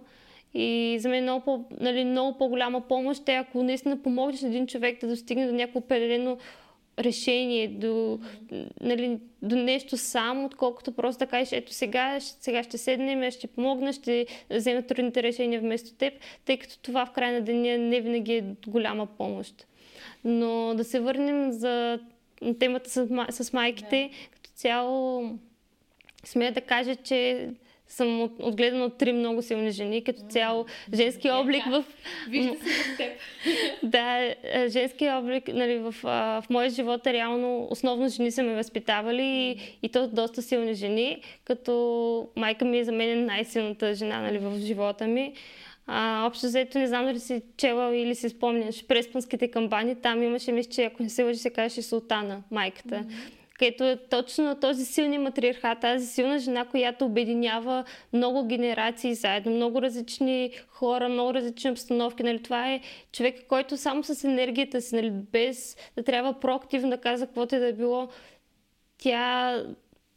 И 0.54 0.98
за 1.00 1.10
мен 1.10 1.18
е 1.18 1.22
много, 1.22 1.46
по, 1.46 1.66
нали, 1.80 2.06
много 2.06 2.38
по-голяма 2.38 2.82
помощ 2.82 3.30
е 3.30 3.36
ако 3.36 3.64
наистина 3.64 4.02
помогнеш 4.02 4.44
един 4.44 4.68
човек 4.68 5.02
да 5.02 5.08
достигне 5.08 5.48
до 5.48 5.54
някакво 5.54 5.80
определено 5.80 6.38
решение, 7.00 7.68
до, 7.68 8.20
нали, 8.82 9.20
до 9.42 9.56
нещо 9.56 9.98
сам, 9.98 10.46
отколкото 10.46 10.92
просто 10.92 11.20
да 11.20 11.28
кажеш, 11.28 11.52
ето 11.52 11.74
сега, 11.74 12.18
сега 12.20 12.64
ще 12.64 12.78
седнем, 12.78 13.32
ще 13.32 13.48
помогна, 13.48 13.94
ще 13.94 14.26
взема 14.50 14.82
трудните 14.82 15.24
решения 15.24 15.60
вместо 15.60 15.94
теб, 15.94 16.14
тъй 16.46 16.58
като 16.58 16.80
това 16.80 17.06
в 17.06 17.12
край 17.12 17.32
на 17.32 17.42
деня 17.42 17.78
не 17.78 18.02
винаги 18.02 18.34
е 18.34 18.44
голяма 18.68 19.06
помощ. 19.06 19.68
Но 20.24 20.74
да 20.76 20.84
се 20.84 21.00
върнем 21.00 21.52
за 21.52 22.00
темата 22.60 22.90
с, 22.90 23.08
с 23.30 23.54
майките, 23.54 24.10
да. 24.12 24.30
като 24.32 24.50
цяло 24.56 25.24
смея 26.26 26.52
да 26.52 26.62
кажа, 26.62 26.96
че 26.96 27.50
съм 27.88 28.22
от, 28.22 28.32
отгледана 28.40 28.86
от 28.86 28.98
три 28.98 29.14
много 29.14 29.42
силни 29.42 29.72
жени, 29.72 30.04
като 30.04 30.22
цяло 30.30 30.66
женски 30.94 31.30
облик 31.30 31.66
в... 31.66 31.84
Вижда 32.30 32.54
се 32.54 32.94
в 32.94 32.98
теб. 32.98 33.12
да, 33.84 34.36
женски 34.68 35.10
облик 35.10 35.48
нали, 35.48 35.78
в, 35.78 35.96
в 36.04 36.44
моя 36.50 36.70
живот 36.70 37.08
е 37.08 37.14
реално 37.14 37.68
основно 37.72 38.10
жени 38.10 38.32
са 38.32 38.44
ме 38.44 38.56
възпитавали 38.56 39.24
и, 39.24 39.78
и 39.84 39.90
то 39.90 40.08
доста 40.08 40.42
силни 40.42 40.74
жени, 40.74 41.22
като 41.44 42.28
майка 42.36 42.66
ми 42.66 42.80
е 42.80 42.84
за 42.84 42.92
мен 42.92 43.10
е 43.10 43.26
най-силната 43.26 43.94
жена 43.94 44.22
нали, 44.22 44.38
в 44.38 44.60
живота 44.60 45.08
ми. 45.08 45.34
А, 45.88 46.26
общо 46.28 46.46
взето 46.46 46.80
не 46.80 46.88
знам 46.88 47.06
дали 47.06 47.20
си 47.20 47.42
чела 47.58 47.96
или 47.96 48.16
си 48.16 48.30
спомняш 48.30 48.86
преспанските 48.88 49.48
камбани, 49.48 49.96
там 49.96 50.24
имаше, 50.24 50.52
мисля, 50.52 50.72
че 50.72 50.84
ако 50.84 51.04
не 51.04 51.10
се 51.10 51.24
лъжи, 51.24 51.40
се 51.40 51.50
казваше 51.50 51.82
Султана, 51.82 52.44
майката. 52.52 52.96
Mm-hmm 52.96 53.45
където 53.60 53.84
е 53.84 53.98
точно 54.10 54.60
този 54.60 54.86
силни 54.86 55.18
матриархат, 55.18 55.80
тази 55.80 56.08
силна 56.08 56.40
жена, 56.40 56.66
която 56.66 57.06
обединява 57.06 57.84
много 58.14 58.48
генерации 58.48 59.16
заедно, 59.16 59.52
много 59.52 59.82
различни 59.82 60.52
хора, 60.68 61.10
много 61.10 61.34
различни 61.34 61.72
обстановки. 61.72 62.24
Нали? 62.24 62.44
Това 62.44 62.72
е 62.72 62.82
човек, 63.12 63.48
който 63.48 63.78
само 63.78 64.04
с 64.04 64.24
енергията 64.24 64.82
си, 64.82 64.96
нали? 64.96 65.10
без 65.12 65.78
да 65.96 66.04
трябва 66.04 66.40
проактивно 66.40 66.90
да 66.90 66.98
казва 66.98 67.28
каквото 67.28 67.56
е 67.56 67.60
да 67.60 67.68
е 67.68 67.74
било, 67.74 68.10
тя 68.98 69.64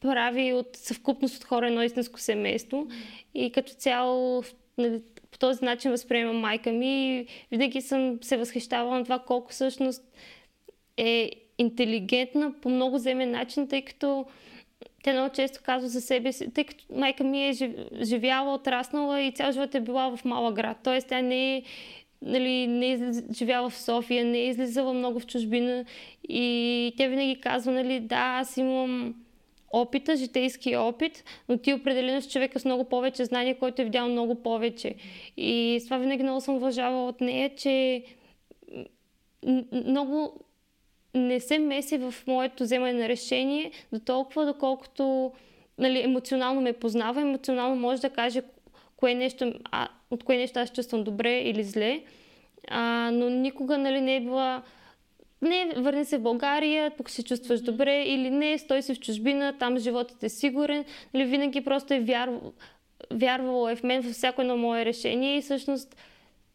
прави 0.00 0.52
от 0.52 0.76
съвкупност 0.76 1.36
от 1.36 1.44
хора 1.44 1.66
едно 1.66 1.82
истинско 1.82 2.20
семейство. 2.20 2.86
И 3.34 3.52
като 3.52 3.72
цяло 3.72 4.42
нали, 4.78 5.02
по 5.30 5.38
този 5.38 5.64
начин 5.64 5.90
възприемам 5.90 6.36
майка 6.36 6.72
ми 6.72 7.18
и 7.18 7.26
винаги 7.50 7.80
съм 7.80 8.18
се 8.22 8.36
възхищавала 8.36 8.98
на 8.98 9.04
това 9.04 9.18
колко 9.18 9.50
всъщност 9.50 10.02
е 10.96 11.30
интелигентна 11.58 12.52
по 12.62 12.68
много 12.68 12.98
земен 12.98 13.30
начин, 13.30 13.68
тъй 13.68 13.82
като 13.82 14.26
те 15.02 15.12
много 15.12 15.34
често 15.34 15.60
казват 15.64 15.90
за 15.90 16.00
себе 16.00 16.32
си, 16.32 16.50
тъй 16.54 16.64
като 16.64 16.84
майка 16.94 17.24
ми 17.24 17.48
е 17.48 17.52
живяла, 18.02 18.54
отраснала 18.54 19.22
и 19.22 19.32
цял 19.32 19.52
живот 19.52 19.74
е 19.74 19.80
била 19.80 20.16
в 20.16 20.24
малък 20.24 20.54
град. 20.54 20.76
Тоест 20.84 21.08
тя 21.08 21.22
не 21.22 21.56
е 21.56 21.62
нали, 22.22 22.66
не 22.66 22.92
е 22.92 22.98
живяла 23.32 23.70
в 23.70 23.78
София, 23.78 24.24
не 24.24 24.38
е 24.38 24.48
излизала 24.48 24.94
много 24.94 25.20
в 25.20 25.26
чужбина 25.26 25.84
и 26.28 26.94
тя 26.96 27.06
винаги 27.06 27.40
казва, 27.40 27.72
нали, 27.72 28.00
да, 28.00 28.38
аз 28.40 28.56
имам 28.56 29.14
опита, 29.70 30.16
житейски 30.16 30.76
опит, 30.76 31.24
но 31.48 31.58
ти 31.58 31.74
определено 31.74 32.22
с 32.22 32.28
човека 32.28 32.60
с 32.60 32.64
много 32.64 32.84
повече 32.84 33.24
знания, 33.24 33.58
който 33.58 33.82
е 33.82 33.84
видял 33.84 34.08
много 34.08 34.42
повече. 34.42 34.94
И 35.36 35.78
с 35.80 35.84
това 35.84 35.98
винаги 35.98 36.22
много 36.22 36.40
съм 36.40 36.54
уважавала 36.54 37.08
от 37.08 37.20
нея, 37.20 37.50
че 37.56 38.04
много 39.72 40.40
не 41.14 41.40
се 41.40 41.58
меси 41.58 41.98
в 41.98 42.14
моето 42.26 42.62
вземане 42.62 42.92
на 42.92 43.08
решение 43.08 43.70
до 43.92 43.98
толкова, 43.98 44.46
доколкото 44.46 45.32
нали, 45.78 46.02
емоционално 46.02 46.60
ме 46.60 46.72
познава, 46.72 47.20
емоционално 47.20 47.76
може 47.76 48.02
да 48.02 48.10
каже 48.10 48.42
кое 48.96 49.14
нещо, 49.14 49.52
а, 49.70 49.88
от 50.10 50.24
кое 50.24 50.36
нещо 50.36 50.58
аз 50.58 50.72
чувствам 50.72 51.04
добре 51.04 51.38
или 51.38 51.64
зле, 51.64 52.02
а, 52.68 53.10
но 53.12 53.30
никога 53.30 53.78
нали, 53.78 54.00
не 54.00 54.16
е 54.16 54.20
била 54.20 54.62
не, 55.42 55.72
върни 55.76 56.04
се 56.04 56.18
в 56.18 56.22
България, 56.22 56.90
тук 56.90 57.10
се 57.10 57.22
чувстваш 57.22 57.60
добре, 57.60 58.02
или 58.02 58.30
не, 58.30 58.58
стой 58.58 58.82
се 58.82 58.94
в 58.94 59.00
чужбина, 59.00 59.54
там 59.58 59.78
животът 59.78 60.22
е 60.22 60.28
сигурен. 60.28 60.84
Нали, 61.14 61.24
винаги 61.24 61.60
просто 61.60 61.94
е 61.94 62.00
вярвало, 62.00 62.52
вярвало 63.10 63.68
е 63.68 63.76
в 63.76 63.82
мен 63.82 64.00
във 64.00 64.12
всяко 64.12 64.40
едно 64.40 64.56
мое 64.56 64.84
решение 64.84 65.36
и 65.36 65.42
всъщност 65.42 65.96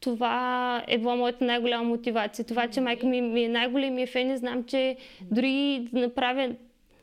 това 0.04 0.84
е 0.88 0.97
била 0.97 1.16
моята 1.16 1.45
най-голяма 1.45 1.84
мотивация. 1.84 2.45
Това, 2.45 2.68
че 2.68 2.82
майка 2.82 3.08
ми, 3.08 3.22
ми 3.22 3.43
е 3.43 3.49
най-големия 3.49 4.08
фен 4.08 4.32
и 4.32 4.38
знам, 4.38 4.64
че 4.64 4.97
дори 5.32 5.88
да 5.93 5.99
направя 5.99 6.56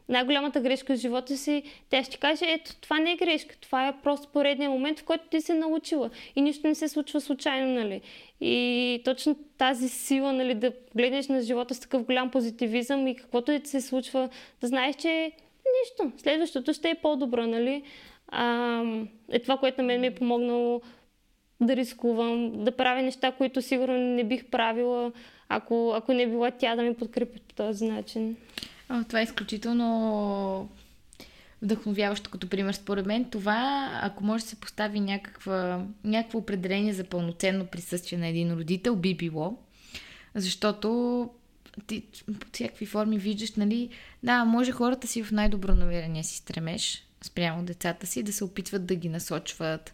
най-голямата 0.09 0.61
грешка 0.61 0.95
в 0.95 0.99
живота 0.99 1.37
си, 1.37 1.63
тя 1.91 2.05
ще 2.05 2.17
каже, 2.17 2.45
ето, 2.49 2.77
това 2.81 2.99
не 2.99 3.13
е 3.13 3.17
грешка, 3.17 3.57
това 3.61 3.89
е 3.89 4.01
просто 4.03 4.29
поредния 4.29 4.71
момент, 4.71 5.01
в 5.01 5.05
който 5.05 5.25
ти 5.31 5.41
се 5.41 5.55
научила 5.55 6.11
и 6.37 6.43
нищо 6.43 6.67
не 6.67 6.75
се 6.75 6.89
случва 6.89 7.21
случайно, 7.21 7.75
нали. 7.75 8.01
И 8.41 9.03
точно 9.05 9.37
тази 9.59 9.89
сила, 9.89 10.33
нали, 10.33 10.55
да 10.55 10.73
гледнеш 10.97 11.29
на 11.29 11.43
живота 11.43 11.75
с 11.75 11.81
такъв 11.81 12.05
голям 12.05 12.31
позитивизъм 12.31 13.07
и 13.07 13.17
каквото 13.17 13.53
и 13.53 13.61
се 13.65 13.81
случва, 13.81 14.29
да 14.61 14.67
знаеш, 14.67 14.97
че 14.97 15.33
нищо, 15.81 16.13
следващото 16.23 16.73
ще 16.73 16.91
е 16.91 16.95
по-добро, 16.95 17.47
нали. 17.47 17.83
А, 18.29 18.83
е 19.31 19.39
това, 19.39 19.57
което 19.57 19.83
на 19.83 19.87
мен 19.87 20.01
ми 20.01 20.07
е 20.07 20.15
помогнало 20.15 20.81
да 21.61 21.77
рискувам, 21.77 22.65
да 22.65 22.77
правя 22.77 23.03
неща, 23.03 23.33
които 23.33 23.63
сигурно 23.63 23.99
не 23.99 24.25
бих 24.25 24.45
правила, 24.45 25.13
ако, 25.49 25.93
ако 25.97 26.13
не 26.13 26.27
била 26.27 26.51
тя 26.51 26.77
да 26.77 26.83
ме 26.83 26.95
подкрепи 26.95 27.41
по 27.49 27.55
този 27.55 27.85
начин. 27.85 28.37
О, 28.91 29.05
това 29.09 29.21
е 29.21 29.23
изключително 29.23 30.69
вдъхновяващо 31.63 32.31
като 32.31 32.49
пример 32.49 32.73
според 32.73 33.07
мен. 33.07 33.25
Това, 33.25 33.91
ако 34.03 34.25
може 34.25 34.45
да 34.45 34.51
се 34.51 34.61
постави 34.61 35.01
някаква, 35.01 35.85
някакво 36.05 36.39
определение 36.39 36.93
за 36.93 37.05
пълноценно 37.05 37.67
присъствие 37.67 38.19
на 38.19 38.27
един 38.27 38.53
родител, 38.53 38.97
би 38.97 39.15
било. 39.15 39.59
Защото 40.35 41.31
ти 41.87 42.03
под 42.27 42.55
всякакви 42.55 42.87
форми 42.87 43.19
виждаш, 43.19 43.55
нали, 43.55 43.89
да, 44.23 44.45
може 44.45 44.73
хората 44.73 45.07
си 45.07 45.23
в 45.23 45.33
най-добро 45.33 45.75
намерение 45.75 46.23
си 46.25 46.37
стремеш 46.37 47.07
спрямо 47.23 47.65
децата 47.65 48.07
си, 48.07 48.23
да 48.23 48.33
се 48.33 48.45
опитват 48.45 48.87
да 48.87 48.95
ги 48.95 49.09
насочват, 49.09 49.93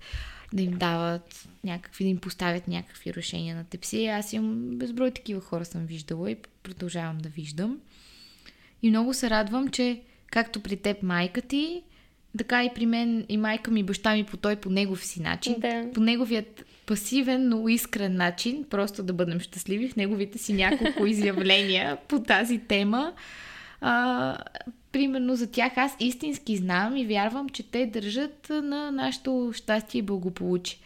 да 0.57 0.63
им 0.63 0.73
дават 0.73 1.49
някакви, 1.65 2.05
да 2.05 2.11
им 2.11 2.19
поставят 2.19 2.69
някакви 2.69 3.15
решения 3.15 3.57
на 3.57 3.65
тепси. 3.65 4.07
Аз 4.07 4.33
имам 4.33 4.79
безброй 4.79 5.11
такива 5.11 5.41
хора 5.41 5.65
съм 5.65 5.87
виждала 5.87 6.31
и 6.31 6.37
продължавам 6.63 7.19
да 7.19 7.29
виждам. 7.29 7.79
И 8.83 8.91
много 8.91 9.15
се 9.15 9.31
радвам, 9.31 9.69
че 9.69 10.01
както 10.31 10.61
при 10.61 10.77
теб 10.77 11.03
майка 11.03 11.43
ти, 11.43 11.83
така 12.39 12.65
и 12.65 12.71
при 12.75 12.87
мен 12.87 13.27
и 13.29 13.37
майка 13.37 13.71
ми, 13.71 13.83
баща 13.83 14.15
ми 14.15 14.25
по 14.25 14.37
той, 14.37 14.57
по 14.57 14.71
негов 14.71 15.05
си 15.05 15.23
начин. 15.23 15.55
Да. 15.59 15.91
По 15.95 16.01
неговият 16.01 16.65
пасивен, 16.87 17.49
но 17.49 17.69
искрен 17.69 18.17
начин, 18.17 18.65
просто 18.71 19.03
да 19.03 19.13
бъдем 19.13 19.41
щастливи 19.41 19.89
в 19.89 19.97
неговите 19.97 20.39
си 20.39 20.53
няколко 20.53 21.07
изявления 21.07 21.97
по 22.09 22.23
тази 22.23 22.59
тема. 22.59 23.13
А, 23.81 24.39
примерно 24.97 25.37
за 25.37 25.51
тях 25.51 25.73
аз 25.77 25.97
истински 26.01 26.57
знам 26.57 26.97
и 26.97 27.07
вярвам, 27.07 27.49
че 27.49 27.71
те 27.71 27.87
държат 27.87 28.49
на 28.51 28.91
нашето 28.91 29.51
щастие 29.55 29.99
и 29.99 30.03
благополучие. 30.03 30.79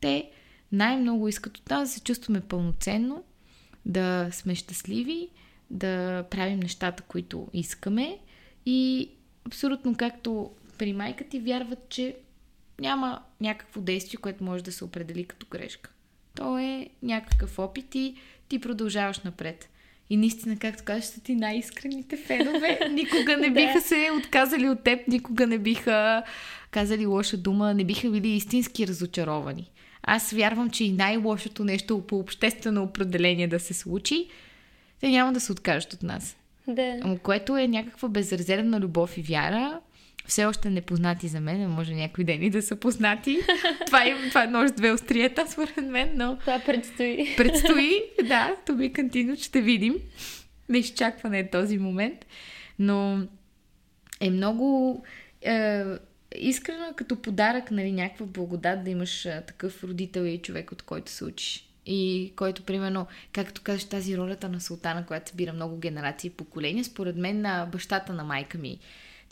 Те 0.00 0.30
най-много 0.72 1.28
искат 1.28 1.58
от 1.58 1.70
нас 1.70 1.88
да 1.88 1.94
се 1.94 2.00
чувстваме 2.00 2.40
пълноценно, 2.40 3.24
да 3.86 4.28
сме 4.32 4.54
щастливи, 4.54 5.28
да 5.70 6.24
правим 6.30 6.58
нещата, 6.58 7.02
които 7.02 7.48
искаме 7.52 8.18
и 8.66 9.10
абсолютно 9.46 9.94
както 9.94 10.50
при 10.78 10.92
майка 10.92 11.24
ти 11.24 11.40
вярват, 11.40 11.88
че 11.88 12.16
няма 12.80 13.22
някакво 13.40 13.80
действие, 13.80 14.20
което 14.20 14.44
може 14.44 14.64
да 14.64 14.72
се 14.72 14.84
определи 14.84 15.24
като 15.24 15.46
грешка. 15.50 15.90
То 16.34 16.58
е 16.58 16.88
някакъв 17.02 17.58
опит 17.58 17.94
и 17.94 18.14
ти 18.48 18.58
продължаваш 18.58 19.20
напред. 19.20 19.68
И 20.10 20.16
наистина, 20.16 20.56
както 20.56 20.84
кажеш, 20.84 21.04
са 21.04 21.20
ти 21.20 21.34
най-искрените 21.34 22.16
фенове. 22.16 22.78
Никога 22.90 23.36
не 23.36 23.50
биха 23.50 23.80
се 23.80 24.10
отказали 24.18 24.68
от 24.68 24.82
теб, 24.82 25.08
никога 25.08 25.46
не 25.46 25.58
биха 25.58 26.22
казали 26.70 27.06
лоша 27.06 27.36
дума, 27.36 27.74
не 27.74 27.84
биха 27.84 28.10
били 28.10 28.28
истински 28.28 28.86
разочаровани. 28.86 29.70
Аз 30.02 30.30
вярвам, 30.30 30.70
че 30.70 30.84
и 30.84 30.92
най-лошото 30.92 31.64
нещо 31.64 32.00
по 32.00 32.18
обществено 32.18 32.82
определение 32.82 33.48
да 33.48 33.60
се 33.60 33.74
случи, 33.74 34.28
те 35.00 35.08
няма 35.08 35.32
да 35.32 35.40
се 35.40 35.52
откажат 35.52 35.92
от 35.92 36.02
нас. 36.02 36.36
Да. 36.68 37.18
Което 37.22 37.56
е 37.56 37.68
някаква 37.68 38.08
безрезервна 38.08 38.80
любов 38.80 39.18
и 39.18 39.22
вяра. 39.22 39.80
Все 40.26 40.44
още 40.44 40.70
непознати 40.70 41.28
за 41.28 41.40
мен, 41.40 41.70
може 41.70 41.94
някой 41.94 42.24
ден 42.24 42.42
и 42.42 42.50
да 42.50 42.62
са 42.62 42.76
познати. 42.76 43.38
това, 43.86 44.04
е, 44.04 44.28
това 44.28 44.44
е 44.44 44.46
нож 44.46 44.70
с 44.70 44.72
две 44.72 44.92
острията, 44.92 45.46
според 45.48 45.76
мен, 45.76 46.10
но... 46.14 46.38
Това 46.38 46.62
предстои. 46.66 47.34
Предстои, 47.36 48.02
да, 48.24 48.56
то 48.66 48.74
ми 48.74 48.92
кантино, 48.92 49.36
ще 49.36 49.60
видим. 49.60 49.94
Не 50.68 50.78
изчакване 50.78 51.38
е 51.38 51.50
този 51.50 51.78
момент. 51.78 52.26
Но 52.78 53.26
е 54.20 54.30
много 54.30 55.02
е, 55.42 55.82
искрено 56.36 56.84
като 56.96 57.22
подарък, 57.22 57.70
нали, 57.70 57.92
някаква 57.92 58.26
благодат 58.26 58.84
да 58.84 58.90
имаш 58.90 59.24
е, 59.24 59.42
такъв 59.46 59.84
родител 59.84 60.22
и 60.22 60.38
човек, 60.38 60.72
от 60.72 60.82
който 60.82 61.10
се 61.10 61.24
учиш 61.24 61.66
и 61.86 62.32
който, 62.36 62.62
примерно, 62.62 63.06
както 63.32 63.62
казваш, 63.62 63.84
тази 63.84 64.16
ролята 64.16 64.48
на 64.48 64.60
султана, 64.60 65.06
която 65.06 65.30
събира 65.30 65.52
много 65.52 65.78
генерации 65.78 66.28
и 66.28 66.30
поколения, 66.30 66.84
според 66.84 67.16
мен 67.16 67.40
на 67.40 67.68
бащата 67.72 68.12
на 68.12 68.24
майка 68.24 68.58
ми, 68.58 68.78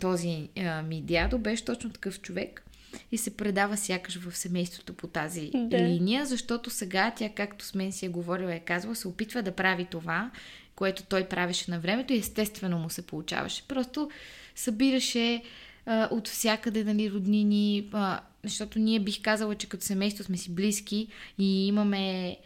този 0.00 0.48
а, 0.56 0.82
ми 0.82 1.02
дядо, 1.02 1.38
беше 1.38 1.64
точно 1.64 1.90
такъв 1.90 2.20
човек 2.20 2.64
и 3.12 3.18
се 3.18 3.36
предава 3.36 3.76
сякаш 3.76 4.16
в 4.16 4.36
семейството 4.36 4.94
по 4.94 5.06
тази 5.06 5.50
да. 5.54 5.78
линия, 5.78 6.26
защото 6.26 6.70
сега 6.70 7.12
тя, 7.16 7.28
както 7.28 7.64
с 7.64 7.74
мен 7.74 7.92
си 7.92 8.06
е 8.06 8.08
говорила 8.08 8.52
и 8.52 8.56
е 8.56 8.60
казвала, 8.60 8.96
се 8.96 9.08
опитва 9.08 9.42
да 9.42 9.52
прави 9.52 9.84
това, 9.84 10.30
което 10.76 11.02
той 11.02 11.24
правеше 11.24 11.70
на 11.70 11.80
времето 11.80 12.12
и 12.12 12.18
естествено 12.18 12.78
му 12.78 12.90
се 12.90 13.06
получаваше. 13.06 13.68
Просто 13.68 14.10
събираше 14.54 15.42
а, 15.86 16.08
от 16.10 16.28
всякъде, 16.28 16.84
нали, 16.84 17.10
роднини, 17.10 17.88
а, 17.92 18.20
защото 18.44 18.78
ние 18.78 19.00
бих 19.00 19.22
казала, 19.22 19.54
че 19.54 19.68
като 19.68 19.84
семейство 19.84 20.24
сме 20.24 20.36
си 20.36 20.54
близки 20.54 21.08
и 21.38 21.66
имаме 21.66 22.36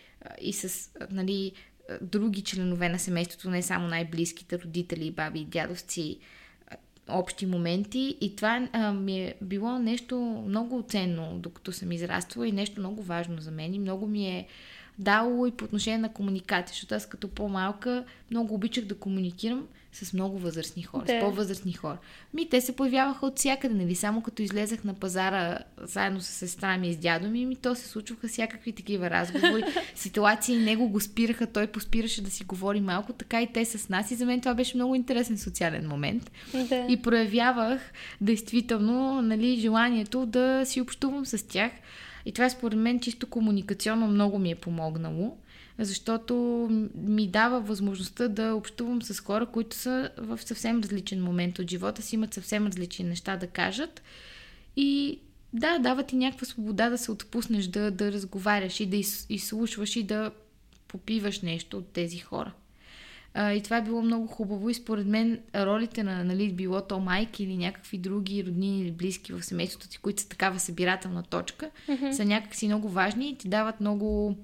и 0.41 0.53
с 0.53 0.91
нали, 1.11 1.53
други 2.01 2.43
членове 2.43 2.89
на 2.89 2.99
семейството, 2.99 3.51
не 3.51 3.63
само 3.63 3.89
най-близките 3.89 4.59
родители, 4.59 5.11
баби 5.11 5.41
и 5.41 5.45
дядовци, 5.45 6.19
общи 7.09 7.47
моменти. 7.47 8.17
И 8.21 8.37
това 8.37 8.69
а, 8.73 8.93
ми 8.93 9.21
е 9.21 9.35
било 9.43 9.79
нещо 9.79 10.45
много 10.47 10.85
ценно, 10.89 11.39
докато 11.39 11.73
съм 11.73 11.93
израствала 11.93 12.49
и 12.49 12.53
нещо 12.53 12.81
много 12.81 13.03
важно 13.03 13.41
за 13.41 13.51
мен. 13.51 13.75
И 13.75 13.79
много 13.79 14.07
ми 14.07 14.27
е 14.27 14.47
дало 14.99 15.47
и 15.47 15.51
по 15.51 15.65
отношение 15.65 15.99
на 15.99 16.13
комуникация, 16.13 16.73
защото 16.73 16.95
аз 16.95 17.09
като 17.09 17.29
по-малка 17.29 18.05
много 18.31 18.55
обичах 18.55 18.85
да 18.85 18.99
комуникирам 18.99 19.67
с 20.05 20.13
много 20.13 20.39
възрастни 20.39 20.83
хора, 20.83 21.05
да. 21.05 21.21
с 21.21 21.21
по-възрастни 21.21 21.73
хора. 21.73 21.99
Ми, 22.35 22.49
те 22.49 22.61
се 22.61 22.77
появяваха 22.77 23.27
от 23.27 23.39
всякъде, 23.39 23.75
нали? 23.75 23.95
Само 23.95 24.23
като 24.23 24.43
излезах 24.43 24.85
на 24.85 24.95
пазара 24.95 25.59
заедно 25.83 26.21
с 26.21 26.27
сестра 26.27 26.77
ми 26.77 26.89
и 26.89 26.95
с 26.95 26.97
дядо 26.97 27.29
ми, 27.29 27.47
ми 27.47 27.57
то 27.57 27.75
се 27.75 27.89
случваха 27.89 28.29
всякакви 28.29 28.73
такива 28.73 29.11
разговори, 29.11 29.65
ситуации, 29.95 30.57
него 30.57 30.89
го 30.89 31.01
спираха, 31.01 31.47
той 31.47 31.67
поспираше 31.67 32.23
да 32.23 32.31
си 32.31 32.45
говори 32.45 32.81
малко, 32.81 33.13
така 33.13 33.43
и 33.43 33.53
те 33.53 33.65
с 33.65 33.89
нас. 33.89 34.11
И 34.11 34.15
за 34.15 34.27
мен 34.27 34.41
това 34.41 34.55
беше 34.55 34.77
много 34.77 34.95
интересен 34.95 35.39
социален 35.39 35.89
момент. 35.89 36.31
Да. 36.55 36.87
И 36.89 37.03
проявявах 37.03 37.81
действително 38.21 39.23
нали, 39.23 39.57
желанието 39.57 40.27
да 40.27 40.63
си 40.65 40.81
общувам 40.81 41.27
с 41.27 41.49
тях. 41.49 41.73
И 42.27 42.33
това 42.33 42.51
според 42.51 42.79
мен 42.79 43.01
чисто 43.01 43.27
комуникационно 43.27 44.07
много 44.07 44.39
ми 44.39 44.51
е 44.51 44.55
помогнало 44.55 45.37
защото 45.79 46.35
ми 46.95 47.27
дава 47.27 47.61
възможността 47.61 48.29
да 48.29 48.55
общувам 48.55 49.03
с 49.03 49.21
хора, 49.21 49.47
които 49.47 49.77
са 49.77 50.11
в 50.19 50.39
съвсем 50.43 50.81
различен 50.81 51.25
момент 51.25 51.59
от 51.59 51.71
живота 51.71 52.03
си, 52.03 52.15
имат 52.15 52.35
съвсем 52.35 52.67
различни 52.67 53.05
неща 53.05 53.37
да 53.37 53.47
кажат. 53.47 54.03
И 54.77 55.19
да, 55.53 55.79
дава 55.79 56.03
ти 56.03 56.17
някаква 56.17 56.47
свобода 56.47 56.91
да 56.91 56.99
се 56.99 57.11
отпуснеш, 57.11 57.67
да, 57.67 57.91
да 57.91 58.13
разговаряш 58.13 58.81
и 58.81 58.87
да 58.87 58.97
из, 58.97 59.27
изслушваш 59.29 59.97
и 59.97 60.03
да 60.03 60.31
попиваш 60.89 61.41
нещо 61.41 61.79
от 61.79 61.89
тези 61.89 62.19
хора. 62.19 62.53
А, 63.35 63.53
и 63.53 63.63
това 63.63 63.77
е 63.77 63.83
било 63.83 64.03
много 64.03 64.27
хубаво 64.27 64.71
и 64.71 64.75
според 64.75 65.07
мен 65.07 65.41
ролите 65.55 66.03
на, 66.03 66.25
нали, 66.25 66.53
било 66.53 66.81
то 66.81 67.01
майки 67.01 67.45
или 67.45 67.57
някакви 67.57 67.99
други 67.99 68.45
роднини 68.47 68.81
или 68.81 68.91
близки 68.91 69.33
в 69.33 69.43
семейството 69.43 69.89
ти, 69.89 69.99
които 69.99 70.23
са 70.23 70.29
такава 70.29 70.59
събирателна 70.59 71.23
точка, 71.23 71.71
mm-hmm. 71.89 72.13
са 72.13 72.25
някакси 72.25 72.67
много 72.67 72.89
важни 72.89 73.31
и 73.31 73.39
ти 73.39 73.49
дават 73.49 73.81
много 73.81 74.37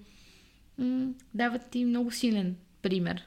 м- 0.79 1.13
дават 1.35 1.71
ти 1.71 1.85
много 1.85 2.11
силен 2.11 2.57
пример, 2.83 3.25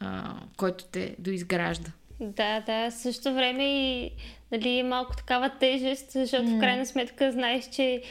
а, 0.00 0.34
който 0.56 0.84
те 0.84 1.16
доизгражда. 1.18 1.90
Да, 2.20 2.60
да, 2.60 2.90
също 2.90 3.34
време 3.34 3.64
и 3.64 4.10
нали, 4.52 4.78
е 4.78 4.82
малко 4.82 5.16
такава 5.16 5.50
тежест, 5.60 6.10
защото 6.10 6.44
mm. 6.44 6.56
в 6.56 6.60
крайна 6.60 6.86
сметка 6.86 7.32
знаеш, 7.32 7.68
че 7.68 8.02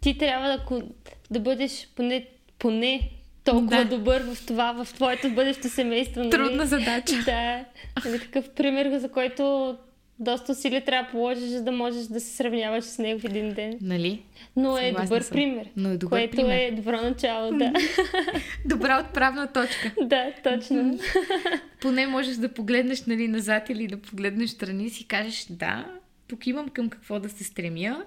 ти 0.00 0.18
трябва 0.18 0.48
да, 0.48 0.82
да 1.30 1.40
бъдеш 1.40 1.88
поне, 1.96 2.26
поне 2.58 3.10
толкова 3.44 3.84
да. 3.84 3.96
добър 3.96 4.22
в 4.22 4.46
това, 4.46 4.84
в 4.84 4.94
твоето 4.94 5.30
бъдещо 5.30 5.68
семейство. 5.68 6.20
Нали? 6.20 6.30
Трудна 6.30 6.66
задача. 6.66 7.14
Да. 7.24 7.64
Нали, 8.04 8.20
такъв 8.20 8.50
пример, 8.50 8.98
за 8.98 9.08
който 9.08 9.76
доста 10.18 10.52
усилия 10.52 10.84
трябва 10.84 11.04
да 11.04 11.10
положиш, 11.10 11.44
за 11.44 11.64
да 11.64 11.72
можеш 11.72 12.06
да 12.06 12.20
се 12.20 12.36
сравняваш 12.36 12.84
с 12.84 12.98
него 12.98 13.20
в 13.20 13.24
един 13.24 13.54
ден. 13.54 13.78
Нали? 13.80 14.22
Но 14.56 14.78
е 14.78 14.92
добър 14.92 15.20
съм. 15.20 15.34
пример. 15.34 15.68
Но 15.76 15.88
е 15.88 15.96
добър 15.96 16.18
което 16.18 16.36
пример. 16.36 16.58
е 16.58 16.70
добро 16.70 16.96
начало, 16.96 17.58
да. 17.58 17.72
Добра 18.64 19.04
отправна 19.08 19.52
точка. 19.52 19.92
да, 20.02 20.32
точно. 20.44 20.98
Поне 21.80 22.06
можеш 22.06 22.36
да 22.36 22.48
погледнеш 22.48 23.04
нали, 23.04 23.28
назад 23.28 23.70
или 23.70 23.86
да 23.86 23.96
погледнеш 23.96 24.50
страни 24.50 24.84
и 24.84 24.90
си 24.90 25.06
кажеш, 25.06 25.46
да, 25.50 25.86
тук 26.28 26.46
имам 26.46 26.68
към 26.68 26.90
какво 26.90 27.20
да 27.20 27.28
се 27.28 27.44
стремя. 27.44 28.04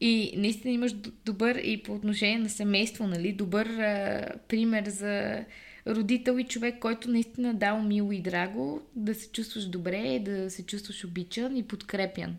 И 0.00 0.34
наистина 0.36 0.74
имаш 0.74 0.92
добър 1.24 1.54
и 1.64 1.82
по 1.82 1.92
отношение 1.92 2.38
на 2.38 2.48
семейство, 2.48 3.06
нали, 3.06 3.32
добър 3.32 3.66
а, 3.66 4.28
пример 4.48 4.84
за 4.86 5.44
родител 5.86 6.38
и 6.38 6.44
човек, 6.44 6.78
който 6.78 7.10
наистина 7.10 7.54
дал 7.54 7.82
мило 7.82 8.12
и 8.12 8.20
драго, 8.20 8.82
да 8.96 9.14
се 9.14 9.28
чувстваш 9.28 9.64
добре, 9.64 10.18
да 10.18 10.50
се 10.50 10.66
чувстваш 10.66 11.04
обичан 11.04 11.56
и 11.56 11.62
подкрепян. 11.62 12.36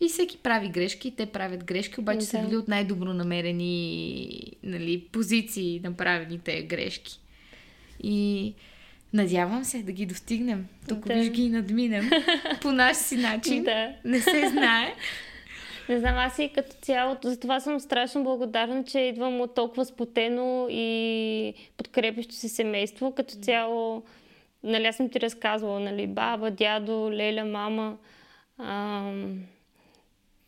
И 0.00 0.08
всеки 0.08 0.38
прави 0.38 0.68
грешки, 0.68 1.14
те 1.16 1.26
правят 1.26 1.64
грешки, 1.64 2.00
обаче 2.00 2.18
да. 2.18 2.26
са 2.26 2.38
били 2.38 2.56
от 2.56 2.68
най-добро 2.68 3.12
намерени 3.14 4.42
нали, 4.62 5.04
позиции 5.12 5.80
направени 5.84 6.38
те 6.38 6.62
грешки. 6.62 7.20
И 8.02 8.54
надявам 9.12 9.64
се 9.64 9.82
да 9.82 9.92
ги 9.92 10.06
достигнем. 10.06 10.66
Тук 10.88 11.06
да. 11.06 11.14
виж 11.14 11.30
ги 11.30 11.48
надминем 11.48 12.10
по 12.62 12.72
наш 12.72 12.96
си 12.96 13.16
начин. 13.16 13.64
Да. 13.64 13.92
Не 14.04 14.20
се 14.20 14.48
знае. 14.48 14.94
Не 15.90 15.98
знам, 15.98 16.14
аз 16.18 16.38
и 16.38 16.48
като 16.48 16.76
цяло, 16.82 17.16
за 17.24 17.40
това 17.40 17.60
съм 17.60 17.80
страшно 17.80 18.24
благодарна, 18.24 18.84
че 18.84 19.00
идвам 19.00 19.40
от 19.40 19.54
толкова 19.54 19.84
спотено 19.84 20.66
и 20.70 21.54
подкрепящо 21.76 22.34
се 22.34 22.48
семейство. 22.48 23.14
Като 23.14 23.34
цяло, 23.34 24.02
нали, 24.62 24.86
аз 24.86 24.96
съм 24.96 25.08
ти 25.08 25.20
разказвала, 25.20 25.80
нали, 25.80 26.06
баба, 26.06 26.50
дядо, 26.50 27.10
леля, 27.12 27.44
мама. 27.44 27.96
Ам... 28.58 29.40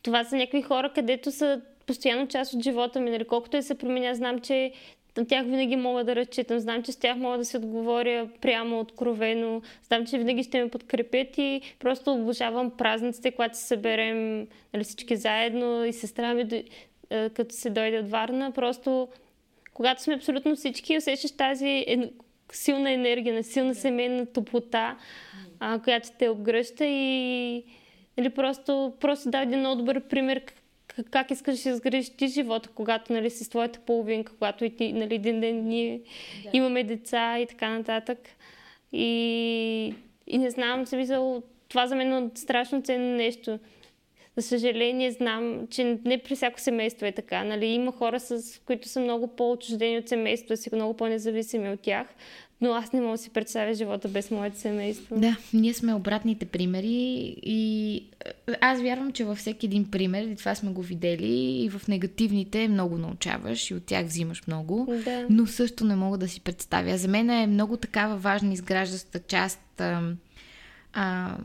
Това 0.03 0.25
са 0.25 0.37
някакви 0.37 0.63
хора, 0.63 0.93
където 0.95 1.33
са 1.33 1.61
постоянно 1.87 2.29
част 2.29 2.55
от 2.55 2.63
живота 2.63 3.01
ми. 3.01 3.11
Нали, 3.11 3.25
колкото 3.25 3.57
и 3.57 3.63
се 3.63 3.79
променя, 3.79 4.15
знам, 4.15 4.41
че 4.41 4.73
на 5.17 5.27
тях 5.27 5.45
винаги 5.45 5.77
мога 5.77 6.05
да 6.05 6.17
разчитам. 6.17 6.59
Знам, 6.59 6.83
че 6.83 6.93
с 6.93 6.97
тях 6.97 7.17
мога 7.17 7.39
да 7.39 7.45
се 7.45 7.57
отговоря 7.57 8.29
прямо, 8.41 8.81
откровено. 8.81 9.63
Знам, 9.83 10.07
че 10.07 10.19
винаги 10.19 10.43
ще 10.43 10.63
ме 10.63 10.71
подкрепят 10.71 11.39
и 11.39 11.61
просто 11.79 12.13
обожавам 12.13 12.71
празниците, 12.71 13.31
когато 13.31 13.59
се 13.59 13.67
съберем 13.67 14.49
нали, 14.73 14.85
всички 14.85 15.17
заедно 15.17 15.85
и 15.85 15.93
сестра 15.93 16.35
ми, 16.35 16.65
като 17.11 17.55
се 17.55 17.71
дойде 17.71 17.99
от 17.99 18.11
Варна. 18.11 18.53
Просто 18.53 19.09
когато 19.75 20.03
сме 20.03 20.15
абсолютно 20.15 20.57
всички, 20.57 20.97
усещаш 20.97 21.37
тази 21.37 21.87
силна 22.53 22.91
енергия, 22.91 23.45
силна 23.45 23.75
семейна 23.75 24.27
топлота, 24.27 24.97
която 25.85 26.09
те 26.19 26.29
обгръща 26.29 26.85
и 26.87 27.65
нали, 28.19 28.31
просто, 28.31 28.93
просто 29.01 29.31
да 29.31 29.39
един 29.39 29.63
добър 29.63 30.01
пример 30.01 30.43
как 31.11 31.31
искаш 31.31 31.55
да 31.55 31.61
си 31.61 31.69
изградиш 31.69 32.11
ти 32.11 32.29
живота, 32.29 32.69
когато 32.75 33.13
нали, 33.13 33.31
си 33.31 33.45
с 33.45 33.49
твоята 33.49 33.81
половинка, 33.81 34.33
когато 34.33 34.65
и 34.65 34.71
ти, 34.77 34.93
нали, 34.93 35.15
един 35.15 35.41
ден 35.41 35.69
ние 35.69 36.01
да. 36.43 36.51
имаме 36.53 36.85
деца 36.85 37.39
и 37.39 37.47
така 37.47 37.71
нататък. 37.71 38.19
И, 38.93 39.95
и 40.27 40.39
не 40.39 40.51
знам, 40.51 40.87
смисъл, 40.87 41.43
това 41.69 41.87
за 41.87 41.97
мен 41.97 42.13
е 42.13 42.31
страшно 42.35 42.83
ценно 42.83 43.17
нещо. 43.17 43.59
За 44.37 44.43
съжаление, 44.43 45.11
знам, 45.11 45.67
че 45.71 45.99
не 46.05 46.19
при 46.19 46.35
всяко 46.35 46.61
семейство 46.61 47.07
е 47.07 47.13
така. 47.13 47.45
Нали? 47.45 47.67
Има 47.67 47.93
хора, 47.93 48.21
с 48.21 48.61
които 48.67 48.89
са 48.89 49.01
много 49.01 49.27
по-отчуждени 49.27 49.99
от 49.99 50.09
семейството 50.09 50.57
си, 50.57 50.71
много 50.75 50.97
по-независими 50.97 51.71
от 51.71 51.81
тях 51.81 52.07
но 52.63 52.73
аз 52.73 52.93
не 52.93 53.01
мога 53.01 53.13
да 53.13 53.19
си 53.19 53.31
представя 53.31 53.75
живота 53.75 54.09
без 54.09 54.31
моето 54.31 54.59
семейство. 54.59 55.21
Да, 55.21 55.37
ние 55.55 55.75
сме 55.75 55.95
обратните 55.95 56.47
примери 56.47 57.37
и 57.43 57.95
е, 58.49 58.55
аз 58.61 58.81
вярвам, 58.81 59.13
че 59.13 59.25
във 59.25 59.39
всеки 59.39 59.67
един 59.67 59.91
пример, 59.91 60.23
и 60.23 60.37
това 60.37 60.55
сме 60.55 60.71
го 60.71 60.83
видели, 60.83 61.63
и 61.65 61.71
в 61.71 61.89
негативните 61.89 62.69
много 62.69 62.99
научаваш 62.99 63.71
и 63.71 63.75
от 63.75 63.85
тях 63.85 64.07
взимаш 64.07 64.47
много, 64.47 64.95
да. 65.05 65.27
но 65.31 65.47
също 65.47 65.85
не 65.85 65.97
мога 65.97 66.19
да 66.19 66.29
си 66.29 66.41
представя. 66.41 66.99
За 66.99 67.09
мен 67.09 67.31
е 67.31 67.47
много 67.47 67.77
такава 67.77 68.17
важна 68.17 68.53
изграждаща 68.53 69.19
част 69.19 69.81
а, 69.81 70.03
а, 70.93 71.37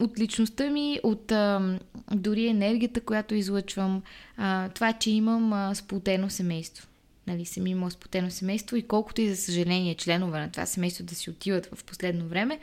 от 0.00 0.18
личността 0.18 0.70
ми, 0.70 1.00
от 1.02 1.32
а, 1.32 1.78
дори 2.12 2.46
енергията, 2.46 3.00
която 3.00 3.34
излъчвам, 3.34 4.02
а, 4.36 4.68
това, 4.68 4.92
че 4.92 5.10
имам 5.10 5.52
а, 5.52 5.74
сплутено 5.74 6.30
семейство 6.30 6.89
нали, 7.30 7.44
съм 7.44 7.66
имала 7.66 7.90
спотено 7.90 8.30
семейство 8.30 8.76
и 8.76 8.82
колкото 8.82 9.20
и 9.20 9.28
за 9.28 9.36
съжаление 9.36 9.94
членове 9.94 10.40
на 10.40 10.50
това 10.50 10.66
семейство 10.66 11.04
да 11.04 11.14
си 11.14 11.30
отиват 11.30 11.68
в 11.74 11.84
последно 11.84 12.28
време, 12.28 12.58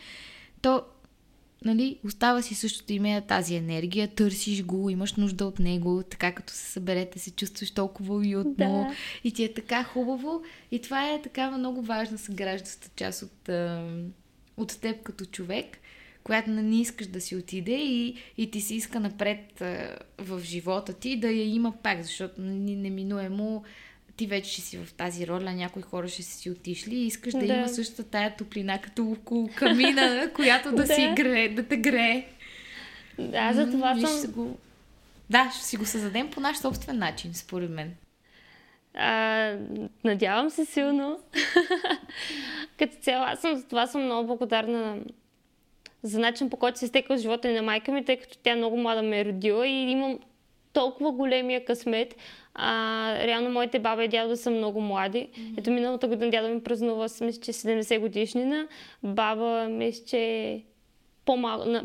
то 0.62 0.84
нали, 1.66 1.98
остава 2.04 2.42
си 2.42 2.56
същото 2.56 2.94
име 2.94 3.22
тази 3.28 3.56
енергия, 3.56 4.08
търсиш 4.08 4.64
го, 4.64 4.90
имаш 4.90 5.14
нужда 5.14 5.46
от 5.46 5.60
него, 5.60 6.04
така 6.10 6.32
като 6.32 6.54
се 6.54 6.72
съберете, 6.72 7.20
се 7.20 7.32
чувстваш 7.32 7.72
толкова 7.72 8.16
уютно 8.16 8.54
да. 8.56 8.96
и 9.24 9.32
ти 9.32 9.44
е 9.44 9.54
така 9.54 9.84
хубаво. 9.84 10.42
И 10.72 10.82
това 10.82 11.10
е 11.10 11.22
такава 11.22 11.58
много 11.58 11.82
важна 11.82 12.18
съграждаща 12.18 12.90
част 12.96 13.22
от, 13.22 13.50
от 14.58 14.80
теб 14.82 15.04
като 15.04 15.26
човек, 15.26 15.78
която 16.24 16.50
не 16.50 16.82
искаш 16.82 17.08
да 17.08 17.22
си 17.22 17.36
отиде 17.36 17.76
и, 17.76 18.16
и 18.38 18.52
ти 18.52 18.62
се 18.62 18.76
иска 18.76 19.00
напред 19.00 19.64
в 20.18 20.42
живота 20.44 20.94
ти 20.94 21.20
да 21.20 21.28
я 21.28 21.46
има 21.56 21.74
пак, 21.84 22.04
защото 22.04 22.42
неминуемо 22.42 23.64
ти 24.18 24.28
вече 24.28 24.52
ще 24.52 24.62
си 24.62 24.78
в 24.78 24.94
тази 24.94 25.28
роля, 25.28 25.54
някои 25.54 25.82
хора 25.82 26.08
ще 26.08 26.24
си 26.24 26.50
отишли 26.50 26.96
и 26.96 27.06
искаш 27.06 27.34
да, 27.34 27.40
да 27.40 27.46
има 27.46 27.70
същата 27.70 28.04
тая 28.04 28.36
топлина, 28.36 28.82
като 28.82 29.12
около 29.12 29.50
камина, 29.56 30.32
която 30.36 30.70
да, 30.72 30.76
да. 30.76 30.94
си 30.94 31.14
грее, 31.16 31.50
да 31.50 31.64
те 31.64 31.78
грее. 31.78 32.26
Да, 33.20 33.54
за 33.54 33.72
това 33.72 34.08
съм... 34.08 34.32
Го... 34.32 34.58
Да, 35.30 35.52
ще 35.56 35.66
си 35.66 35.78
го 35.78 35.86
създадем 35.86 36.32
по 36.32 36.40
наш 36.40 36.58
собствен 36.58 36.98
начин, 36.98 37.34
според 37.34 37.70
мен. 37.70 37.96
А, 38.94 39.54
надявам 40.04 40.50
се 40.50 40.66
силно. 40.66 41.20
Като 42.80 42.96
цяло, 43.02 43.26
аз 43.28 43.40
съм, 43.40 43.56
за 43.56 43.68
това 43.68 43.88
съм 43.88 44.06
много 44.06 44.28
благодарна 44.28 45.00
за 46.04 46.20
начин 46.20 46.50
по 46.50 46.58
който 46.58 46.80
се 46.80 46.88
стекал 46.88 47.18
живота 47.18 47.52
на 47.52 47.62
майка 47.62 47.92
ми, 47.92 48.06
тъй 48.06 48.18
като 48.18 48.38
тя 48.38 48.56
много 48.56 48.78
млада 48.78 49.04
ме 49.04 49.20
е 49.20 49.26
родила 49.26 49.68
и 49.68 49.92
имам 49.92 50.20
толкова 50.74 51.12
големия 51.12 51.66
късмет. 51.66 52.16
А, 52.60 53.14
реално 53.28 53.50
моите 53.50 53.80
баба 53.80 54.04
и 54.04 54.08
дядо 54.08 54.36
са 54.36 54.50
много 54.50 54.82
млади. 54.82 55.28
Mm-hmm. 55.28 55.60
Ето 55.60 55.72
миналата 55.72 56.08
година 56.08 56.32
дядо 56.32 56.50
ми 56.50 56.64
празнува, 56.64 57.04
мисля, 57.04 57.42
че 57.42 57.54
70 57.54 57.96
е 57.96 58.00
годишнина. 58.00 58.68
Баба, 59.04 59.68
мисля, 59.70 60.06
че 60.06 60.18
е 60.18 60.62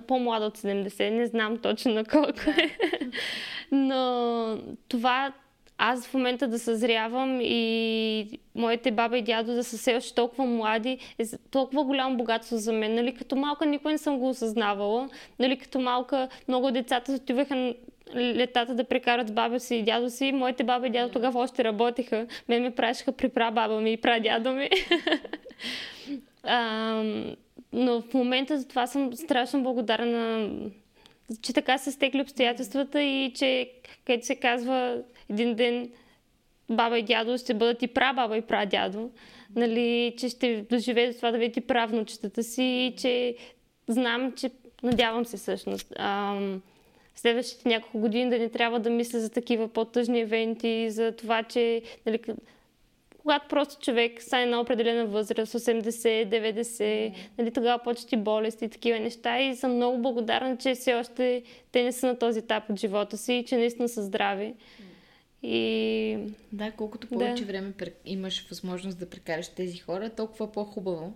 по-млада 0.07 0.47
от 0.47 0.59
70. 0.59 1.11
Не 1.11 1.27
знам 1.27 1.59
точно 1.59 1.93
на 1.93 2.05
колко 2.05 2.51
е. 2.59 2.77
Но 3.73 4.59
това 4.89 5.33
аз 5.79 6.07
в 6.07 6.15
момента 6.15 6.49
да 6.49 6.59
съзрявам 6.59 7.41
и 7.43 8.39
моите 8.55 8.91
баба 8.91 9.19
и 9.19 9.23
дядо 9.23 9.55
да 9.55 9.65
са 9.65 9.77
все 9.77 9.97
още 9.97 10.15
толкова 10.15 10.47
млади, 10.47 10.99
е 11.19 11.25
толкова 11.51 11.85
голямо 11.85 12.17
богатство 12.17 12.57
за 12.57 12.73
мен. 12.73 12.95
Нали, 12.95 13.15
като 13.15 13.37
малка 13.37 13.67
никой 13.67 13.93
не 13.93 13.99
съм 13.99 14.19
го 14.19 14.29
осъзнавала. 14.29 15.09
Нали, 15.39 15.59
като 15.59 15.81
малка 15.81 16.29
много 16.49 16.71
децата 16.71 17.13
отиваха 17.13 17.75
летата 18.15 18.75
да 18.75 18.85
прекарат 18.85 19.29
с 19.29 19.33
баба 19.33 19.61
си 19.61 19.77
и 19.77 19.83
дядо 19.83 20.11
си. 20.11 20.33
Моите 20.33 20.65
баба 20.65 20.87
и 20.87 20.91
дядо 20.91 21.13
тогава 21.13 21.41
още 21.41 21.65
работеха. 21.65 22.27
Мен 22.49 22.63
ме 22.63 22.75
пращаха 22.75 23.13
при 23.13 23.29
прабаба 23.29 23.81
ми 23.81 23.93
и 23.93 23.97
прадядо 23.97 24.53
ми. 24.53 24.71
а, 26.43 27.03
но 27.73 28.01
в 28.01 28.15
момента 28.15 28.59
за 28.59 28.69
това 28.69 28.87
съм 28.87 29.13
страшно 29.13 29.63
благодарна, 29.63 30.51
че 31.43 31.53
така 31.53 31.79
се 31.79 31.93
стекли 31.93 32.21
обстоятелствата 32.21 33.03
и 33.03 33.33
че, 33.37 33.71
където 34.05 34.27
се 34.27 34.37
казва 34.37 35.03
един 35.31 35.55
ден 35.55 35.91
баба 36.71 36.99
и 36.99 37.03
дядо 37.03 37.39
ще 37.39 37.55
бъдат 37.55 37.83
и 37.83 37.87
прабаба 37.87 38.37
и 38.37 38.43
прадядо. 38.43 39.11
Нали, 39.57 40.15
че 40.19 40.29
ще 40.29 40.67
доживеят 40.71 41.17
това 41.17 41.31
да 41.31 41.39
видите 41.39 41.61
правнучетата 41.61 42.43
си 42.43 42.63
и 42.63 42.97
че 42.97 43.37
знам, 43.89 44.33
че 44.33 44.51
надявам 44.83 45.25
се 45.25 45.37
всъщност. 45.37 45.93
Ам, 45.97 46.63
следващите 47.15 47.69
няколко 47.69 47.99
години 47.99 48.31
да 48.31 48.39
не 48.39 48.49
трябва 48.49 48.81
да 48.81 48.91
мисля 48.91 49.21
за 49.21 49.31
такива 49.31 49.69
по-тъжни 49.69 50.21
евенти, 50.21 50.91
за 50.91 51.13
това, 51.13 51.43
че 51.43 51.83
нали, 52.07 52.19
когато 53.23 53.49
просто 53.49 53.85
човек 53.85 54.23
стане 54.23 54.47
на 54.47 54.61
определена 54.61 55.07
възраст, 55.07 55.53
80, 55.53 56.63
90, 56.63 57.15
нали, 57.39 57.51
тогава 57.51 57.83
почти 57.83 58.17
болести 58.17 58.65
и 58.65 58.69
такива 58.69 58.99
неща. 58.99 59.41
И 59.41 59.57
съм 59.57 59.77
много 59.77 60.03
благодарна, 60.03 60.57
че 60.57 60.75
все 60.75 60.95
още 60.95 61.43
те 61.73 61.83
не 61.83 61.93
са 61.93 62.07
на 62.07 62.19
този 62.19 62.39
етап 62.39 62.71
от 62.71 62.81
живота 62.81 63.19
си 63.19 63.35
и 63.35 63.45
че 63.45 63.57
наистина 63.57 63.89
са 63.89 64.03
здрави. 64.03 64.55
И... 65.43 66.19
Да, 66.53 66.71
колкото 66.71 67.07
повече 67.07 67.45
да. 67.45 67.47
време 67.47 67.73
имаш 68.05 68.49
възможност 68.49 68.99
да 68.99 69.11
прекараш 69.11 69.49
тези 69.49 69.79
хора, 69.79 70.11
толкова 70.11 70.53
по-хубаво. 70.53 71.13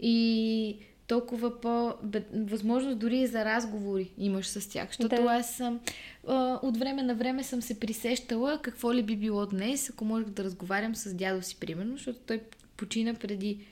И 0.00 0.76
толкова 1.06 1.60
по... 1.60 1.94
възможност 2.32 2.98
дори 2.98 3.18
и 3.18 3.26
за 3.26 3.44
разговори 3.44 4.10
имаш 4.18 4.46
с 4.46 4.68
тях. 4.68 4.88
Защото 4.88 5.22
да. 5.22 5.22
аз 5.22 5.54
съм... 5.56 5.80
А, 6.26 6.58
от 6.62 6.76
време 6.76 7.02
на 7.02 7.14
време 7.14 7.42
съм 7.42 7.62
се 7.62 7.80
присещала 7.80 8.58
какво 8.62 8.94
ли 8.94 9.02
би 9.02 9.16
било 9.16 9.46
днес, 9.46 9.90
ако 9.90 10.04
можех 10.04 10.28
да 10.28 10.44
разговарям 10.44 10.94
с 10.94 11.14
дядо 11.14 11.42
си, 11.42 11.56
примерно, 11.60 11.92
защото 11.92 12.18
той 12.18 12.40
почина 12.76 13.14
преди 13.14 13.66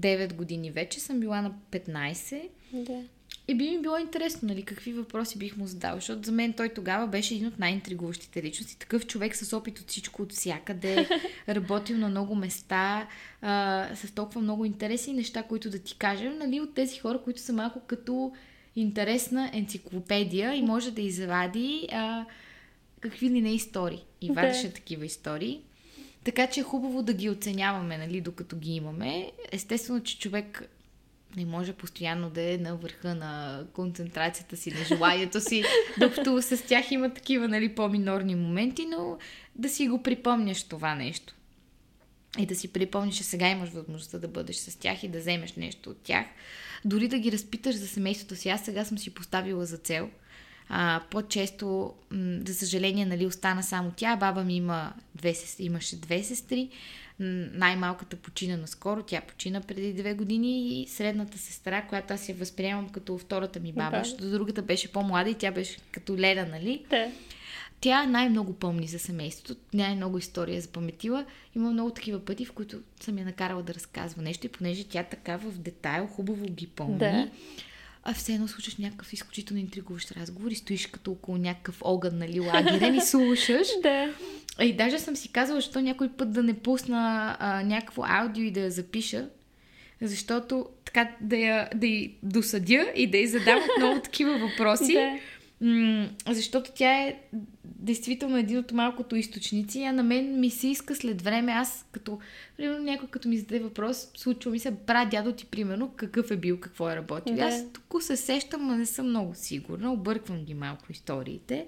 9 0.00 0.34
години 0.34 0.70
вече. 0.70 1.00
Съм 1.00 1.20
била 1.20 1.42
на 1.42 1.54
15. 1.70 2.48
Да. 2.72 3.02
И 3.48 3.54
би 3.54 3.70
ми 3.70 3.82
било 3.82 3.98
интересно, 3.98 4.48
нали, 4.48 4.62
какви 4.62 4.92
въпроси 4.92 5.38
бих 5.38 5.56
му 5.56 5.66
задал, 5.66 5.94
защото 5.94 6.26
за 6.26 6.32
мен 6.32 6.52
той 6.52 6.68
тогава 6.68 7.06
беше 7.06 7.34
един 7.34 7.46
от 7.46 7.58
най-интригуващите 7.58 8.42
личности. 8.42 8.78
Такъв 8.78 9.06
човек 9.06 9.36
с 9.36 9.56
опит 9.56 9.78
от 9.78 9.88
всичко, 9.88 10.22
от 10.22 10.32
всякъде, 10.32 11.08
работил 11.48 11.98
на 11.98 12.08
много 12.08 12.34
места, 12.34 13.08
а, 13.42 13.88
с 13.94 14.12
толкова 14.12 14.40
много 14.40 14.64
интересни 14.64 15.12
неща, 15.12 15.42
които 15.42 15.70
да 15.70 15.78
ти 15.78 15.96
кажем, 15.98 16.38
нали, 16.38 16.60
от 16.60 16.74
тези 16.74 16.98
хора, 16.98 17.20
които 17.24 17.40
са 17.40 17.52
малко 17.52 17.80
като 17.80 18.32
интересна 18.76 19.50
енциклопедия 19.52 20.54
и 20.54 20.62
може 20.62 20.90
да 20.90 21.00
извади 21.00 21.88
а, 21.92 22.26
какви 23.00 23.30
ли 23.30 23.40
не 23.40 23.54
истории. 23.54 24.04
И 24.20 24.30
вадеше 24.30 24.72
такива 24.72 25.04
истории. 25.04 25.60
Така 26.24 26.46
че 26.46 26.60
е 26.60 26.62
хубаво 26.62 27.02
да 27.02 27.14
ги 27.14 27.30
оценяваме, 27.30 27.98
нали, 27.98 28.20
докато 28.20 28.56
ги 28.56 28.72
имаме. 28.72 29.32
Естествено, 29.52 30.02
че 30.02 30.18
човек 30.18 30.68
не 31.36 31.44
може 31.44 31.72
постоянно 31.72 32.30
да 32.30 32.52
е 32.52 32.58
на 32.58 32.76
върха 32.76 33.14
на 33.14 33.64
концентрацията 33.72 34.56
си, 34.56 34.70
на 34.70 34.84
желанието 34.84 35.40
си, 35.40 35.64
докато 36.00 36.42
с 36.42 36.66
тях 36.66 36.90
има 36.90 37.14
такива 37.14 37.48
нали, 37.48 37.74
по-минорни 37.74 38.34
моменти, 38.34 38.86
но 38.86 39.18
да 39.54 39.68
си 39.68 39.88
го 39.88 40.02
припомняш 40.02 40.62
това 40.62 40.94
нещо. 40.94 41.34
И 42.38 42.46
да 42.46 42.54
си 42.54 42.68
припомниш, 42.68 43.16
че 43.16 43.24
сега 43.24 43.48
имаш 43.48 43.70
възможността 43.70 44.18
да 44.18 44.28
бъдеш 44.28 44.56
с 44.56 44.76
тях 44.76 45.02
и 45.02 45.08
да 45.08 45.18
вземеш 45.18 45.52
нещо 45.52 45.90
от 45.90 46.02
тях. 46.02 46.26
Дори 46.84 47.08
да 47.08 47.18
ги 47.18 47.32
разпиташ 47.32 47.74
за 47.74 47.88
семейството 47.88 48.36
си. 48.36 48.48
Аз 48.48 48.64
сега 48.64 48.84
съм 48.84 48.98
си 48.98 49.14
поставила 49.14 49.66
за 49.66 49.76
цел. 49.76 50.10
А, 50.68 51.02
по-често, 51.10 51.94
за 52.46 52.54
съжаление, 52.54 53.06
нали, 53.06 53.26
остана 53.26 53.62
само 53.62 53.92
тя. 53.96 54.16
Баба 54.16 54.44
ми 54.44 54.56
има 54.56 54.92
две, 55.14 55.34
имаше 55.58 55.96
две 55.96 56.22
сестри 56.22 56.70
най-малката 57.18 58.16
почина 58.16 58.56
наскоро, 58.56 59.02
тя 59.02 59.20
почина 59.20 59.60
преди 59.60 59.92
две 59.92 60.14
години 60.14 60.82
и 60.82 60.86
средната 60.88 61.38
сестра, 61.38 61.82
която 61.82 62.14
аз 62.14 62.28
я 62.28 62.34
възприемам 62.34 62.88
като 62.88 63.18
втората 63.18 63.60
ми 63.60 63.72
баба, 63.72 63.96
да. 63.96 64.04
защото 64.04 64.30
другата 64.30 64.62
беше 64.62 64.92
по-млада 64.92 65.30
и 65.30 65.34
тя 65.34 65.50
беше 65.50 65.78
като 65.92 66.18
Леда, 66.18 66.46
нали? 66.46 66.84
Да. 66.90 67.10
Тя 67.80 68.06
най-много 68.06 68.52
помни 68.52 68.86
за 68.86 68.98
семейството, 68.98 69.60
най-много 69.74 70.18
история 70.18 70.60
запаметила. 70.60 71.24
Има 71.56 71.70
много 71.70 71.90
такива 71.90 72.24
пъти, 72.24 72.44
в 72.44 72.52
които 72.52 72.80
съм 73.00 73.18
я 73.18 73.24
накарала 73.24 73.62
да 73.62 73.74
разказва 73.74 74.22
нещо 74.22 74.46
и 74.46 74.48
понеже 74.48 74.84
тя 74.84 75.02
така 75.02 75.36
в 75.36 75.58
детайл 75.58 76.06
хубаво 76.06 76.46
ги 76.46 76.66
помни, 76.66 76.98
да. 76.98 77.28
А 78.08 78.14
все 78.14 78.32
едно 78.32 78.48
слушаш 78.48 78.76
някакъв 78.76 79.12
изключително 79.12 79.60
интригуващ 79.60 80.12
разговор 80.12 80.50
и 80.50 80.54
стоиш 80.54 80.86
като 80.86 81.10
около 81.10 81.38
някакъв 81.38 81.78
огън, 81.80 82.18
нали, 82.18 82.40
лагерен 82.40 82.94
и 82.94 83.00
слушаш. 83.00 83.68
да. 83.82 84.12
И 84.60 84.72
даже 84.72 84.98
съм 84.98 85.16
си 85.16 85.28
казала, 85.32 85.60
защо 85.60 85.80
някой 85.80 86.08
път 86.08 86.32
да 86.32 86.42
не 86.42 86.54
пусна 86.54 87.36
а, 87.38 87.62
някакво 87.62 88.02
аудио 88.06 88.44
и 88.44 88.50
да 88.50 88.60
я 88.60 88.70
запиша, 88.70 89.28
защото 90.02 90.66
така 90.84 91.10
да 91.20 91.36
я, 91.36 91.68
да 91.74 91.86
я 91.86 92.10
досъдя 92.22 92.92
и 92.96 93.10
да 93.10 93.18
й 93.18 93.26
задам 93.26 93.60
много 93.78 94.00
такива 94.00 94.38
въпроси. 94.38 94.92
да. 94.92 95.18
М- 95.60 96.08
защото 96.26 96.70
тя 96.74 97.02
е 97.02 97.20
действително 97.64 98.36
един 98.36 98.58
от 98.58 98.72
малкото 98.72 99.16
източници, 99.16 99.82
а 99.82 99.92
на 99.92 100.02
мен 100.02 100.40
ми 100.40 100.50
се 100.50 100.68
иска 100.68 100.96
след 100.96 101.22
време, 101.22 101.52
аз 101.52 101.86
като, 101.92 102.18
примерно 102.56 102.84
някой 102.84 103.08
като 103.08 103.28
ми 103.28 103.38
зададе 103.38 103.58
въпрос, 103.58 104.08
случва 104.16 104.50
ми 104.50 104.58
се, 104.58 104.70
бра 104.70 105.04
дядо 105.04 105.32
ти, 105.32 105.46
примерно, 105.46 105.92
какъв 105.96 106.30
е 106.30 106.36
бил, 106.36 106.60
какво 106.60 106.90
е 106.90 106.96
работил. 106.96 107.34
Да. 107.34 107.42
Аз 107.42 107.72
тук 107.72 108.02
се 108.02 108.16
сещам, 108.16 108.66
но 108.66 108.76
не 108.76 108.86
съм 108.86 109.08
много 109.08 109.34
сигурна, 109.34 109.92
обърквам 109.92 110.44
ги 110.44 110.54
малко 110.54 110.92
историите 110.92 111.66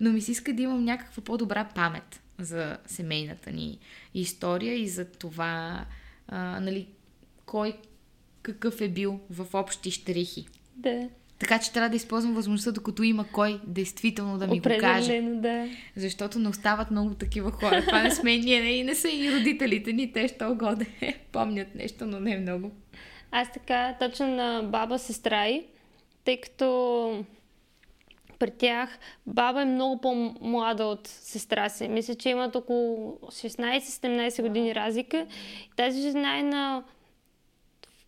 но 0.00 0.12
ми 0.12 0.20
се 0.20 0.32
иска 0.32 0.52
да 0.52 0.62
имам 0.62 0.84
някаква 0.84 1.22
по-добра 1.22 1.64
памет 1.74 2.22
за 2.38 2.78
семейната 2.86 3.50
ни 3.50 3.78
история 4.14 4.74
и 4.74 4.88
за 4.88 5.04
това, 5.04 5.86
а, 6.28 6.60
нали, 6.60 6.88
кой 7.46 7.76
какъв 8.42 8.80
е 8.80 8.88
бил 8.88 9.20
в 9.30 9.46
общи 9.52 9.90
штрихи. 9.90 10.46
Да. 10.76 11.08
Така 11.38 11.58
че 11.58 11.72
трябва 11.72 11.88
да 11.88 11.96
използвам 11.96 12.34
възможността, 12.34 12.72
докато 12.72 13.02
има 13.02 13.24
кой 13.32 13.60
действително 13.66 14.38
да 14.38 14.46
ми 14.46 14.60
го 14.60 14.68
каже. 14.80 15.22
да. 15.22 15.68
Защото 15.96 16.38
не 16.38 16.48
остават 16.48 16.90
много 16.90 17.14
такива 17.14 17.50
хора. 17.50 17.82
Това 17.86 18.02
не 18.02 18.10
сме 18.10 18.38
ние, 18.38 18.62
не, 18.62 18.82
не 18.82 18.94
са 18.94 19.08
и 19.08 19.32
родителите 19.32 19.92
ни, 19.92 20.12
те 20.12 20.28
що 20.28 20.54
годе 20.54 20.86
помнят 21.32 21.74
нещо, 21.74 22.06
но 22.06 22.20
не 22.20 22.38
много. 22.38 22.70
Аз 23.30 23.52
така, 23.52 23.96
точно 24.00 24.26
на 24.26 24.62
баба 24.62 24.98
сестра 24.98 25.48
и, 25.48 25.66
тъй 26.24 26.40
като 26.40 27.24
при 28.38 28.50
тях 28.50 28.98
баба 29.26 29.62
е 29.62 29.64
много 29.64 30.00
по-млада 30.00 30.84
от 30.84 31.08
сестра 31.08 31.68
си. 31.68 31.88
Мисля, 31.88 32.14
че 32.14 32.28
имат 32.28 32.56
около 32.56 33.18
16-17 33.22 34.42
години 34.42 34.74
разлика. 34.74 35.26
Тази 35.76 36.00
жена 36.00 36.38
е 36.38 36.42
на 36.42 36.84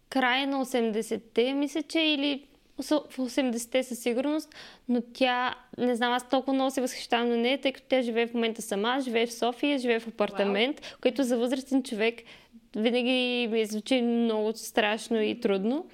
края 0.08 0.46
на 0.46 0.64
80-те, 0.64 1.52
мисля, 1.52 1.82
че 1.82 2.00
или 2.00 2.46
в 2.78 3.16
80-те 3.18 3.82
със 3.82 3.98
сигурност, 3.98 4.54
но 4.88 5.02
тя, 5.12 5.54
не 5.78 5.96
знам, 5.96 6.12
аз 6.12 6.28
толкова 6.28 6.52
много 6.52 6.70
се 6.70 6.80
възхищавам 6.80 7.28
на 7.28 7.36
нея, 7.36 7.60
тъй 7.60 7.72
като 7.72 7.86
тя 7.88 8.02
живее 8.02 8.26
в 8.26 8.34
момента 8.34 8.62
сама, 8.62 8.98
живее 9.00 9.26
в 9.26 9.34
София, 9.34 9.78
живее 9.78 10.00
в 10.00 10.08
апартамент, 10.08 10.80
wow. 10.80 11.00
който 11.00 11.22
за 11.22 11.38
възрастен 11.38 11.82
човек 11.82 12.22
винаги 12.76 13.48
ми 13.52 13.66
звучи 13.66 14.02
много 14.02 14.52
страшно 14.54 15.22
и 15.22 15.40
трудно, 15.40 15.86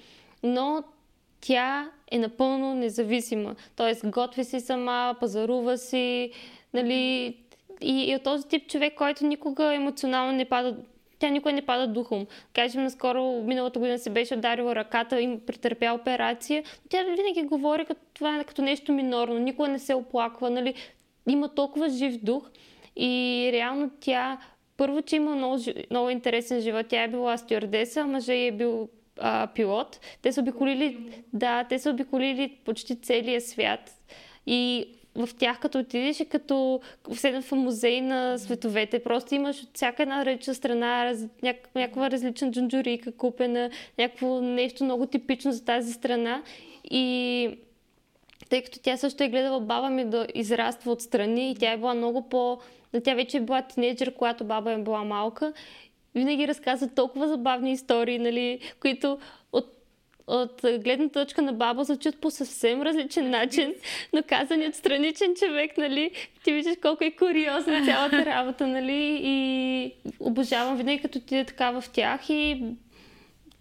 но 0.43 0.83
тя 1.41 1.91
е 2.11 2.17
напълно 2.17 2.75
независима. 2.75 3.55
Тоест, 3.75 4.09
готви 4.09 4.43
си 4.43 4.59
сама, 4.59 5.15
пазарува 5.19 5.77
си, 5.77 6.31
нали, 6.73 7.37
и, 7.81 8.11
и 8.11 8.15
от 8.15 8.23
този 8.23 8.47
тип 8.47 8.67
човек, 8.67 8.93
който 8.95 9.25
никога 9.25 9.75
емоционално 9.75 10.31
не 10.31 10.45
пада, 10.45 10.77
тя 11.23 11.29
никога 11.29 11.53
не 11.53 11.61
пада 11.61 11.87
духом. 11.87 12.27
Кажем, 12.53 12.83
наскоро, 12.83 13.41
миналата 13.43 13.79
година 13.79 13.99
се 13.99 14.09
беше 14.09 14.33
ударила 14.33 14.75
ръката 14.75 15.21
и 15.21 15.39
претърпя 15.45 15.93
операция. 15.93 16.63
Тя 16.89 17.03
винаги 17.03 17.47
говори 17.47 17.85
като 17.85 18.01
това 18.13 18.39
е 18.39 18.43
като 18.43 18.61
нещо 18.61 18.91
минорно, 18.91 19.39
никога 19.39 19.67
не 19.67 19.79
се 19.79 19.93
оплаква, 19.93 20.49
нали, 20.49 20.73
има 21.29 21.49
толкова 21.49 21.89
жив 21.89 22.17
дух 22.23 22.51
и 22.95 23.49
реално 23.53 23.91
тя 23.99 24.37
първо, 24.77 25.01
че 25.01 25.15
има 25.15 25.35
много, 25.35 25.57
много 25.89 26.09
интересен 26.09 26.61
живот. 26.61 26.85
Тя 26.89 27.03
е 27.03 27.07
била 27.07 27.37
стюардеса, 27.37 28.05
мъжа 28.05 28.33
е 28.33 28.51
бил 28.51 28.89
а, 29.19 29.47
пилот. 29.47 29.99
Те 30.21 30.31
са 30.31 30.41
обиколили, 30.41 30.97
да, 31.33 31.63
те 31.63 31.79
са 31.79 31.89
обиколили 31.89 32.57
почти 32.65 33.01
целия 33.01 33.41
свят. 33.41 33.91
И 34.47 34.87
в 35.15 35.29
тях, 35.37 35.59
като 35.59 35.79
отидеш, 35.79 36.19
е 36.19 36.25
като 36.25 36.81
седна 37.13 37.41
в 37.41 37.51
музей 37.51 38.01
на 38.01 38.37
световете. 38.37 39.03
Просто 39.03 39.35
имаш 39.35 39.63
от 39.63 39.69
всяка 39.73 40.03
една 40.03 40.25
речна 40.25 40.55
страна 40.55 41.05
раз, 41.05 41.25
няк, 41.43 41.69
някаква 41.75 42.11
различна 42.11 42.51
джунджурика 42.51 43.11
купена, 43.11 43.69
някакво 43.97 44.41
нещо 44.41 44.83
много 44.83 45.05
типично 45.05 45.51
за 45.51 45.65
тази 45.65 45.93
страна. 45.93 46.43
И 46.91 47.57
тъй 48.49 48.61
като 48.61 48.79
тя 48.79 48.97
също 48.97 49.23
е 49.23 49.29
гледала 49.29 49.59
баба 49.59 49.89
ми 49.89 50.05
да 50.05 50.27
израства 50.35 50.91
отстрани 50.91 51.51
и 51.51 51.55
тя 51.55 51.71
е 51.71 51.77
била 51.77 51.93
много 51.93 52.29
по... 52.29 52.59
Тя 53.03 53.13
вече 53.13 53.37
е 53.37 53.41
била 53.41 53.61
тинейджър, 53.61 54.13
когато 54.13 54.45
баба 54.45 54.71
е 54.71 54.77
била 54.77 55.03
малка 55.03 55.53
винаги 56.15 56.47
разказват 56.47 56.95
толкова 56.95 57.27
забавни 57.27 57.71
истории, 57.71 58.19
нали, 58.19 58.59
които 58.79 59.17
от 59.51 59.82
от 60.27 60.61
гледна 60.79 61.09
точка 61.09 61.41
на 61.41 61.53
баба 61.53 61.83
звучат 61.83 62.21
по 62.21 62.31
съвсем 62.31 62.81
различен 62.81 63.29
начин, 63.29 63.73
но 64.13 64.23
казани 64.27 64.67
от 64.67 64.75
страничен 64.75 65.35
човек, 65.35 65.77
нали, 65.77 66.11
ти 66.43 66.51
виждаш 66.51 66.75
колко 66.81 67.03
е 67.03 67.11
куриозна 67.11 67.85
цялата 67.85 68.25
работа, 68.25 68.67
нали, 68.67 69.19
и 69.23 69.91
обожавам 70.19 70.77
винаги 70.77 71.01
като 71.01 71.19
ти 71.19 71.37
е 71.37 71.45
така 71.45 71.71
в 71.71 71.83
тях 71.93 72.29
и 72.29 72.63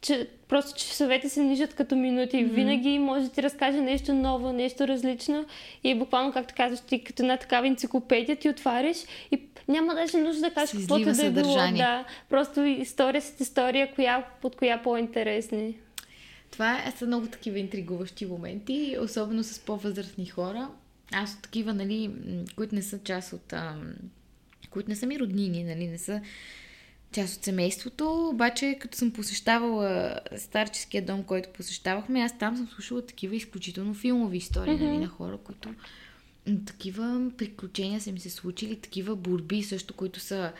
че 0.00 0.26
просто 0.48 0.78
часовете 0.78 1.28
се 1.28 1.42
нижат 1.42 1.74
като 1.74 1.96
минути. 1.96 2.36
Mm-hmm. 2.36 2.50
Винаги 2.50 2.98
може 2.98 3.24
да 3.24 3.30
ти 3.30 3.42
разкаже 3.42 3.80
нещо 3.80 4.14
ново, 4.14 4.52
нещо 4.52 4.88
различно 4.88 5.44
и 5.84 5.94
буквално, 5.94 6.32
както 6.32 6.54
казваш, 6.56 6.80
ти 6.80 7.04
като 7.04 7.22
една 7.22 7.36
такава 7.36 7.66
енциклопедия 7.66 8.36
ти 8.36 8.48
отваряш 8.48 8.96
и 9.30 9.42
няма 9.68 9.94
даже 9.94 10.18
нужда 10.18 10.40
да 10.40 10.54
кажеш 10.54 10.80
каквото 10.80 11.12
да 11.12 11.26
е 11.26 11.30
било. 11.30 11.54
Да, 11.54 12.04
просто 12.30 12.64
история 12.64 13.22
с 13.22 13.40
история, 13.40 13.94
коя, 13.94 14.24
под 14.42 14.56
коя 14.56 14.82
по-интересни. 14.82 15.74
Това 16.52 16.86
е, 16.86 16.92
са 16.96 17.06
много 17.06 17.26
такива 17.26 17.58
интригуващи 17.58 18.26
моменти, 18.26 18.96
особено 19.00 19.42
с 19.42 19.58
по-възрастни 19.58 20.26
хора. 20.26 20.70
Аз 21.12 21.34
от 21.34 21.42
такива, 21.42 21.74
нали, 21.74 22.10
които 22.56 22.74
не 22.74 22.82
са 22.82 22.98
част 22.98 23.32
от... 23.32 23.52
Ам, 23.52 23.94
които 24.70 24.88
не 24.88 24.96
са 24.96 25.06
ми 25.06 25.20
роднини, 25.20 25.64
нали, 25.64 25.86
не 25.86 25.98
са 25.98 26.20
част 27.12 27.36
от 27.36 27.44
семейството, 27.44 28.28
обаче 28.28 28.76
като 28.80 28.98
съм 28.98 29.10
посещавала 29.10 30.20
старческия 30.36 31.04
дом, 31.04 31.22
който 31.22 31.48
посещавахме, 31.48 32.20
аз 32.20 32.38
там 32.38 32.56
съм 32.56 32.68
слушала 32.68 33.06
такива 33.06 33.36
изключително 33.36 33.94
филмови 33.94 34.36
истории 34.36 34.74
mm-hmm. 34.74 34.86
нали, 34.86 34.98
на 34.98 35.08
хора, 35.08 35.38
които 35.44 35.74
такива 36.66 37.30
приключения 37.38 38.00
са 38.00 38.12
ми 38.12 38.20
се 38.20 38.30
случили, 38.30 38.76
такива 38.76 39.16
борби 39.16 39.62
също, 39.62 39.94
които 39.94 40.20
са 40.20 40.52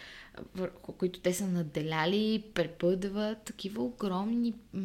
които 0.99 1.21
те 1.21 1.35
са 1.35 1.47
наделяли, 1.47 2.43
препъдват, 2.55 3.43
такива 3.43 3.83
огромни 3.83 4.55
м- 4.75 4.83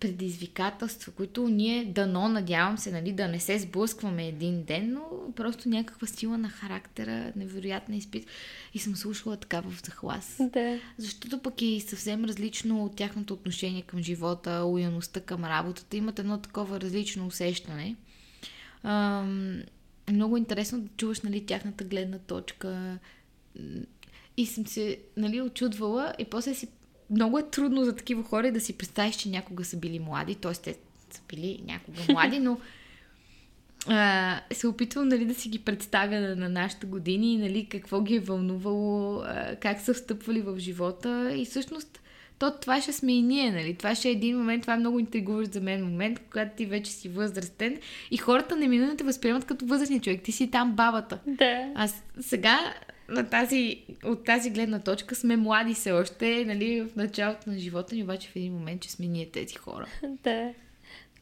предизвикателства, 0.00 1.12
които 1.12 1.48
ние 1.48 1.84
дано, 1.84 2.28
надявам 2.28 2.78
се, 2.78 2.92
нали, 2.92 3.12
да 3.12 3.28
не 3.28 3.40
се 3.40 3.58
сблъскваме 3.58 4.28
един 4.28 4.64
ден, 4.64 4.92
но 4.92 5.32
просто 5.32 5.68
някаква 5.68 6.06
сила 6.06 6.38
на 6.38 6.48
характера, 6.48 7.32
невероятна 7.36 7.96
изпит. 7.96 8.26
И 8.74 8.78
съм 8.78 8.96
слушала 8.96 9.36
така 9.36 9.60
в 9.60 9.84
захлас. 9.84 10.36
Да. 10.40 10.80
Защото 10.98 11.38
пък 11.38 11.62
е 11.62 11.80
съвсем 11.80 12.24
различно 12.24 12.84
от 12.84 12.96
тяхното 12.96 13.34
отношение 13.34 13.82
към 13.82 14.02
живота, 14.02 14.64
уяността 14.64 15.20
към 15.20 15.44
работата. 15.44 15.96
Имат 15.96 16.18
едно 16.18 16.38
такова 16.38 16.80
различно 16.80 17.26
усещане. 17.26 17.96
Ам, 18.82 19.62
много 20.10 20.36
интересно 20.36 20.80
да 20.80 20.88
чуваш 20.96 21.20
нали, 21.20 21.46
тяхната 21.46 21.84
гледна 21.84 22.18
точка. 22.18 22.98
И 24.36 24.46
съм 24.46 24.66
се 24.66 24.98
нали, 25.16 25.40
очудвала 25.40 26.14
и 26.18 26.24
после 26.24 26.54
си 26.54 26.68
много 27.10 27.38
е 27.38 27.50
трудно 27.50 27.84
за 27.84 27.96
такива 27.96 28.22
хора 28.22 28.52
да 28.52 28.60
си 28.60 28.72
представиш, 28.78 29.16
че 29.16 29.28
някога 29.28 29.64
са 29.64 29.76
били 29.76 29.98
млади, 29.98 30.34
т.е. 30.34 30.52
те 30.52 30.76
са 31.10 31.20
били 31.28 31.62
някога 31.66 31.98
млади, 32.12 32.38
но 32.38 32.58
а, 33.88 34.40
се 34.52 34.66
опитвам 34.68 35.08
нали, 35.08 35.24
да 35.24 35.34
си 35.34 35.48
ги 35.48 35.58
представя 35.58 36.20
на, 36.20 36.36
на 36.36 36.48
нашите 36.48 36.86
години, 36.86 37.36
нали, 37.36 37.66
какво 37.70 38.00
ги 38.02 38.14
е 38.14 38.20
вълнувало, 38.20 39.20
а, 39.20 39.56
как 39.56 39.80
са 39.80 39.94
встъпвали 39.94 40.40
в 40.40 40.58
живота 40.58 41.32
и 41.36 41.44
всъщност 41.44 42.00
то 42.38 42.52
това 42.60 42.80
ще 42.80 42.92
сме 42.92 43.12
и 43.12 43.22
ние, 43.22 43.52
нали? 43.52 43.74
Това 43.74 43.94
ще 43.94 44.08
е 44.08 44.12
един 44.12 44.38
момент, 44.38 44.62
това 44.62 44.74
е 44.74 44.78
много 44.78 44.98
интригуващ 44.98 45.52
за 45.52 45.60
мен 45.60 45.84
момент, 45.84 46.20
когато 46.30 46.56
ти 46.56 46.66
вече 46.66 46.90
си 46.90 47.08
възрастен 47.08 47.78
и 48.10 48.16
хората 48.16 48.56
неминуемо 48.56 48.96
те 48.96 49.04
възприемат 49.04 49.44
като 49.44 49.66
възрастни 49.66 50.00
човек. 50.00 50.22
Ти 50.22 50.32
си 50.32 50.50
там 50.50 50.72
бабата. 50.72 51.18
Да. 51.26 51.72
Аз 51.74 52.02
сега 52.20 52.74
на 53.08 53.28
тази, 53.28 53.78
от 54.04 54.24
тази 54.24 54.50
гледна 54.50 54.78
точка 54.78 55.14
сме 55.14 55.36
млади 55.36 55.74
се 55.74 55.92
още, 55.92 56.44
нали, 56.44 56.80
в 56.80 56.96
началото 56.96 57.50
на 57.50 57.58
живота 57.58 57.94
ни, 57.94 58.02
обаче 58.02 58.28
в 58.28 58.36
един 58.36 58.52
момент, 58.52 58.82
че 58.82 58.90
сме 58.90 59.06
ние 59.06 59.30
тези 59.30 59.54
хора. 59.54 59.86
Да. 60.24 60.50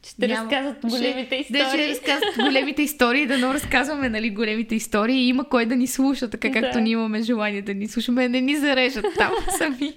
Ще 0.07 0.27
Няма... 0.27 0.43
разказват 0.43 0.81
големите 0.81 1.43
ще, 1.43 1.55
истории. 1.55 1.63
Да, 1.63 1.69
ще 1.69 1.89
разказват 1.89 2.35
големите 2.35 2.81
истории, 2.81 3.27
да 3.27 3.37
но 3.37 3.53
разказваме, 3.53 4.09
нали, 4.09 4.29
големите 4.29 4.75
истории 4.75 5.17
и 5.17 5.27
има 5.27 5.49
кой 5.49 5.65
да 5.65 5.75
ни 5.75 5.87
слуша, 5.87 6.29
така 6.29 6.51
както 6.51 6.73
да. 6.73 6.81
ние 6.81 6.91
имаме 6.91 7.21
желание 7.21 7.61
да 7.61 7.73
ни 7.73 7.87
слушаме, 7.87 8.29
не 8.29 8.41
ни 8.41 8.55
зарежат 8.55 9.05
там 9.17 9.31
сами. 9.57 9.93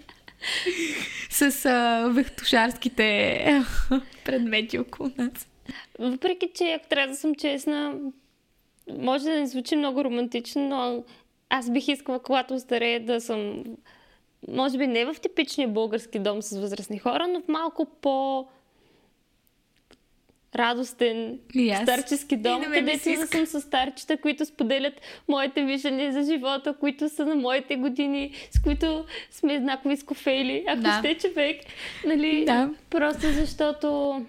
С 1.30 1.66
а, 1.66 2.08
вехтушарските 2.08 3.64
предмети 4.24 4.78
около 4.78 5.10
нас. 5.18 5.48
Въпреки, 5.98 6.48
че 6.54 6.72
ако 6.72 6.88
трябва 6.88 7.12
да 7.12 7.16
съм 7.16 7.34
честна, 7.34 7.94
може 8.98 9.24
да 9.24 9.40
не 9.40 9.46
звучи 9.46 9.76
много 9.76 10.04
романтично, 10.04 10.68
но 10.68 11.04
аз 11.50 11.70
бих 11.70 11.88
искала, 11.88 12.22
когато 12.22 12.60
старея, 12.60 13.04
да 13.04 13.20
съм, 13.20 13.64
може 14.48 14.78
би 14.78 14.86
не 14.86 15.04
в 15.04 15.16
типичния 15.22 15.68
български 15.68 16.18
дом 16.18 16.42
с 16.42 16.60
възрастни 16.60 16.98
хора, 16.98 17.28
но 17.28 17.40
в 17.40 17.48
малко 17.48 17.86
по 18.00 18.46
радостен 20.56 21.38
yes. 21.54 21.82
старчески 21.82 22.36
дом, 22.36 22.62
където 22.62 23.10
да 23.10 23.26
съм 23.26 23.46
с 23.46 23.60
старчета, 23.60 24.16
които 24.16 24.46
споделят 24.46 24.94
моите 25.28 25.64
виждания 25.64 26.12
за 26.12 26.22
живота, 26.22 26.74
които 26.80 27.08
са 27.08 27.26
на 27.26 27.34
моите 27.34 27.76
години, 27.76 28.32
с 28.50 28.62
които 28.62 29.04
сме 29.30 29.54
еднакви 29.54 29.96
скофейли, 29.96 30.64
ако 30.68 30.82
да. 30.82 30.98
сте 30.98 31.14
човек. 31.14 31.60
Нали? 32.06 32.44
Да. 32.44 32.70
Просто 32.90 33.26
защото 33.32 34.20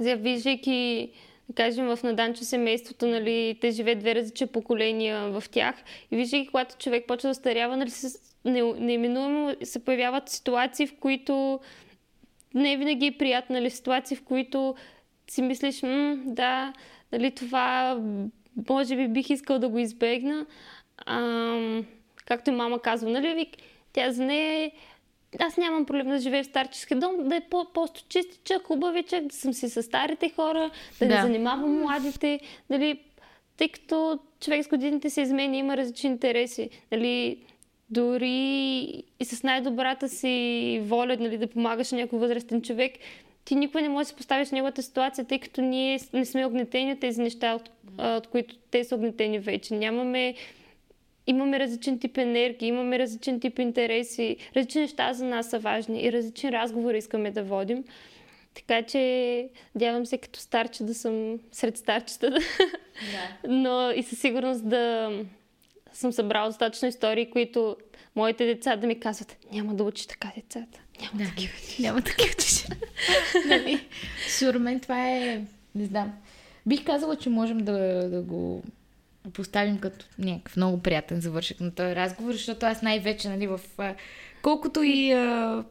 виждайки 0.00 1.10
да 1.48 1.54
кажем, 1.54 1.86
в 1.86 1.98
Наданчо 2.02 2.44
семейството, 2.44 3.06
нали, 3.06 3.58
те 3.60 3.70
живеят 3.70 3.98
две 3.98 4.14
различни 4.14 4.46
поколения 4.46 5.30
в 5.30 5.44
тях. 5.50 5.74
И 6.10 6.16
виждайки, 6.16 6.46
когато 6.46 6.76
човек 6.76 7.06
почва 7.06 7.28
да 7.28 7.34
старява, 7.34 7.76
нали, 7.76 7.90
не, 8.44 8.62
неименуемо 8.62 9.54
се 9.64 9.84
появяват 9.84 10.28
ситуации, 10.28 10.86
в 10.86 10.96
които 11.00 11.60
не 12.54 12.76
винаги 12.76 13.06
е 13.06 13.18
приятно, 13.18 13.54
нали, 13.54 13.70
ситуации, 13.70 14.16
в 14.16 14.24
които 14.24 14.74
си 15.30 15.42
мислиш, 15.42 15.82
М, 15.82 16.16
да, 16.24 16.72
нали, 17.12 17.30
това 17.30 18.00
може 18.68 18.96
би 18.96 19.08
бих 19.08 19.30
искал 19.30 19.58
да 19.58 19.68
го 19.68 19.78
избегна. 19.78 20.46
А, 20.96 21.82
както 22.26 22.50
и 22.50 22.54
мама 22.54 22.78
казва, 22.78 23.10
нали, 23.10 23.46
тя 23.92 24.10
за 24.10 24.24
нея 24.24 24.64
е 24.64 24.72
аз 25.38 25.56
нямам 25.56 25.86
проблем 25.86 26.08
да 26.08 26.18
живея 26.18 26.44
в 26.44 26.46
старчески 26.46 26.94
дом, 26.94 27.28
да 27.28 27.36
е 27.36 27.40
по-просто 27.40 28.04
чистичък, 28.08 28.66
хубавичък, 28.66 29.26
да 29.26 29.34
съм 29.34 29.52
си 29.52 29.68
с 29.68 29.82
старите 29.82 30.28
хора, 30.28 30.70
да, 31.00 31.08
да. 31.08 31.14
не 31.14 31.22
занимавам 31.22 31.80
младите, 31.80 32.40
нали, 32.70 33.00
тъй 33.56 33.68
като 33.68 34.18
човек 34.40 34.64
с 34.64 34.68
годините 34.68 35.10
се 35.10 35.20
изменя, 35.20 35.56
има 35.56 35.76
различни 35.76 36.10
интереси, 36.10 36.70
нали, 36.92 37.38
дори 37.90 39.04
и 39.20 39.24
с 39.24 39.42
най-добрата 39.42 40.08
си 40.08 40.80
воля 40.84 41.16
нали, 41.20 41.38
да 41.38 41.46
помагаш 41.46 41.92
на 41.92 41.98
някой 41.98 42.18
възрастен 42.18 42.62
човек, 42.62 42.92
ти 43.44 43.54
никога 43.54 43.82
не 43.82 43.88
можеш 43.88 44.06
да 44.06 44.08
се 44.08 44.16
поставиш 44.16 44.48
в 44.48 44.52
неговата 44.52 44.82
ситуация, 44.82 45.24
тъй 45.24 45.38
като 45.38 45.60
ние 45.60 46.00
не 46.12 46.24
сме 46.24 46.46
огнетени 46.46 46.92
от 46.92 47.00
тези 47.00 47.22
неща, 47.22 47.54
от, 47.54 47.70
от 47.98 48.26
които 48.26 48.56
те 48.70 48.84
са 48.84 48.94
огнетени 48.94 49.38
вече. 49.38 49.74
Нямаме 49.74 50.34
имаме 51.26 51.60
различен 51.60 51.98
тип 51.98 52.18
енергия, 52.18 52.68
имаме 52.68 52.98
различен 52.98 53.40
тип 53.40 53.58
интереси, 53.58 54.36
различни 54.56 54.80
неща 54.80 55.12
за 55.12 55.24
нас 55.24 55.50
са 55.50 55.58
важни 55.58 56.02
и 56.02 56.12
различни 56.12 56.52
разговори 56.52 56.98
искаме 56.98 57.30
да 57.30 57.42
водим. 57.42 57.84
Така 58.54 58.82
че 58.82 59.48
надявам 59.74 60.06
се 60.06 60.18
като 60.18 60.40
старче 60.40 60.84
да 60.84 60.94
съм 60.94 61.38
сред 61.52 61.76
старчета, 61.78 62.30
да. 62.30 62.40
но 63.48 63.90
и 63.90 64.02
със 64.02 64.18
сигурност 64.18 64.68
да 64.68 65.10
съм 65.92 66.12
събрала 66.12 66.48
достатъчно 66.48 66.88
истории, 66.88 67.30
които 67.30 67.76
моите 68.16 68.46
деца 68.46 68.76
да 68.76 68.86
ми 68.86 69.00
казват, 69.00 69.36
няма 69.52 69.74
да 69.74 69.84
учи 69.84 70.08
така 70.08 70.32
децата. 70.36 70.80
Няма 71.00 71.24
да, 71.24 71.30
такива. 71.30 71.52
Няма 71.80 72.02
такива 72.02 72.34
нали? 73.46 73.80
Според 74.28 74.62
мен 74.62 74.80
това 74.80 75.08
е, 75.10 75.44
не 75.74 75.84
знам, 75.84 76.12
бих 76.66 76.84
казала, 76.84 77.16
че 77.16 77.30
можем 77.30 77.58
да, 77.58 78.08
да 78.08 78.22
го 78.22 78.62
поставим 79.32 79.78
като 79.78 80.06
някакъв 80.18 80.56
много 80.56 80.82
приятен 80.82 81.20
завършък 81.20 81.60
на 81.60 81.70
този 81.70 81.96
разговор, 81.96 82.32
защото 82.32 82.66
аз 82.66 82.82
най-вече, 82.82 83.28
нали, 83.28 83.46
в... 83.46 83.60
Колкото 84.42 84.82
и 84.82 85.12
а, 85.12 85.64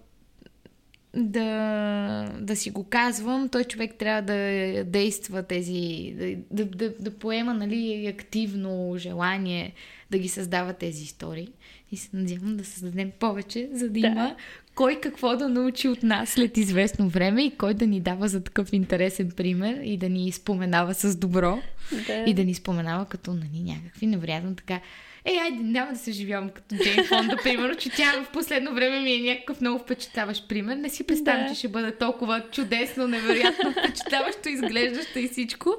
да, 1.16 2.30
да 2.40 2.56
си 2.56 2.70
го 2.70 2.84
казвам, 2.84 3.50
той 3.50 3.64
човек 3.64 3.96
трябва 3.96 4.22
да 4.22 4.84
действа 4.84 5.44
тези, 5.44 6.14
да, 6.18 6.36
да, 6.52 6.66
да, 6.66 6.94
да 7.00 7.12
поема 7.12 7.54
нали, 7.54 8.08
активно 8.08 8.94
желание 8.98 9.74
да 10.12 10.18
ги 10.18 10.30
създава 10.30 10.74
тези 10.74 11.04
истории. 11.04 11.52
И 11.92 11.98
се 11.98 12.10
надявам 12.14 12.58
да 12.58 12.66
създадем 12.66 13.12
повече, 13.20 13.70
за 13.74 13.90
да, 13.90 14.00
да. 14.00 14.08
има 14.08 14.36
кой 14.76 15.00
какво 15.02 15.38
да 15.38 15.50
научи 15.50 15.88
от 15.88 16.04
нас 16.04 16.30
след 16.30 16.58
известно 16.58 17.10
време 17.10 17.46
и 17.46 17.58
кой 17.58 17.74
да 17.74 17.88
ни 17.88 18.00
дава 18.00 18.28
за 18.28 18.44
такъв 18.44 18.74
интересен 18.74 19.32
пример 19.32 19.80
и 19.84 19.98
да 19.98 20.10
ни 20.10 20.32
споменава 20.32 20.94
с 20.94 21.16
добро 21.16 21.62
да. 22.08 22.24
и 22.28 22.34
да 22.34 22.44
ни 22.44 22.54
споменава 22.54 23.06
като 23.06 23.34
нали, 23.34 23.64
някакви 23.64 24.08
невероятно 24.08 24.56
така 24.56 24.80
Ей, 25.28 25.40
айде, 25.40 25.64
няма 25.64 25.92
да 25.92 25.98
се 25.98 26.12
живявам 26.12 26.50
като 26.50 26.76
Джейн 26.76 27.06
Фонда, 27.06 27.38
примерно, 27.44 27.76
че 27.76 27.90
тя 27.90 28.24
в 28.24 28.32
последно 28.32 28.74
време 28.74 29.00
ми 29.00 29.14
е 29.14 29.22
някакъв 29.22 29.62
много 29.62 29.80
впечатляващ 29.80 30.50
пример. 30.50 30.76
Не 30.76 30.90
си 30.90 31.04
представям, 31.04 31.44
да. 31.44 31.50
че 31.50 31.60
ще 31.60 31.68
бъде 31.68 31.96
толкова 31.96 32.44
чудесно, 32.52 33.08
невероятно 33.08 33.72
впечатляващо, 33.78 34.50
изглеждащо 34.50 35.20
и 35.20 35.28
всичко. 35.28 35.78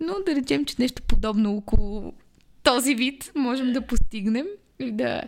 Но 0.00 0.14
да 0.26 0.34
речем, 0.34 0.64
че 0.64 0.74
нещо 0.78 1.02
подобно 1.02 1.56
около 1.56 2.12
този 2.62 2.94
вид 2.94 3.32
можем 3.34 3.72
да 3.72 3.80
постигнем 3.80 4.46
и 4.78 4.92
да, 4.92 5.22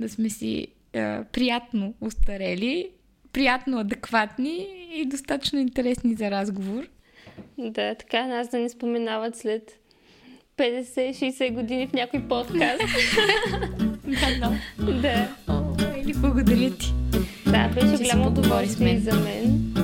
да 0.00 0.08
сме 0.08 0.30
си 0.30 0.68
приятно 1.32 1.94
устарели, 2.00 2.90
приятно 3.32 3.78
адекватни 3.78 4.66
и 4.94 5.06
достатъчно 5.06 5.58
интересни 5.58 6.14
за 6.14 6.30
разговор. 6.30 6.88
Да, 7.58 7.94
така 7.94 8.26
нас 8.26 8.48
да 8.48 8.58
ни 8.58 8.68
споменават 8.68 9.36
след 9.36 9.78
50-60 10.58 11.52
години 11.52 11.86
в 11.86 11.92
някой 11.92 12.20
подкаст. 12.20 12.82
да, 14.04 14.52
да. 14.92 15.28
Или 16.02 16.14
благодаря 16.16 16.70
ти. 16.70 16.94
Да, 17.46 17.68
беше 17.74 18.02
голямо 18.02 18.28
удоволствие 18.28 18.98
за 18.98 19.14
мен. 19.14 19.74